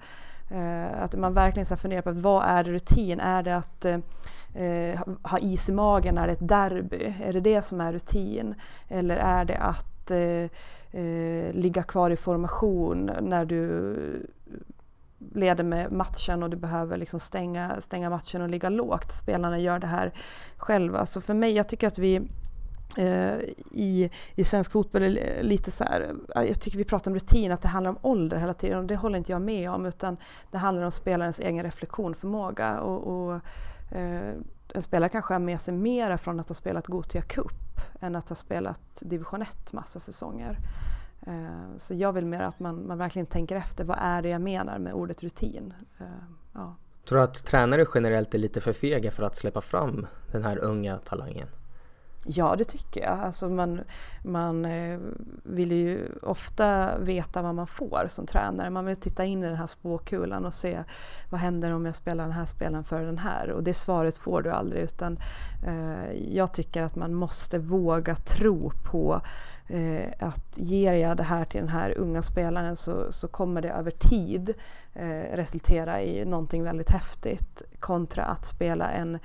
Eh, 0.49 1.03
att 1.03 1.15
man 1.15 1.33
verkligen 1.33 1.77
funderar 1.77 2.01
på 2.01 2.12
vad 2.12 2.45
är 2.45 2.63
rutin? 2.63 3.19
Är 3.19 3.43
det 3.43 3.55
att 3.55 3.85
eh, 3.85 4.99
ha 5.23 5.39
is 5.39 5.69
i 5.69 5.71
magen 5.71 6.15
när 6.15 6.27
det 6.27 6.33
är 6.33 6.35
ett 6.35 6.47
derby? 6.47 7.15
Är 7.23 7.33
det 7.33 7.39
det 7.39 7.62
som 7.62 7.81
är 7.81 7.93
rutin? 7.93 8.55
Eller 8.88 9.17
är 9.17 9.45
det 9.45 9.57
att 9.57 10.12
eh, 10.12 10.49
eh, 11.01 11.53
ligga 11.53 11.83
kvar 11.83 12.09
i 12.09 12.15
formation 12.15 13.12
när 13.21 13.45
du 13.45 13.95
leder 15.33 15.63
med 15.63 15.91
matchen 15.91 16.43
och 16.43 16.49
du 16.49 16.57
behöver 16.57 16.97
liksom 16.97 17.19
stänga, 17.19 17.81
stänga 17.81 18.09
matchen 18.09 18.41
och 18.41 18.49
ligga 18.49 18.69
lågt. 18.69 19.12
Spelarna 19.12 19.59
gör 19.59 19.79
det 19.79 19.88
här 19.88 20.13
själva. 20.57 21.05
Så 21.05 21.21
för 21.21 21.33
mig, 21.33 21.51
jag 21.51 21.69
tycker 21.69 21.88
att 21.88 21.97
vi 21.97 22.21
Eh, 22.97 23.39
i, 23.71 24.10
i 24.36 24.43
svensk 24.43 24.71
fotboll 24.71 25.04
är 25.04 25.43
lite 25.43 25.71
så 25.71 25.84
här, 25.84 26.15
jag 26.36 26.60
tycker 26.60 26.78
vi 26.78 26.84
pratar 26.84 27.12
om 27.12 27.15
rutin, 27.15 27.52
att 27.52 27.62
det 27.62 27.67
handlar 27.67 27.91
om 27.91 27.97
ålder 28.02 28.38
hela 28.38 28.54
tiden 28.54 28.78
och 28.78 28.86
det 28.86 28.95
håller 28.95 29.17
inte 29.17 29.32
jag 29.32 29.41
med 29.41 29.71
om 29.71 29.86
utan 29.86 30.17
det 30.52 30.58
handlar 30.58 30.84
om 30.84 30.91
spelarens 30.91 31.39
egen 31.39 31.63
reflektionförmåga 31.63 32.80
och, 32.80 33.08
och 33.08 33.34
eh, 33.97 34.34
en 34.73 34.82
spelare 34.82 35.10
kanske 35.10 35.34
har 35.34 35.39
med 35.39 35.62
sig 35.62 35.73
mera 35.73 36.17
från 36.17 36.39
att 36.39 36.49
ha 36.49 36.56
spelat 36.56 36.88
Gothia 36.88 37.21
Cup 37.21 37.82
än 37.99 38.15
att 38.15 38.30
ha 38.30 38.36
spelat 38.36 38.82
division 38.99 39.41
1 39.41 39.73
massa 39.73 39.99
säsonger. 39.99 40.58
Eh, 41.28 41.78
så 41.78 41.93
jag 41.93 42.13
vill 42.13 42.25
mer 42.25 42.41
att 42.41 42.60
man, 42.60 42.88
man 42.88 42.97
verkligen 42.97 43.25
tänker 43.25 43.56
efter, 43.56 43.84
vad 43.84 43.97
är 44.02 44.21
det 44.21 44.30
jag 44.30 44.41
menar 44.41 44.80
med 44.80 44.93
ordet 44.93 45.23
rutin? 45.23 45.73
Eh, 45.99 46.06
ja. 46.54 46.75
Tror 47.08 47.17
du 47.17 47.23
att 47.23 47.45
tränare 47.45 47.86
generellt 47.95 48.34
är 48.34 48.38
lite 48.38 48.62
för 48.62 48.73
fega 48.73 49.12
för 49.12 49.23
att 49.23 49.36
släppa 49.36 49.62
fram 49.62 50.08
den 50.32 50.43
här 50.43 50.58
unga 50.58 50.97
talangen? 50.97 51.47
Ja, 52.31 52.55
det 52.55 52.63
tycker 52.63 53.01
jag. 53.01 53.19
Alltså 53.19 53.49
man, 53.49 53.81
man 54.23 54.65
eh, 54.65 54.99
vill 55.43 55.71
ju 55.71 56.07
ofta 56.21 56.97
veta 56.97 57.41
vad 57.41 57.55
man 57.55 57.67
får 57.67 58.05
som 58.09 58.25
tränare. 58.25 58.69
Man 58.69 58.85
vill 58.85 58.95
titta 58.95 59.25
in 59.25 59.43
i 59.43 59.47
den 59.47 59.55
här 59.55 59.67
spåkulan 59.67 60.45
och 60.45 60.53
se 60.53 60.83
vad 61.29 61.41
händer 61.41 61.71
om 61.71 61.85
jag 61.85 61.95
spelar 61.95 62.23
den 62.23 62.33
här 62.33 62.45
spelaren 62.45 62.83
för 62.83 63.05
den 63.05 63.17
här. 63.17 63.51
Och 63.51 63.63
det 63.63 63.73
svaret 63.73 64.17
får 64.17 64.41
du 64.41 64.51
aldrig 64.51 64.83
utan 64.83 65.19
eh, 65.65 66.11
jag 66.35 66.53
tycker 66.53 66.83
att 66.83 66.95
man 66.95 67.13
måste 67.13 67.59
våga 67.59 68.15
tro 68.15 68.71
på 68.91 69.21
eh, 69.67 70.09
att 70.19 70.57
ger 70.57 70.93
jag 70.93 71.17
det 71.17 71.23
här 71.23 71.45
till 71.45 71.59
den 71.59 71.69
här 71.69 71.97
unga 71.97 72.21
spelaren 72.21 72.75
så, 72.75 73.11
så 73.11 73.27
kommer 73.27 73.61
det 73.61 73.69
över 73.69 73.91
tid 73.91 74.53
eh, 74.93 75.35
resultera 75.35 76.01
i 76.01 76.25
någonting 76.25 76.63
väldigt 76.63 76.91
häftigt 76.91 77.61
kontra 77.79 78.23
att 78.23 78.45
spela 78.45 78.91
en, 78.91 79.19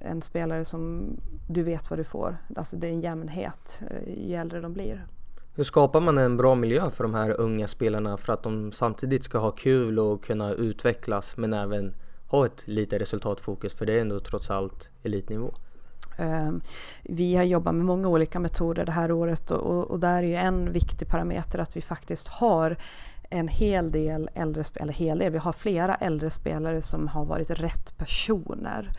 en 0.00 0.22
spelare 0.22 0.64
som 0.64 1.16
du 1.46 1.62
vet 1.62 1.90
vad 1.90 1.98
du 1.98 2.04
får. 2.04 2.36
Alltså 2.56 2.76
det 2.76 2.86
är 2.86 2.92
en 2.92 3.00
jämnhet 3.00 3.82
eh, 3.90 4.28
ju 4.28 4.34
äldre 4.34 4.60
de 4.60 4.72
blir. 4.72 5.06
Hur 5.54 5.64
skapar 5.64 6.00
man 6.00 6.18
en 6.18 6.36
bra 6.36 6.54
miljö 6.54 6.90
för 6.90 7.04
de 7.04 7.14
här 7.14 7.40
unga 7.40 7.68
spelarna 7.68 8.16
för 8.16 8.32
att 8.32 8.42
de 8.42 8.72
samtidigt 8.72 9.24
ska 9.24 9.38
ha 9.38 9.50
kul 9.50 9.98
och 9.98 10.24
kunna 10.24 10.52
utvecklas 10.52 11.36
men 11.36 11.52
även 11.52 11.94
ha 12.26 12.46
ett 12.46 12.68
lite 12.68 12.98
resultatfokus 12.98 13.72
för 13.72 13.86
det 13.86 13.92
är 13.92 14.00
ändå 14.00 14.20
trots 14.20 14.50
allt 14.50 14.90
elitnivå? 15.02 15.54
Ehm, 16.16 16.60
vi 17.02 17.36
har 17.36 17.44
jobbat 17.44 17.74
med 17.74 17.84
många 17.84 18.08
olika 18.08 18.40
metoder 18.40 18.84
det 18.84 18.92
här 18.92 19.12
året 19.12 19.50
och, 19.50 19.90
och 19.90 20.00
där 20.00 20.22
är 20.22 20.22
ju 20.22 20.34
en 20.34 20.72
viktig 20.72 21.08
parameter 21.08 21.58
att 21.58 21.76
vi 21.76 21.80
faktiskt 21.80 22.28
har 22.28 22.76
en 23.32 23.48
hel 23.48 23.92
del 23.92 24.30
äldre 24.34 24.64
spelare, 24.64 24.84
eller 24.84 24.92
hel 24.92 25.18
del, 25.18 25.32
vi 25.32 25.38
har 25.38 25.52
flera 25.52 25.94
äldre 25.94 26.30
spelare 26.30 26.82
som 26.82 27.08
har 27.08 27.24
varit 27.24 27.50
rätt 27.50 27.98
personer. 27.98 28.90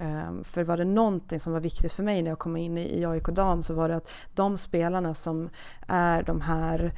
Um, 0.00 0.44
för 0.44 0.64
var 0.64 0.76
det 0.76 0.84
någonting 0.84 1.40
som 1.40 1.52
var 1.52 1.60
viktigt 1.60 1.92
för 1.92 2.02
mig 2.02 2.22
när 2.22 2.30
jag 2.30 2.38
kom 2.38 2.56
in 2.56 2.78
i, 2.78 3.00
i 3.00 3.06
AIK 3.06 3.24
Dam 3.24 3.62
så 3.62 3.74
var 3.74 3.88
det 3.88 3.96
att 3.96 4.10
de 4.34 4.58
spelarna 4.58 5.14
som 5.14 5.50
är 5.86 6.22
de 6.22 6.40
här 6.40 6.92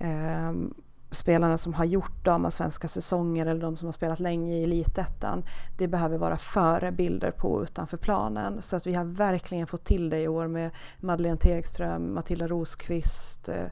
um, 0.00 0.74
spelarna 1.10 1.58
som 1.58 1.74
har 1.74 1.84
gjort 1.84 2.28
svenska 2.50 2.88
säsonger 2.88 3.46
eller 3.46 3.60
de 3.60 3.76
som 3.76 3.86
har 3.86 3.92
spelat 3.92 4.20
länge 4.20 4.56
i 4.56 4.64
elitettan. 4.64 5.44
Det 5.78 5.88
behöver 5.88 6.18
vara 6.18 6.36
förebilder 6.36 7.30
på 7.30 7.62
utanför 7.62 7.96
planen. 7.96 8.62
Så 8.62 8.76
att 8.76 8.86
vi 8.86 8.94
har 8.94 9.04
verkligen 9.04 9.66
fått 9.66 9.84
till 9.84 10.10
det 10.10 10.20
i 10.20 10.28
år 10.28 10.46
med 10.46 10.70
Madeleine 11.00 11.38
Tegström, 11.38 12.14
Matilda 12.14 12.48
Rosqvist, 12.48 13.48
eh, 13.48 13.66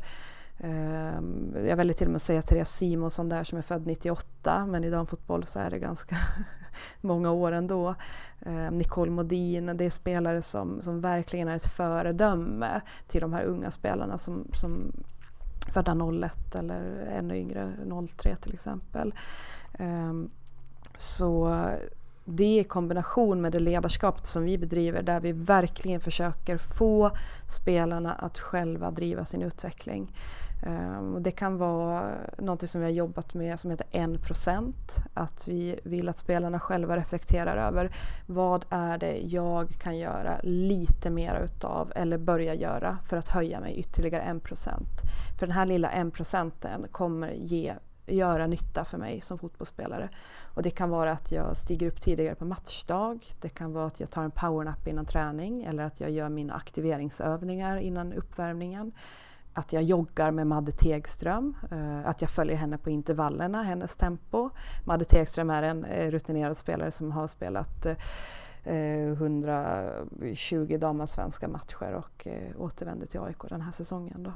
Ehm, 0.59 1.57
jag 1.67 1.77
väljer 1.77 1.95
till 1.95 2.07
och 2.07 2.11
med 2.11 2.17
att 2.17 2.23
säga 2.23 2.43
Therese 2.43 2.71
Simonsson 2.71 3.29
där 3.29 3.45
som 3.45 3.59
är 3.59 3.63
född 3.63 3.87
98 3.87 4.67
men 4.67 4.85
i 4.85 4.91
damfotboll 4.91 5.47
så 5.47 5.59
är 5.59 5.71
det 5.71 5.79
ganska 5.79 6.17
många 7.01 7.31
år 7.31 7.53
ändå. 7.53 7.95
Eh, 8.41 8.71
Nicole 8.71 9.11
Modin, 9.11 9.77
det 9.77 9.85
är 9.85 9.91
spelare 9.91 10.43
som, 10.43 10.83
som 10.83 11.01
verkligen 11.01 11.49
är 11.49 11.57
ett 11.57 11.73
föredöme 11.73 12.81
till 13.07 13.21
de 13.21 13.33
här 13.33 13.45
unga 13.45 13.71
spelarna 13.71 14.19
som, 14.19 14.47
som 14.55 14.93
födda 15.73 15.97
01 16.25 16.55
eller 16.55 17.07
ännu 17.19 17.37
yngre, 17.37 17.73
03 18.17 18.37
till 18.37 18.55
exempel. 18.55 19.15
Ehm, 19.79 20.31
så 20.97 21.67
det 22.25 22.59
i 22.59 22.65
kombination 22.65 23.41
med 23.41 23.53
det 23.53 23.61
ledarskapet 23.61 24.27
som 24.27 24.45
vi 24.45 24.59
bedriver 24.59 25.03
där 25.03 25.21
vi 25.21 25.33
verkligen 25.33 26.01
försöker 26.01 26.59
få 26.59 27.11
spelarna 27.49 28.13
att 28.13 28.39
själva 28.39 28.91
driva 28.91 29.25
sin 29.25 29.43
utveckling. 29.43 30.13
Ehm, 30.67 31.23
det 31.23 31.31
kan 31.31 31.59
vara 31.59 32.15
något 32.39 32.71
som 32.71 32.81
vi 32.81 32.87
har 32.87 32.93
jobbat 32.93 33.35
med 33.35 33.61
som 33.61 33.71
heter 33.71 33.87
1%. 33.93 34.75
Att 35.15 35.49
vi 35.49 35.81
vill 35.85 36.09
att 36.09 36.19
spelarna 36.19 36.61
själva 36.61 36.97
reflekterar 36.97 37.57
över 37.57 37.91
vad 38.27 38.65
är 38.71 38.99
det 38.99 39.17
jag 39.17 39.71
kan 39.71 39.99
göra 39.99 40.41
lite 40.43 41.11
mer 41.11 41.41
utav 41.45 41.93
eller 41.95 42.19
börja 42.19 42.55
göra 42.55 42.99
för 43.09 43.17
att 43.17 43.29
höja 43.29 43.61
mig 43.61 43.75
ytterligare 43.79 44.23
1%. 44.23 44.69
För 45.39 45.47
den 45.47 45.57
här 45.57 45.67
lilla 45.67 45.91
1% 45.91 46.89
kommer 46.91 47.33
ge 47.33 47.75
göra 48.07 48.47
nytta 48.47 48.85
för 48.85 48.99
mig 48.99 49.21
som 49.21 49.39
fotbollsspelare. 49.39 50.09
Och 50.55 50.63
det 50.63 50.71
kan 50.71 50.91
vara 50.91 51.13
att 51.13 51.33
jag 51.33 51.57
stiger 51.57 51.87
upp 51.87 52.01
tidigare 52.01 52.35
på 52.35 52.45
matchdag. 52.45 53.35
Det 53.41 53.49
kan 53.49 53.73
vara 53.73 53.87
att 53.87 54.01
jag 54.01 54.11
tar 54.11 54.25
en 54.25 54.31
powernap 54.31 54.87
innan 54.87 55.07
träning 55.07 55.65
eller 55.65 55.83
att 55.83 56.01
jag 56.01 56.11
gör 56.11 56.29
mina 56.29 56.55
aktiveringsövningar 56.55 57.77
innan 57.77 58.13
uppvärmningen 58.13 58.93
att 59.55 59.73
jag 59.73 59.83
joggar 59.83 60.31
med 60.31 60.47
Madde 60.47 60.73
Tegström, 60.73 61.57
eh, 61.71 62.09
att 62.09 62.21
jag 62.21 62.31
följer 62.31 62.57
henne 62.57 62.79
på 62.79 62.91
intervallerna, 62.91 63.63
hennes 63.63 63.97
tempo. 63.97 64.51
Madde 64.85 65.05
Tegström 65.05 65.51
är 65.51 65.63
en 65.63 65.85
eh, 65.85 66.11
rutinerad 66.11 66.57
spelare 66.57 66.91
som 66.91 67.13
har 67.13 67.27
spelat 67.27 67.87
eh, 67.87 67.97
120 68.65 70.79
damallsvenska 70.81 71.49
matcher 71.49 71.93
och 71.93 72.27
återvänder 72.57 73.07
till 73.07 73.21
AIK 73.21 73.49
den 73.49 73.61
här 73.61 73.73
säsongen. 73.73 74.23
Då. 74.23 74.33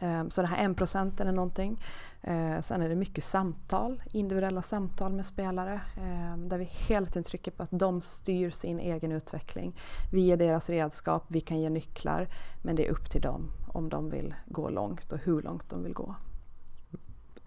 Ehm, 0.00 0.30
så 0.30 0.40
den 0.42 0.50
här 0.50 0.70
1 0.70 0.76
procenten 0.76 1.28
är 1.28 1.32
någonting. 1.32 1.82
Ehm, 2.22 2.62
sen 2.62 2.82
är 2.82 2.88
det 2.88 2.94
mycket 2.94 3.24
samtal, 3.24 4.02
individuella 4.12 4.62
samtal 4.62 5.12
med 5.12 5.26
spelare 5.26 5.80
ehm, 5.96 6.48
där 6.48 6.58
vi 6.58 6.64
hela 6.64 7.06
tiden 7.06 7.24
trycker 7.24 7.50
på 7.50 7.62
att 7.62 7.68
de 7.72 8.00
styr 8.00 8.50
sin 8.50 8.80
egen 8.80 9.12
utveckling. 9.12 9.80
Vi 10.12 10.32
är 10.32 10.36
deras 10.36 10.70
redskap, 10.70 11.24
vi 11.28 11.40
kan 11.40 11.60
ge 11.60 11.70
nycklar 11.70 12.28
men 12.62 12.76
det 12.76 12.86
är 12.86 12.90
upp 12.90 13.10
till 13.10 13.20
dem 13.20 13.50
om 13.68 13.88
de 13.88 14.10
vill 14.10 14.34
gå 14.46 14.70
långt 14.70 15.12
och 15.12 15.18
hur 15.18 15.42
långt 15.42 15.70
de 15.70 15.82
vill 15.82 15.94
gå. 15.94 16.14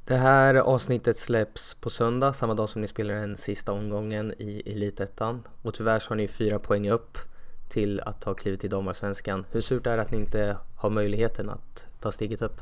Det 0.06 0.18
här 0.18 0.56
avsnittet 0.56 1.18
släpps 1.18 1.76
på 1.76 1.90
söndag, 1.90 2.34
samma 2.34 2.54
dag 2.54 2.70
som 2.70 2.82
ni 2.82 2.88
spelar 2.88 3.14
den 3.14 3.38
sista 3.38 3.72
omgången 3.72 4.34
i 4.38 4.72
Elitettan. 4.72 5.48
Och 5.62 5.74
tyvärr 5.74 6.00
så 6.00 6.10
har 6.10 6.16
ni 6.16 6.28
fyra 6.28 6.60
poäng 6.60 6.90
upp 6.90 7.18
till 7.70 8.00
att 8.00 8.22
ta 8.22 8.34
klivet 8.34 8.60
till 8.60 8.70
damallsvenskan. 8.70 9.46
Hur 9.52 9.62
surt 9.62 9.88
är 9.88 9.98
det 9.98 10.02
att 10.02 10.12
ni 10.12 10.18
inte 10.18 10.58
har 10.76 10.90
möjligheten 10.90 11.50
att 11.50 11.86
ta 12.02 12.12
steget 12.12 12.42
upp? 12.42 12.62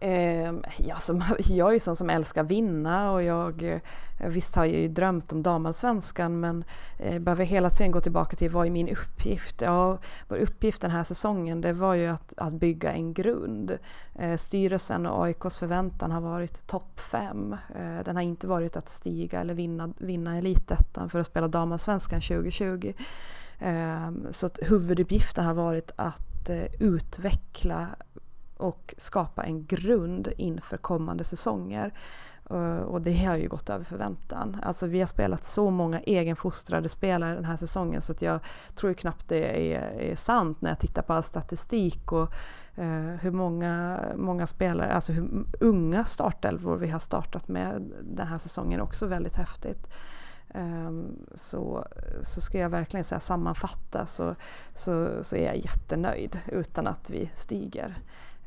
Eh, 0.00 0.52
ja, 0.78 0.94
alltså, 0.94 1.06
som, 1.06 1.22
jag 1.38 1.68
är 1.68 1.72
ju 1.72 1.80
sån 1.80 1.96
som 1.96 2.10
älskar 2.10 2.42
vinna 2.42 3.12
och 3.12 3.22
jag 3.22 3.62
eh, 3.62 3.80
visst 4.28 4.54
har 4.54 4.64
jag 4.64 4.74
ju 4.74 4.88
drömt 4.88 5.32
om 5.32 5.42
damallsvenskan 5.42 6.40
men 6.40 6.64
eh, 6.98 7.18
behöver 7.18 7.44
hela 7.44 7.70
tiden 7.70 7.92
gå 7.92 8.00
tillbaka 8.00 8.36
till 8.36 8.50
vad 8.50 8.66
är 8.66 8.70
min 8.70 8.88
uppgift? 8.88 9.60
Ja, 9.60 9.98
vår 10.28 10.36
uppgift 10.36 10.82
den 10.82 10.90
här 10.90 11.04
säsongen 11.04 11.60
det 11.60 11.72
var 11.72 11.94
ju 11.94 12.06
att, 12.06 12.34
att 12.36 12.52
bygga 12.52 12.92
en 12.92 13.14
grund. 13.14 13.78
Eh, 14.14 14.36
styrelsen 14.36 15.06
och 15.06 15.24
AIKs 15.24 15.58
förväntan 15.58 16.10
har 16.10 16.20
varit 16.20 16.66
topp 16.66 17.00
fem. 17.00 17.56
Eh, 17.74 18.04
den 18.04 18.16
har 18.16 18.22
inte 18.22 18.46
varit 18.46 18.76
att 18.76 18.88
stiga 18.88 19.40
eller 19.40 19.54
vinna, 19.54 19.92
vinna 19.98 20.38
elitettan 20.38 21.10
för 21.10 21.18
att 21.18 21.26
spela 21.26 21.48
damallsvenskan 21.48 22.20
2020. 22.20 22.92
Eh, 23.58 24.10
så 24.30 24.46
att 24.46 24.58
huvuduppgiften 24.62 25.44
har 25.44 25.54
varit 25.54 25.90
att 25.96 26.50
eh, 26.50 26.64
utveckla 26.80 27.88
och 28.56 28.94
skapa 28.98 29.42
en 29.44 29.66
grund 29.66 30.28
inför 30.36 30.76
kommande 30.76 31.24
säsonger. 31.24 31.92
Eh, 32.50 32.76
och 32.76 33.02
det 33.02 33.24
har 33.24 33.36
ju 33.36 33.48
gått 33.48 33.70
över 33.70 33.84
förväntan. 33.84 34.56
Alltså 34.62 34.86
vi 34.86 35.00
har 35.00 35.06
spelat 35.06 35.44
så 35.44 35.70
många 35.70 36.00
egenfostrade 36.00 36.88
spelare 36.88 37.34
den 37.34 37.44
här 37.44 37.56
säsongen 37.56 38.02
så 38.02 38.12
att 38.12 38.22
jag 38.22 38.40
tror 38.74 38.92
knappt 38.92 39.28
det 39.28 39.74
är, 39.74 40.00
är 40.00 40.14
sant 40.14 40.60
när 40.60 40.70
jag 40.70 40.78
tittar 40.78 41.02
på 41.02 41.12
all 41.12 41.22
statistik 41.22 42.12
och 42.12 42.32
eh, 42.74 43.14
hur 43.20 43.30
många, 43.30 44.00
många 44.16 44.46
spelare, 44.46 44.92
alltså 44.92 45.12
hur 45.12 45.44
unga 45.60 46.04
startelvor 46.04 46.76
vi 46.76 46.88
har 46.88 46.98
startat 46.98 47.48
med 47.48 47.92
den 48.02 48.26
här 48.26 48.38
säsongen 48.38 48.80
också 48.80 49.06
väldigt 49.06 49.36
häftigt. 49.36 49.86
Ehm, 50.54 51.26
så, 51.34 51.86
så 52.22 52.40
ska 52.40 52.58
jag 52.58 52.70
verkligen 52.70 53.04
säga 53.04 53.20
sammanfatta 53.20 54.06
så, 54.06 54.34
så, 54.74 55.24
så 55.24 55.36
är 55.36 55.46
jag 55.46 55.56
jättenöjd 55.56 56.38
utan 56.46 56.86
att 56.86 57.10
vi 57.10 57.30
stiger. 57.34 57.96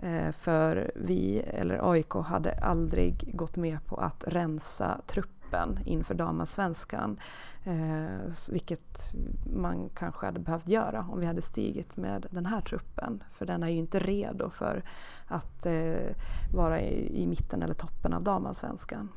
Eh, 0.03 0.31
för 0.31 0.91
vi, 0.95 1.39
eller 1.39 1.91
AIK, 1.91 2.13
hade 2.13 2.51
aldrig 2.51 3.37
gått 3.37 3.55
med 3.55 3.85
på 3.85 3.95
att 3.95 4.23
rensa 4.27 5.01
truppen 5.07 5.79
inför 5.85 6.13
damallsvenskan. 6.13 7.19
Eh, 7.63 8.31
vilket 8.51 9.11
man 9.55 9.89
kanske 9.95 10.25
hade 10.25 10.39
behövt 10.39 10.67
göra 10.67 11.05
om 11.11 11.19
vi 11.19 11.25
hade 11.25 11.41
stigit 11.41 11.97
med 11.97 12.25
den 12.31 12.45
här 12.45 12.61
truppen. 12.61 13.23
För 13.31 13.45
den 13.45 13.63
är 13.63 13.67
ju 13.67 13.77
inte 13.77 13.99
redo 13.99 14.49
för 14.49 14.83
att 15.27 15.65
eh, 15.65 16.15
vara 16.53 16.81
i, 16.81 17.21
i 17.23 17.27
mitten 17.27 17.61
eller 17.61 17.73
toppen 17.73 18.13
av 18.13 18.23
damallsvenskan. 18.23 19.09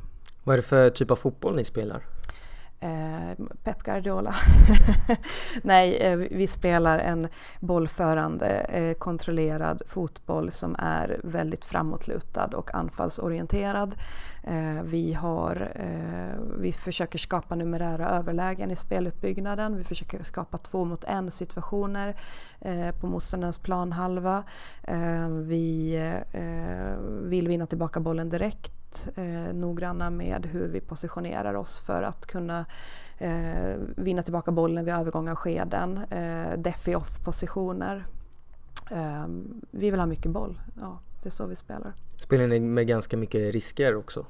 Vad 0.45 0.53
är 0.53 0.57
det 0.57 0.63
för 0.63 0.91
typ 0.91 1.11
av 1.11 1.17
fotboll 1.17 1.57
ni 1.57 1.65
spelar? 1.65 2.03
Eh, 2.83 3.45
Pep 3.65 3.83
Guardiola. 3.83 4.35
Nej, 5.63 5.97
eh, 5.97 6.17
vi 6.17 6.47
spelar 6.47 6.99
en 6.99 7.29
bollförande, 7.61 8.49
eh, 8.49 8.95
kontrollerad 8.95 9.83
fotboll 9.87 10.51
som 10.51 10.77
är 10.79 11.21
väldigt 11.25 11.65
framåtlutad 11.65 12.47
och 12.57 12.75
anfallsorienterad. 12.75 13.95
Eh, 14.43 14.83
vi, 14.85 15.13
har, 15.13 15.73
eh, 15.75 16.41
vi 16.59 16.73
försöker 16.73 17.19
skapa 17.19 17.55
numerära 17.55 18.11
överlägen 18.11 18.71
i 18.71 18.77
speluppbyggnaden. 18.77 19.77
Vi 19.77 19.85
försöker 19.85 20.23
skapa 20.23 20.59
två 20.59 20.85
mot 20.85 21.05
en 21.05 21.31
situationer 21.31 22.15
eh, 22.61 22.91
på 23.01 23.07
motståndarens 23.07 23.59
planhalva. 23.59 24.43
Eh, 24.83 25.29
vi 25.29 25.95
eh, 26.33 26.97
vill 27.29 27.49
vinna 27.49 27.67
tillbaka 27.67 28.01
bollen 28.01 28.29
direkt 28.29 28.82
eh, 29.15 29.55
noggranna 29.55 30.11
med 30.11 30.47
hur 30.47 30.69
vi 30.69 30.81
positionerar 30.81 31.55
oss 31.55 31.81
för 31.81 32.03
att 32.03 32.27
kunna 32.27 32.65
eh, 33.19 33.75
vinna 33.97 34.23
tillbaka 34.23 34.51
bollen 34.51 34.85
vid 34.85 34.95
övergång 34.95 35.29
av 35.29 35.35
skeden, 35.37 35.99
eh, 36.11 36.59
defi 36.59 36.95
off-positioner. 36.95 38.05
Eh, 38.91 39.27
vi 39.71 39.91
vill 39.91 40.01
ha 40.01 40.07
mycket 40.07 40.31
boll, 40.31 40.61
ja, 40.81 40.99
det 41.23 41.29
är 41.29 41.31
så 41.31 41.47
vi 41.47 41.57
spelar. 41.57 41.93
Spelar 42.17 42.47
ni 42.47 42.61
med 42.61 42.87
ganska 42.87 43.17
mycket 43.17 43.53
risker 43.53 43.97
också? 43.97 44.27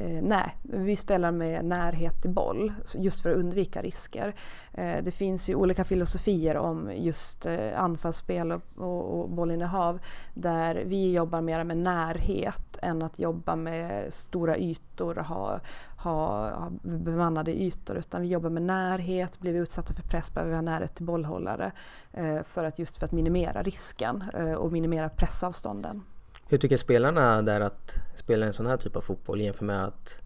Eh, 0.00 0.22
nej, 0.22 0.56
vi 0.62 0.96
spelar 0.96 1.30
med 1.30 1.64
närhet 1.64 2.22
till 2.22 2.30
boll 2.30 2.72
just 2.94 3.20
för 3.20 3.30
att 3.30 3.36
undvika 3.36 3.82
risker. 3.82 4.34
Eh, 4.72 5.02
det 5.02 5.10
finns 5.10 5.48
ju 5.50 5.54
olika 5.54 5.84
filosofier 5.84 6.56
om 6.56 6.92
just 6.96 7.46
eh, 7.46 7.82
anfallsspel 7.82 8.52
och, 8.52 8.62
och, 8.76 9.20
och 9.20 9.30
bollinnehav 9.30 10.00
där 10.34 10.82
vi 10.86 11.12
jobbar 11.12 11.40
mer 11.40 11.64
med 11.64 11.76
närhet 11.76 12.78
än 12.82 13.02
att 13.02 13.18
jobba 13.18 13.56
med 13.56 14.14
stora 14.14 14.58
ytor 14.58 15.18
och 15.18 15.24
ha, 15.24 15.60
ha, 15.96 16.50
ha 16.50 16.70
bemannade 16.82 17.62
ytor 17.62 17.96
utan 17.96 18.22
vi 18.22 18.28
jobbar 18.28 18.50
med 18.50 18.62
närhet, 18.62 19.40
blir 19.40 19.52
vi 19.52 19.58
utsatta 19.58 19.94
för 19.94 20.02
press 20.02 20.34
behöver 20.34 20.50
vi 20.50 20.56
ha 20.56 20.62
närhet 20.62 20.94
till 20.94 21.06
bollhållare 21.06 21.72
eh, 22.12 22.42
för 22.42 22.64
att 22.64 22.78
just 22.78 22.96
för 22.96 23.04
att 23.04 23.12
minimera 23.12 23.62
risken 23.62 24.24
eh, 24.34 24.52
och 24.52 24.72
minimera 24.72 25.08
pressavstånden. 25.08 26.02
Hur 26.50 26.58
tycker 26.58 26.76
spelarna 26.76 27.42
där 27.42 27.60
att 27.60 27.94
spela 28.14 28.46
en 28.46 28.52
sån 28.52 28.66
här 28.66 28.76
typ 28.76 28.96
av 28.96 29.00
fotboll 29.00 29.40
jämfört 29.40 29.62
med 29.62 29.84
att 29.84 30.22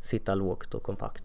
sitta 0.00 0.34
lågt 0.34 0.74
och 0.74 0.82
kompakt? 0.82 1.24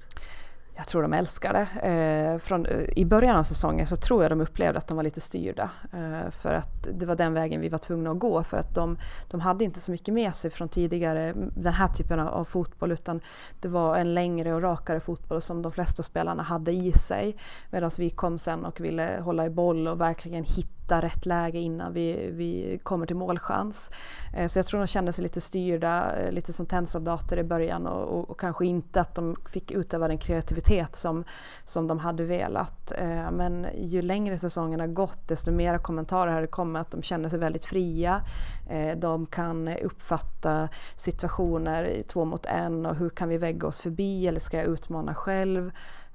Jag 0.78 0.88
tror 0.88 1.02
de 1.02 1.14
älskar 1.14 1.54
det. 1.54 1.88
Eh, 1.90 2.38
från, 2.38 2.66
eh, 2.66 2.84
I 2.96 3.06
början 3.06 3.36
av 3.36 3.44
säsongen 3.44 3.88
så 3.88 3.96
tror 3.96 4.24
jag 4.24 4.32
de 4.32 4.42
upplevde 4.42 4.78
att 4.78 4.88
de 4.88 4.98
var 4.98 5.04
lite 5.04 5.22
styrda. 5.22 5.70
Eh, 5.94 6.32
för 6.32 6.54
att 6.54 6.88
det 6.94 7.06
var 7.06 7.16
den 7.16 7.34
vägen 7.34 7.62
vi 7.62 7.70
var 7.70 7.78
tvungna 7.78 8.12
att 8.12 8.20
gå. 8.20 8.44
För 8.44 8.58
att 8.58 8.76
de, 8.76 8.98
de 9.30 9.40
hade 9.40 9.64
inte 9.64 9.80
så 9.80 9.92
mycket 9.92 10.14
med 10.14 10.36
sig 10.36 10.52
från 10.52 10.70
tidigare 10.70 11.34
den 11.36 11.74
här 11.74 11.88
typen 11.88 12.20
av, 12.20 12.28
av, 12.28 12.44
fotboll. 12.44 12.92
Utan 12.92 13.22
det 13.60 13.68
var 13.68 13.98
en 13.98 14.14
längre 14.14 14.54
och 14.54 14.62
rakare 14.62 15.00
fotboll 15.00 15.42
som 15.42 15.62
de 15.62 15.72
flesta 15.72 16.04
spelarna 16.04 16.44
hade 16.44 16.72
i 16.72 16.92
sig. 16.92 17.38
Medan 17.72 17.92
vi 17.98 18.10
kom 18.10 18.40
sen 18.40 18.66
och 18.66 18.82
ville 18.82 19.20
hålla 19.22 19.46
i 19.46 19.50
boll 19.50 19.88
och 19.88 20.02
verkligen 20.02 20.44
hitta 20.44 21.02
rätt 21.02 21.26
läge 21.26 21.60
innan 21.60 21.94
vi, 21.94 22.30
vi 22.32 22.80
kommer 22.84 23.06
till 23.06 23.16
målchans. 23.16 23.92
Eh, 24.38 24.48
så 24.48 24.60
jag 24.60 24.66
tror 24.66 24.80
de 24.80 24.88
kände 24.88 25.14
sig 25.14 25.24
lite 25.24 25.42
styrda, 25.42 26.16
eh, 26.16 26.32
lite 26.32 26.54
som 26.54 26.66
tennsoldater 26.66 27.38
i 27.38 27.44
början 27.44 27.88
och, 27.88 28.20
och, 28.20 28.30
och, 28.30 28.40
kanske 28.40 28.66
inte 28.66 29.02
att 29.02 29.16
de 29.16 29.36
fick 29.46 29.72
utöva 29.72 30.08
den 30.08 30.18
kreativitet 30.18 30.65
som, 30.96 31.24
som 31.66 31.88
de 31.88 32.00
hade 32.00 32.24
velat. 32.24 32.92
Eh, 32.92 33.32
men 33.32 33.68
ju 33.78 34.02
längre 34.02 34.38
säsongen 34.38 34.80
har 34.80 34.88
gått 34.88 35.28
desto 35.28 35.52
mer 35.52 35.78
kommentarer 35.78 36.32
har 36.32 36.42
det 36.42 36.48
kommit 36.48 36.82
att 36.82 36.92
de 36.92 37.04
känner 37.04 37.30
sig 37.30 37.40
väldigt 37.40 37.66
fria. 37.66 38.22
Eh, 38.70 38.98
de 38.98 39.26
kan 39.26 39.68
uppfatta 39.68 40.70
situationer 40.96 42.04
två 42.08 42.26
mot 42.26 42.46
en 42.46 42.86
och 42.86 42.96
hur 42.96 43.10
kan 43.10 43.30
vi 43.30 43.38
vägga 43.38 43.68
oss 43.68 43.80
förbi 43.80 44.28
eller 44.28 44.40
ska 44.40 44.58
jag 44.58 44.66
utmana 44.66 45.16
själv? 45.16 45.72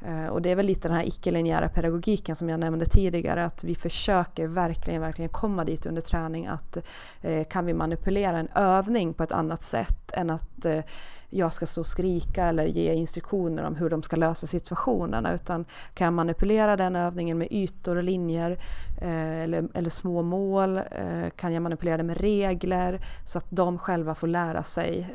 Eh, 0.06 0.26
och 0.26 0.42
det 0.42 0.50
är 0.50 0.56
väl 0.56 0.66
lite 0.66 0.88
den 0.88 0.96
här 0.96 1.08
icke-linjära 1.08 1.68
pedagogiken 1.68 2.36
som 2.36 2.48
jag 2.48 2.60
nämnde 2.60 2.86
tidigare, 2.86 3.44
att 3.44 3.64
vi 3.64 3.74
försöker 3.74 4.46
verkligen, 4.46 5.00
verkligen 5.00 5.28
komma 5.28 5.64
dit 5.64 5.86
under 5.86 6.02
träning 6.02 6.46
att 6.46 6.76
eh, 7.22 7.44
kan 7.44 7.66
vi 7.66 7.74
manipulera 7.74 8.38
en 8.38 8.48
övning 8.54 9.14
på 9.14 9.22
ett 9.22 9.32
annat 9.32 9.62
sätt 9.62 10.12
än 10.12 10.30
att 10.30 10.64
eh, 10.64 10.80
jag 11.30 11.52
ska 11.52 11.66
stå 11.66 11.80
och 11.80 11.86
skrika 11.86 12.44
eller 12.44 12.64
ge 12.64 12.94
instruktioner 12.94 13.62
om 13.64 13.76
hur 13.76 13.90
de 13.90 14.02
ska 14.02 14.16
lösa 14.16 14.46
situationerna, 14.46 15.34
utan 15.34 15.64
kan 15.94 16.04
jag 16.04 16.14
manipulera 16.14 16.76
den 16.76 16.96
övningen 16.96 17.38
med 17.38 17.48
ytor 17.50 17.96
och 17.96 18.02
linjer 18.02 18.50
eh, 19.00 19.40
eller, 19.40 19.68
eller 19.74 19.90
små 19.90 20.22
mål, 20.22 20.76
eh, 20.76 21.30
kan 21.36 21.52
jag 21.52 21.62
manipulera 21.62 21.96
det 21.96 22.02
med 22.02 22.20
regler 22.20 23.00
så 23.26 23.38
att 23.38 23.46
de 23.48 23.78
själva 23.78 24.14
får 24.14 24.26
lära 24.26 24.62
sig 24.62 25.06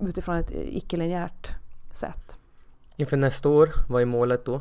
utifrån 0.00 0.36
ett 0.36 0.50
icke-linjärt 0.54 1.54
sätt. 1.92 2.37
Inför 3.00 3.16
nästa 3.16 3.48
år, 3.48 3.70
vad 3.88 4.02
är 4.02 4.06
målet 4.06 4.44
då? 4.44 4.60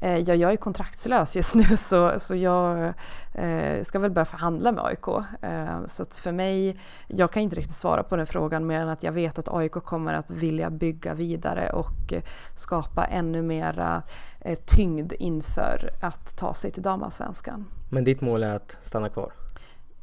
Eh, 0.00 0.18
ja, 0.18 0.34
jag 0.34 0.52
är 0.52 0.56
kontraktslös 0.56 1.36
just 1.36 1.54
nu 1.54 1.64
så, 1.76 2.20
så 2.20 2.34
jag 2.34 2.92
eh, 3.34 3.82
ska 3.82 3.98
väl 3.98 4.10
börja 4.10 4.24
förhandla 4.24 4.72
med 4.72 4.84
AIK. 4.84 5.08
Eh, 5.42 5.86
så 5.86 6.04
för 6.04 6.32
mig, 6.32 6.80
jag 7.06 7.32
kan 7.32 7.42
inte 7.42 7.56
riktigt 7.56 7.76
svara 7.76 8.02
på 8.02 8.16
den 8.16 8.26
frågan 8.26 8.66
mer 8.66 8.80
än 8.80 8.88
att 8.88 9.02
jag 9.02 9.12
vet 9.12 9.38
att 9.38 9.48
AIK 9.48 9.72
kommer 9.72 10.14
att 10.14 10.30
vilja 10.30 10.70
bygga 10.70 11.14
vidare 11.14 11.72
och 11.72 12.12
eh, 12.12 12.22
skapa 12.56 13.04
ännu 13.04 13.42
mera 13.42 14.02
eh, 14.40 14.58
tyngd 14.66 15.12
inför 15.12 15.90
att 16.00 16.36
ta 16.36 16.54
sig 16.54 16.70
till 16.70 16.82
damallsvenskan. 16.82 17.66
Men 17.90 18.04
ditt 18.04 18.20
mål 18.20 18.42
är 18.42 18.56
att 18.56 18.76
stanna 18.80 19.08
kvar? 19.08 19.32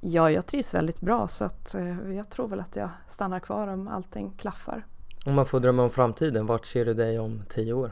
Ja, 0.01 0.31
jag 0.31 0.45
trivs 0.45 0.73
väldigt 0.73 1.01
bra 1.01 1.27
så 1.27 1.45
att, 1.45 1.75
jag 2.15 2.29
tror 2.29 2.47
väl 2.47 2.59
att 2.59 2.75
jag 2.75 2.89
stannar 3.07 3.39
kvar 3.39 3.67
om 3.67 3.87
allting 3.87 4.33
klaffar. 4.37 4.85
Om 5.27 5.35
man 5.35 5.45
får 5.45 5.59
drömma 5.59 5.83
om 5.83 5.89
framtiden, 5.89 6.45
vart 6.45 6.65
ser 6.65 6.85
du 6.85 6.93
dig 6.93 7.19
om 7.19 7.43
tio 7.49 7.73
år? 7.73 7.91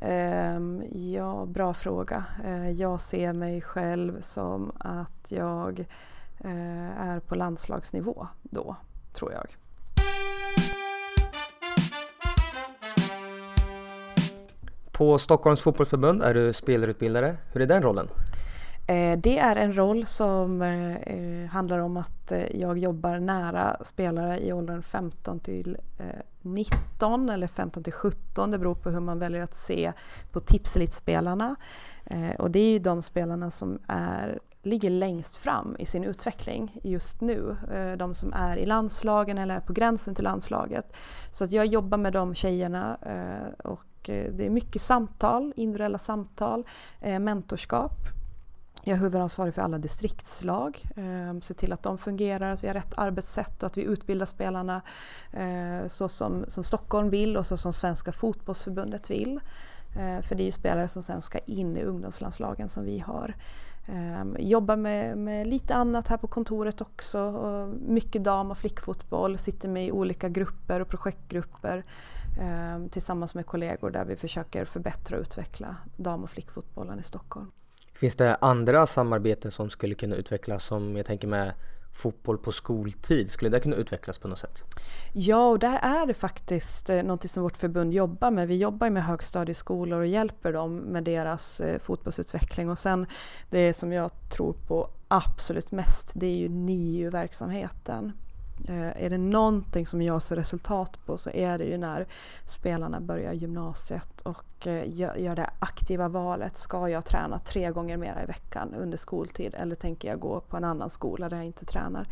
Um, 0.00 0.82
ja, 0.92 1.46
bra 1.48 1.74
fråga. 1.74 2.24
Uh, 2.44 2.70
jag 2.70 3.00
ser 3.00 3.32
mig 3.32 3.60
själv 3.60 4.20
som 4.20 4.72
att 4.78 5.26
jag 5.28 5.86
uh, 6.44 7.00
är 7.00 7.20
på 7.20 7.34
landslagsnivå 7.34 8.26
då, 8.42 8.76
tror 9.12 9.32
jag. 9.32 9.56
På 14.92 15.18
Stockholms 15.18 15.60
fotbollsförbund 15.60 16.22
är 16.22 16.34
du 16.34 16.52
spelarutbildare. 16.52 17.36
Hur 17.52 17.62
är 17.62 17.66
den 17.66 17.82
rollen? 17.82 18.08
Eh, 18.90 19.18
det 19.18 19.38
är 19.38 19.56
en 19.56 19.76
roll 19.76 20.06
som 20.06 20.62
eh, 20.62 20.96
eh, 20.96 21.46
handlar 21.46 21.78
om 21.78 21.96
att 21.96 22.32
jag 22.50 22.78
jobbar 22.78 23.18
nära 23.18 23.76
spelare 23.84 24.40
i 24.40 24.52
åldern 24.52 24.82
15 24.82 25.40
till 25.40 25.76
19 26.42 27.28
eller 27.28 27.46
15 27.46 27.84
till 27.84 27.92
17. 27.92 28.50
Det 28.50 28.58
beror 28.58 28.74
på 28.74 28.90
hur 28.90 29.00
man 29.00 29.18
väljer 29.18 29.42
att 29.42 29.54
se 29.54 29.92
på 30.30 30.40
tipselitspelarna. 30.40 31.56
Och 32.38 32.50
det 32.50 32.58
är 32.58 32.70
ju 32.72 32.78
de 32.78 33.02
spelarna 33.02 33.50
som 33.50 33.78
är, 33.86 34.38
ligger 34.62 34.90
längst 34.90 35.36
fram 35.36 35.76
i 35.78 35.86
sin 35.86 36.04
utveckling 36.04 36.80
just 36.82 37.20
nu. 37.20 37.56
De 37.98 38.14
som 38.14 38.32
är 38.32 38.56
i 38.56 38.66
landslagen 38.66 39.38
eller 39.38 39.56
är 39.56 39.60
på 39.60 39.72
gränsen 39.72 40.14
till 40.14 40.24
landslaget. 40.24 40.96
Så 41.30 41.44
att 41.44 41.52
jag 41.52 41.66
jobbar 41.66 41.98
med 41.98 42.12
de 42.12 42.34
tjejerna 42.34 42.96
och 43.64 43.84
det 44.02 44.46
är 44.46 44.50
mycket 44.50 44.82
samtal, 44.82 45.52
individuella 45.56 45.98
samtal, 45.98 46.66
mentorskap 47.00 48.19
jag 48.84 48.96
är 48.96 49.00
huvudansvarig 49.00 49.54
för 49.54 49.62
alla 49.62 49.78
distriktslag, 49.78 50.82
eh, 50.96 51.40
se 51.42 51.54
till 51.54 51.72
att 51.72 51.82
de 51.82 51.98
fungerar, 51.98 52.52
att 52.52 52.64
vi 52.64 52.68
har 52.68 52.74
rätt 52.74 52.98
arbetssätt 52.98 53.62
och 53.62 53.66
att 53.66 53.76
vi 53.76 53.82
utbildar 53.82 54.26
spelarna 54.26 54.82
eh, 55.32 55.88
så 55.88 56.08
som, 56.08 56.44
som 56.48 56.64
Stockholm 56.64 57.10
vill 57.10 57.36
och 57.36 57.46
så 57.46 57.56
som 57.56 57.72
Svenska 57.72 58.12
fotbollsförbundet 58.12 59.10
vill. 59.10 59.40
Eh, 59.96 60.22
för 60.22 60.34
det 60.34 60.42
är 60.42 60.44
ju 60.44 60.52
spelare 60.52 60.88
som 60.88 61.02
sen 61.02 61.22
ska 61.22 61.38
in 61.38 61.76
i 61.76 61.82
ungdomslandslagen 61.82 62.68
som 62.68 62.84
vi 62.84 62.98
har. 62.98 63.34
Eh, 63.86 64.24
jobbar 64.38 64.76
med, 64.76 65.18
med, 65.18 65.46
lite 65.46 65.74
annat 65.74 66.08
här 66.08 66.16
på 66.16 66.26
kontoret 66.26 66.80
också. 66.80 67.20
Och 67.20 67.68
mycket 67.68 68.24
dam 68.24 68.50
och 68.50 68.58
flickfotboll, 68.58 69.38
sitter 69.38 69.68
med 69.68 69.86
i 69.86 69.92
olika 69.92 70.28
grupper 70.28 70.80
och 70.80 70.88
projektgrupper 70.88 71.84
eh, 72.40 72.86
tillsammans 72.90 73.34
med 73.34 73.46
kollegor 73.46 73.90
där 73.90 74.04
vi 74.04 74.16
försöker 74.16 74.64
förbättra 74.64 75.16
och 75.16 75.20
utveckla 75.20 75.76
dam 75.96 76.22
och 76.22 76.30
flickfotbollen 76.30 77.00
i 77.00 77.02
Stockholm. 77.02 77.50
Finns 78.00 78.16
det 78.16 78.34
andra 78.34 78.86
samarbeten 78.86 79.50
som 79.50 79.70
skulle 79.70 79.94
kunna 79.94 80.16
utvecklas 80.16 80.64
som 80.64 80.96
jag 80.96 81.06
tänker 81.06 81.28
med 81.28 81.52
fotboll 81.92 82.38
på 82.38 82.52
skoltid? 82.52 83.30
Skulle 83.30 83.50
det 83.50 83.60
kunna 83.60 83.76
utvecklas 83.76 84.18
på 84.18 84.28
något 84.28 84.38
sätt? 84.38 84.64
Ja, 85.12 85.48
och 85.48 85.58
där 85.58 85.78
är 85.82 86.06
det 86.06 86.14
faktiskt 86.14 86.90
eh, 86.90 87.02
något 87.02 87.30
som 87.30 87.42
vårt 87.42 87.56
förbund 87.56 87.94
jobbar 87.94 88.30
med. 88.30 88.48
Vi 88.48 88.56
jobbar 88.56 88.90
med 88.90 89.04
högstadieskolor 89.04 90.00
och 90.00 90.06
hjälper 90.06 90.52
dem 90.52 90.76
med 90.76 91.04
deras 91.04 91.60
eh, 91.60 91.78
fotbollsutveckling. 91.78 92.70
Och 92.70 92.78
sen 92.78 93.06
det 93.50 93.74
som 93.74 93.92
jag 93.92 94.10
tror 94.30 94.52
på 94.52 94.90
absolut 95.08 95.70
mest, 95.70 96.12
det 96.14 96.26
är 96.26 96.36
ju 96.36 96.48
NIU-verksamheten. 96.48 98.12
Eh, 98.68 99.04
är 99.04 99.10
det 99.10 99.18
någonting 99.18 99.86
som 99.86 100.02
jag 100.02 100.22
ser 100.22 100.36
resultat 100.36 101.06
på 101.06 101.18
så 101.18 101.30
är 101.30 101.58
det 101.58 101.64
ju 101.64 101.78
när 101.78 102.06
spelarna 102.44 103.00
börjar 103.00 103.32
gymnasiet 103.32 104.20
och 104.20 104.66
eh, 104.66 104.98
gör 104.98 105.36
det 105.36 105.50
aktiva 105.58 106.08
valet. 106.08 106.56
Ska 106.56 106.88
jag 106.88 107.04
träna 107.04 107.38
tre 107.38 107.70
gånger 107.70 107.96
mer 107.96 108.20
i 108.24 108.26
veckan 108.26 108.74
under 108.74 108.98
skoltid 108.98 109.54
eller 109.54 109.76
tänker 109.76 110.08
jag 110.08 110.20
gå 110.20 110.40
på 110.40 110.56
en 110.56 110.64
annan 110.64 110.90
skola 110.90 111.28
där 111.28 111.36
jag 111.36 111.46
inte 111.46 111.64
tränar? 111.64 112.08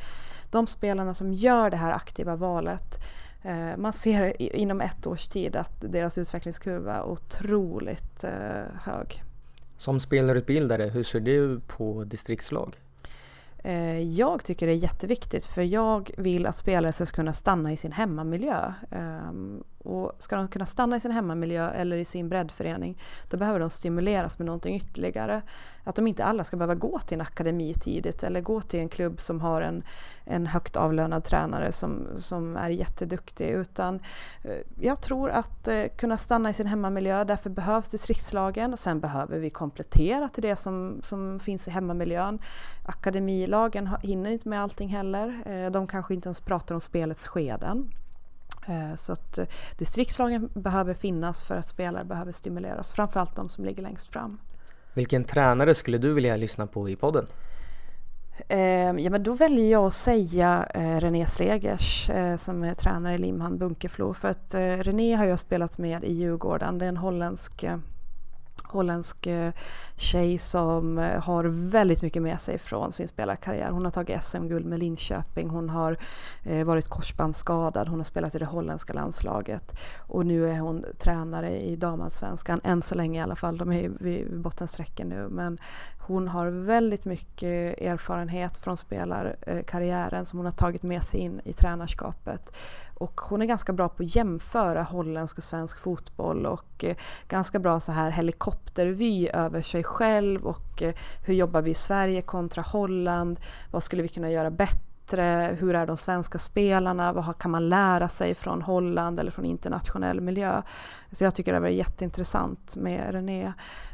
De 0.50 0.66
spelarna 0.66 1.14
som 1.14 1.32
gör 1.32 1.70
det 1.70 1.76
här 1.76 1.92
aktiva 1.92 2.36
valet 2.36 3.04
eh, 3.42 3.76
man 3.76 3.92
ser 3.92 4.42
inom 4.42 4.80
ett 4.80 5.06
års 5.06 5.26
tid 5.26 5.56
att 5.56 5.80
deras 5.80 6.18
utvecklingskurva 6.18 6.94
är 6.94 7.02
otroligt 7.04 8.24
hög. 8.82 9.22
Som 9.76 10.00
spelarutbildare, 10.00 10.84
hur 10.84 11.04
ser 11.04 11.20
du 11.20 11.60
på 11.60 12.04
distriktslag? 12.04 12.76
Eh, 13.64 14.00
jag 14.00 14.44
tycker 14.44 14.66
det 14.66 14.72
är 14.72 14.76
jätteviktigt 14.76 15.46
för 15.46 15.62
jag 15.62 16.10
vill 16.16 16.46
att 16.46 16.56
spelare 16.56 16.92
ska 16.92 17.06
kunna 17.06 17.32
stanna 17.32 17.72
i 17.72 17.76
sin 17.76 17.92
hemmamiljö. 17.92 18.72
Ehm, 18.90 19.64
och 19.84 20.12
ska 20.18 20.36
de 20.36 20.48
kunna 20.48 20.66
stanna 20.66 20.96
i 20.96 21.00
sin 21.00 21.10
hemmamiljö 21.10 21.70
eller 21.70 21.96
i 21.96 22.04
sin 22.04 22.28
breddförening 22.28 22.98
då 23.28 23.36
behöver 23.36 23.60
de 23.60 23.70
stimuleras 23.70 24.38
med 24.38 24.46
någonting 24.46 24.76
ytterligare. 24.76 25.42
Att 25.84 25.96
de 25.96 26.06
inte 26.06 26.24
alla 26.24 26.44
ska 26.44 26.56
behöva 26.56 26.74
gå 26.74 26.98
till 26.98 27.14
en 27.14 27.20
akademi 27.20 27.74
tidigt 27.74 28.22
eller 28.22 28.40
gå 28.40 28.60
till 28.60 28.80
en 28.80 28.88
klubb 28.88 29.20
som 29.20 29.40
har 29.40 29.62
en, 29.62 29.82
en 30.24 30.46
högt 30.46 30.76
avlönad 30.76 31.24
tränare 31.24 31.72
som, 31.72 32.06
som 32.18 32.56
är 32.56 32.70
jätteduktig. 32.70 33.48
Utan 33.48 34.00
eh, 34.42 34.50
jag 34.80 35.00
tror 35.00 35.30
att 35.30 35.68
eh, 35.68 35.84
kunna 35.96 36.16
stanna 36.16 36.50
i 36.50 36.54
sin 36.54 36.66
hemmamiljö, 36.66 37.24
därför 37.24 37.50
behövs 37.50 37.88
distriktslagen. 37.88 38.76
Sen 38.76 39.00
behöver 39.00 39.38
vi 39.38 39.50
komplettera 39.50 40.28
till 40.28 40.42
det 40.42 40.56
som, 40.56 41.00
som 41.02 41.40
finns 41.40 41.68
i 41.68 41.70
hemmamiljön. 41.70 42.38
Akademilagen 42.86 43.88
hinner 44.02 44.30
inte 44.30 44.48
med 44.48 44.62
allting 44.62 44.88
heller. 44.88 45.42
Eh, 45.46 45.70
de 45.70 45.86
kanske 45.86 46.14
inte 46.14 46.28
ens 46.28 46.40
pratar 46.40 46.74
om 46.74 46.80
spelets 46.80 47.28
skeden. 47.28 47.90
Eh, 48.68 48.94
så 48.94 49.12
att 49.12 49.38
eh, 49.38 49.46
distriktslagen 49.76 50.50
behöver 50.54 50.94
finnas 50.94 51.42
för 51.42 51.56
att 51.56 51.68
spelare 51.68 52.04
behöver 52.04 52.32
stimuleras, 52.32 52.92
framförallt 52.92 53.36
de 53.36 53.48
som 53.48 53.64
ligger 53.64 53.82
längst 53.82 54.12
fram. 54.12 54.38
Vilken 54.94 55.24
tränare 55.24 55.74
skulle 55.74 55.98
du 55.98 56.12
vilja 56.12 56.36
lyssna 56.36 56.66
på 56.66 56.88
i 56.88 56.96
podden? 56.96 57.26
Eh, 58.48 58.60
ja, 58.92 59.10
men 59.10 59.22
då 59.22 59.32
väljer 59.32 59.70
jag 59.70 59.86
att 59.86 59.94
säga 59.94 60.68
René 60.74 61.26
Slegers 61.26 62.10
som 62.36 62.64
är 62.64 62.74
tränare 62.74 63.14
i 63.14 63.18
Limhamn 63.18 63.58
Bunkeflo. 63.58 64.14
För 64.14 64.28
att 64.28 64.54
René 64.54 65.14
har 65.14 65.24
jag 65.24 65.38
spelat 65.38 65.78
med 65.78 66.04
i 66.04 66.12
Djurgården. 66.12 66.78
Det 66.78 66.84
är 66.84 66.88
en 66.88 66.96
holländsk 66.96 67.64
holländsk 68.70 69.26
eh, 69.26 69.52
tjej 69.96 70.38
som 70.38 70.98
eh, 70.98 71.20
har 71.22 71.44
väldigt 71.44 72.02
mycket 72.02 72.22
med 72.22 72.40
sig 72.40 72.58
från 72.58 72.92
sin 72.92 73.08
spelarkarriär. 73.08 73.70
Hon 73.70 73.84
har 73.84 73.92
tagit 73.92 74.24
SM-guld 74.24 74.66
med 74.66 74.78
Linköping, 74.78 75.50
hon 75.50 75.68
har 75.68 75.96
eh, 76.44 76.64
varit 76.64 76.88
korsbandsskadad, 76.88 77.88
hon 77.88 77.98
har 77.98 78.04
spelat 78.04 78.34
i 78.34 78.38
det 78.38 78.44
holländska 78.44 78.92
landslaget. 78.92 79.80
Och 79.98 80.26
nu 80.26 80.50
är 80.50 80.58
hon 80.58 80.84
tränare 80.98 81.60
i 81.60 81.76
damallsvenskan, 81.76 82.60
än 82.64 82.82
så 82.82 82.94
länge 82.94 83.20
i 83.20 83.22
alla 83.22 83.36
fall. 83.36 83.58
De 83.58 83.72
är 83.72 83.88
vid 83.88 84.40
bottensträcken 84.40 85.08
nu. 85.08 85.28
Men 85.28 85.58
hon 86.08 86.28
har 86.28 86.46
väldigt 86.46 87.04
mycket 87.04 87.80
erfarenhet 87.80 88.58
från 88.58 88.76
spelarkarriären 88.76 90.24
som 90.24 90.38
hon 90.38 90.46
har 90.46 90.52
tagit 90.52 90.82
med 90.82 91.04
sig 91.04 91.20
in 91.20 91.40
i 91.44 91.52
tränarskapet. 91.52 92.56
Och 92.94 93.20
hon 93.20 93.42
är 93.42 93.46
ganska 93.46 93.72
bra 93.72 93.88
på 93.88 94.02
att 94.02 94.16
jämföra 94.16 94.82
holländsk 94.82 95.38
och 95.38 95.44
svensk 95.44 95.78
fotboll 95.78 96.46
och 96.46 96.84
eh, 96.84 96.96
ganska 97.28 97.58
bra 97.58 97.80
så 97.80 97.92
här 97.92 98.10
helikoptervy 98.10 99.28
över 99.28 99.62
sig 99.62 99.84
själv 99.84 100.46
och 100.46 100.82
eh, 100.82 100.94
hur 101.26 101.34
jobbar 101.34 101.62
vi 101.62 101.70
i 101.70 101.74
Sverige 101.74 102.22
kontra 102.22 102.62
Holland? 102.62 103.40
Vad 103.70 103.82
skulle 103.82 104.02
vi 104.02 104.08
kunna 104.08 104.30
göra 104.30 104.50
bättre? 104.50 105.56
Hur 105.60 105.74
är 105.74 105.86
de 105.86 105.96
svenska 105.96 106.38
spelarna? 106.38 107.12
Vad 107.12 107.38
kan 107.38 107.50
man 107.50 107.68
lära 107.68 108.08
sig 108.08 108.34
från 108.34 108.62
Holland 108.62 109.20
eller 109.20 109.30
från 109.30 109.44
internationell 109.44 110.20
miljö? 110.20 110.62
Så 111.12 111.24
jag 111.24 111.34
tycker 111.34 111.52
det 111.52 111.60
var 111.60 111.68
jätteintressant 111.68 112.76
med 112.76 113.12
René. 113.12 113.52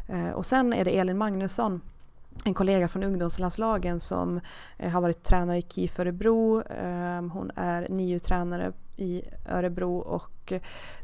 Eh, 0.08 0.30
och 0.30 0.46
sen 0.46 0.72
är 0.72 0.84
det 0.84 0.98
Elin 0.98 1.18
Magnusson 1.18 1.80
en 2.44 2.54
kollega 2.54 2.88
från 2.88 3.02
ungdomslandslagen 3.02 4.00
som 4.00 4.40
eh, 4.78 4.90
har 4.90 5.00
varit 5.00 5.22
tränare 5.22 5.58
i 5.58 5.62
KIF 5.62 5.98
Örebro. 5.98 6.62
Eh, 6.62 7.22
hon 7.32 7.50
är 7.56 7.88
NIU-tränare 7.88 8.72
i 8.96 9.22
Örebro 9.48 9.98
och 9.98 10.52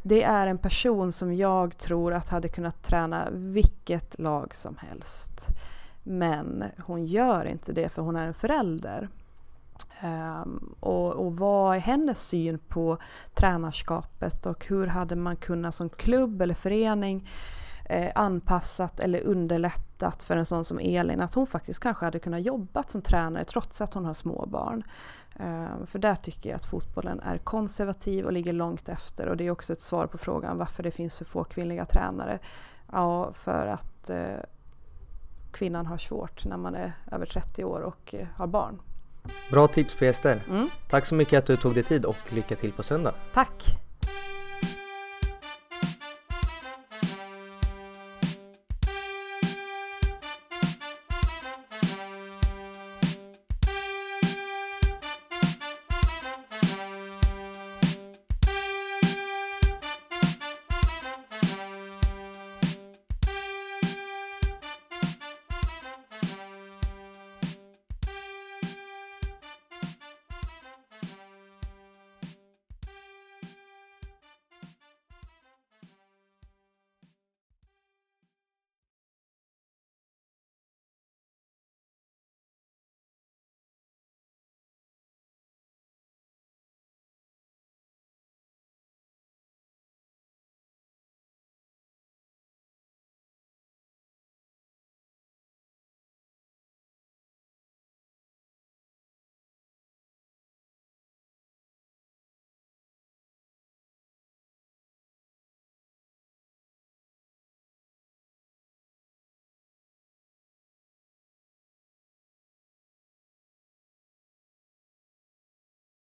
det 0.01 0.23
är 0.23 0.47
en 0.47 0.57
person 0.57 1.11
som 1.11 1.33
jag 1.33 1.77
tror 1.77 2.13
att 2.13 2.29
hade 2.29 2.47
kunnat 2.47 2.83
träna 2.83 3.27
vilket 3.31 4.19
lag 4.19 4.55
som 4.55 4.77
helst. 4.77 5.47
Men 6.03 6.63
hon 6.85 7.05
gör 7.05 7.45
inte 7.45 7.73
det 7.73 7.89
för 7.89 8.01
hon 8.01 8.15
är 8.15 8.27
en 8.27 8.33
förälder. 8.33 9.09
Um, 10.03 10.75
och, 10.79 11.11
och 11.11 11.37
vad 11.37 11.75
är 11.75 11.79
hennes 11.79 12.27
syn 12.27 12.59
på 12.59 12.97
tränarskapet 13.33 14.45
och 14.45 14.65
hur 14.65 14.87
hade 14.87 15.15
man 15.15 15.35
kunnat 15.35 15.75
som 15.75 15.89
klubb 15.89 16.41
eller 16.41 16.53
förening 16.53 17.27
eh, 17.91 18.11
anpassat 18.15 18.99
eller 18.99 19.21
underlättat 19.21 20.23
för 20.23 20.37
en 20.37 20.45
sån 20.45 20.65
som 20.65 20.79
Elin 20.79 21.21
att 21.21 21.33
hon 21.33 21.47
faktiskt 21.47 21.79
kanske 21.79 22.05
hade 22.05 22.19
kunnat 22.19 22.41
jobba 22.41 22.83
som 22.83 23.01
tränare 23.01 23.43
trots 23.43 23.81
att 23.81 23.93
hon 23.93 24.05
har 24.05 24.13
små 24.13 24.45
barn. 24.45 24.83
Eh, 25.39 25.85
för 25.85 25.99
där 25.99 26.15
tycker 26.15 26.49
jag 26.49 26.55
att 26.55 26.65
fotbollen 26.65 27.19
är 27.19 27.37
konservativ 27.37 28.25
och 28.25 28.31
ligger 28.31 28.53
långt 28.53 28.89
efter 28.89 29.27
och 29.27 29.37
det 29.37 29.47
är 29.47 29.51
också 29.51 29.73
ett 29.73 29.81
svar 29.81 30.07
på 30.07 30.17
frågan 30.17 30.57
varför 30.57 30.83
det 30.83 30.91
finns 30.91 31.13
så 31.13 31.25
få 31.25 31.43
kvinnliga 31.43 31.85
tränare. 31.85 32.39
Ja, 32.91 33.33
för 33.33 33.67
att 33.67 34.09
eh, 34.09 34.39
kvinnan 35.51 35.85
har 35.85 35.97
svårt 35.97 36.45
när 36.45 36.57
man 36.57 36.75
är 36.75 36.93
över 37.11 37.25
30 37.25 37.63
år 37.63 37.79
och 37.79 38.15
eh, 38.15 38.27
har 38.35 38.47
barn. 38.47 38.81
Bra 39.51 39.67
tips 39.67 39.95
på 39.95 40.05
gäster. 40.05 40.39
Mm. 40.49 40.69
Tack 40.89 41.05
så 41.05 41.15
mycket 41.15 41.39
att 41.39 41.45
du 41.45 41.57
tog 41.57 41.73
dig 41.73 41.83
tid 41.83 42.05
och 42.05 42.33
lycka 42.33 42.55
till 42.55 42.71
på 42.71 42.83
söndag. 42.83 43.13
Tack! 43.33 43.81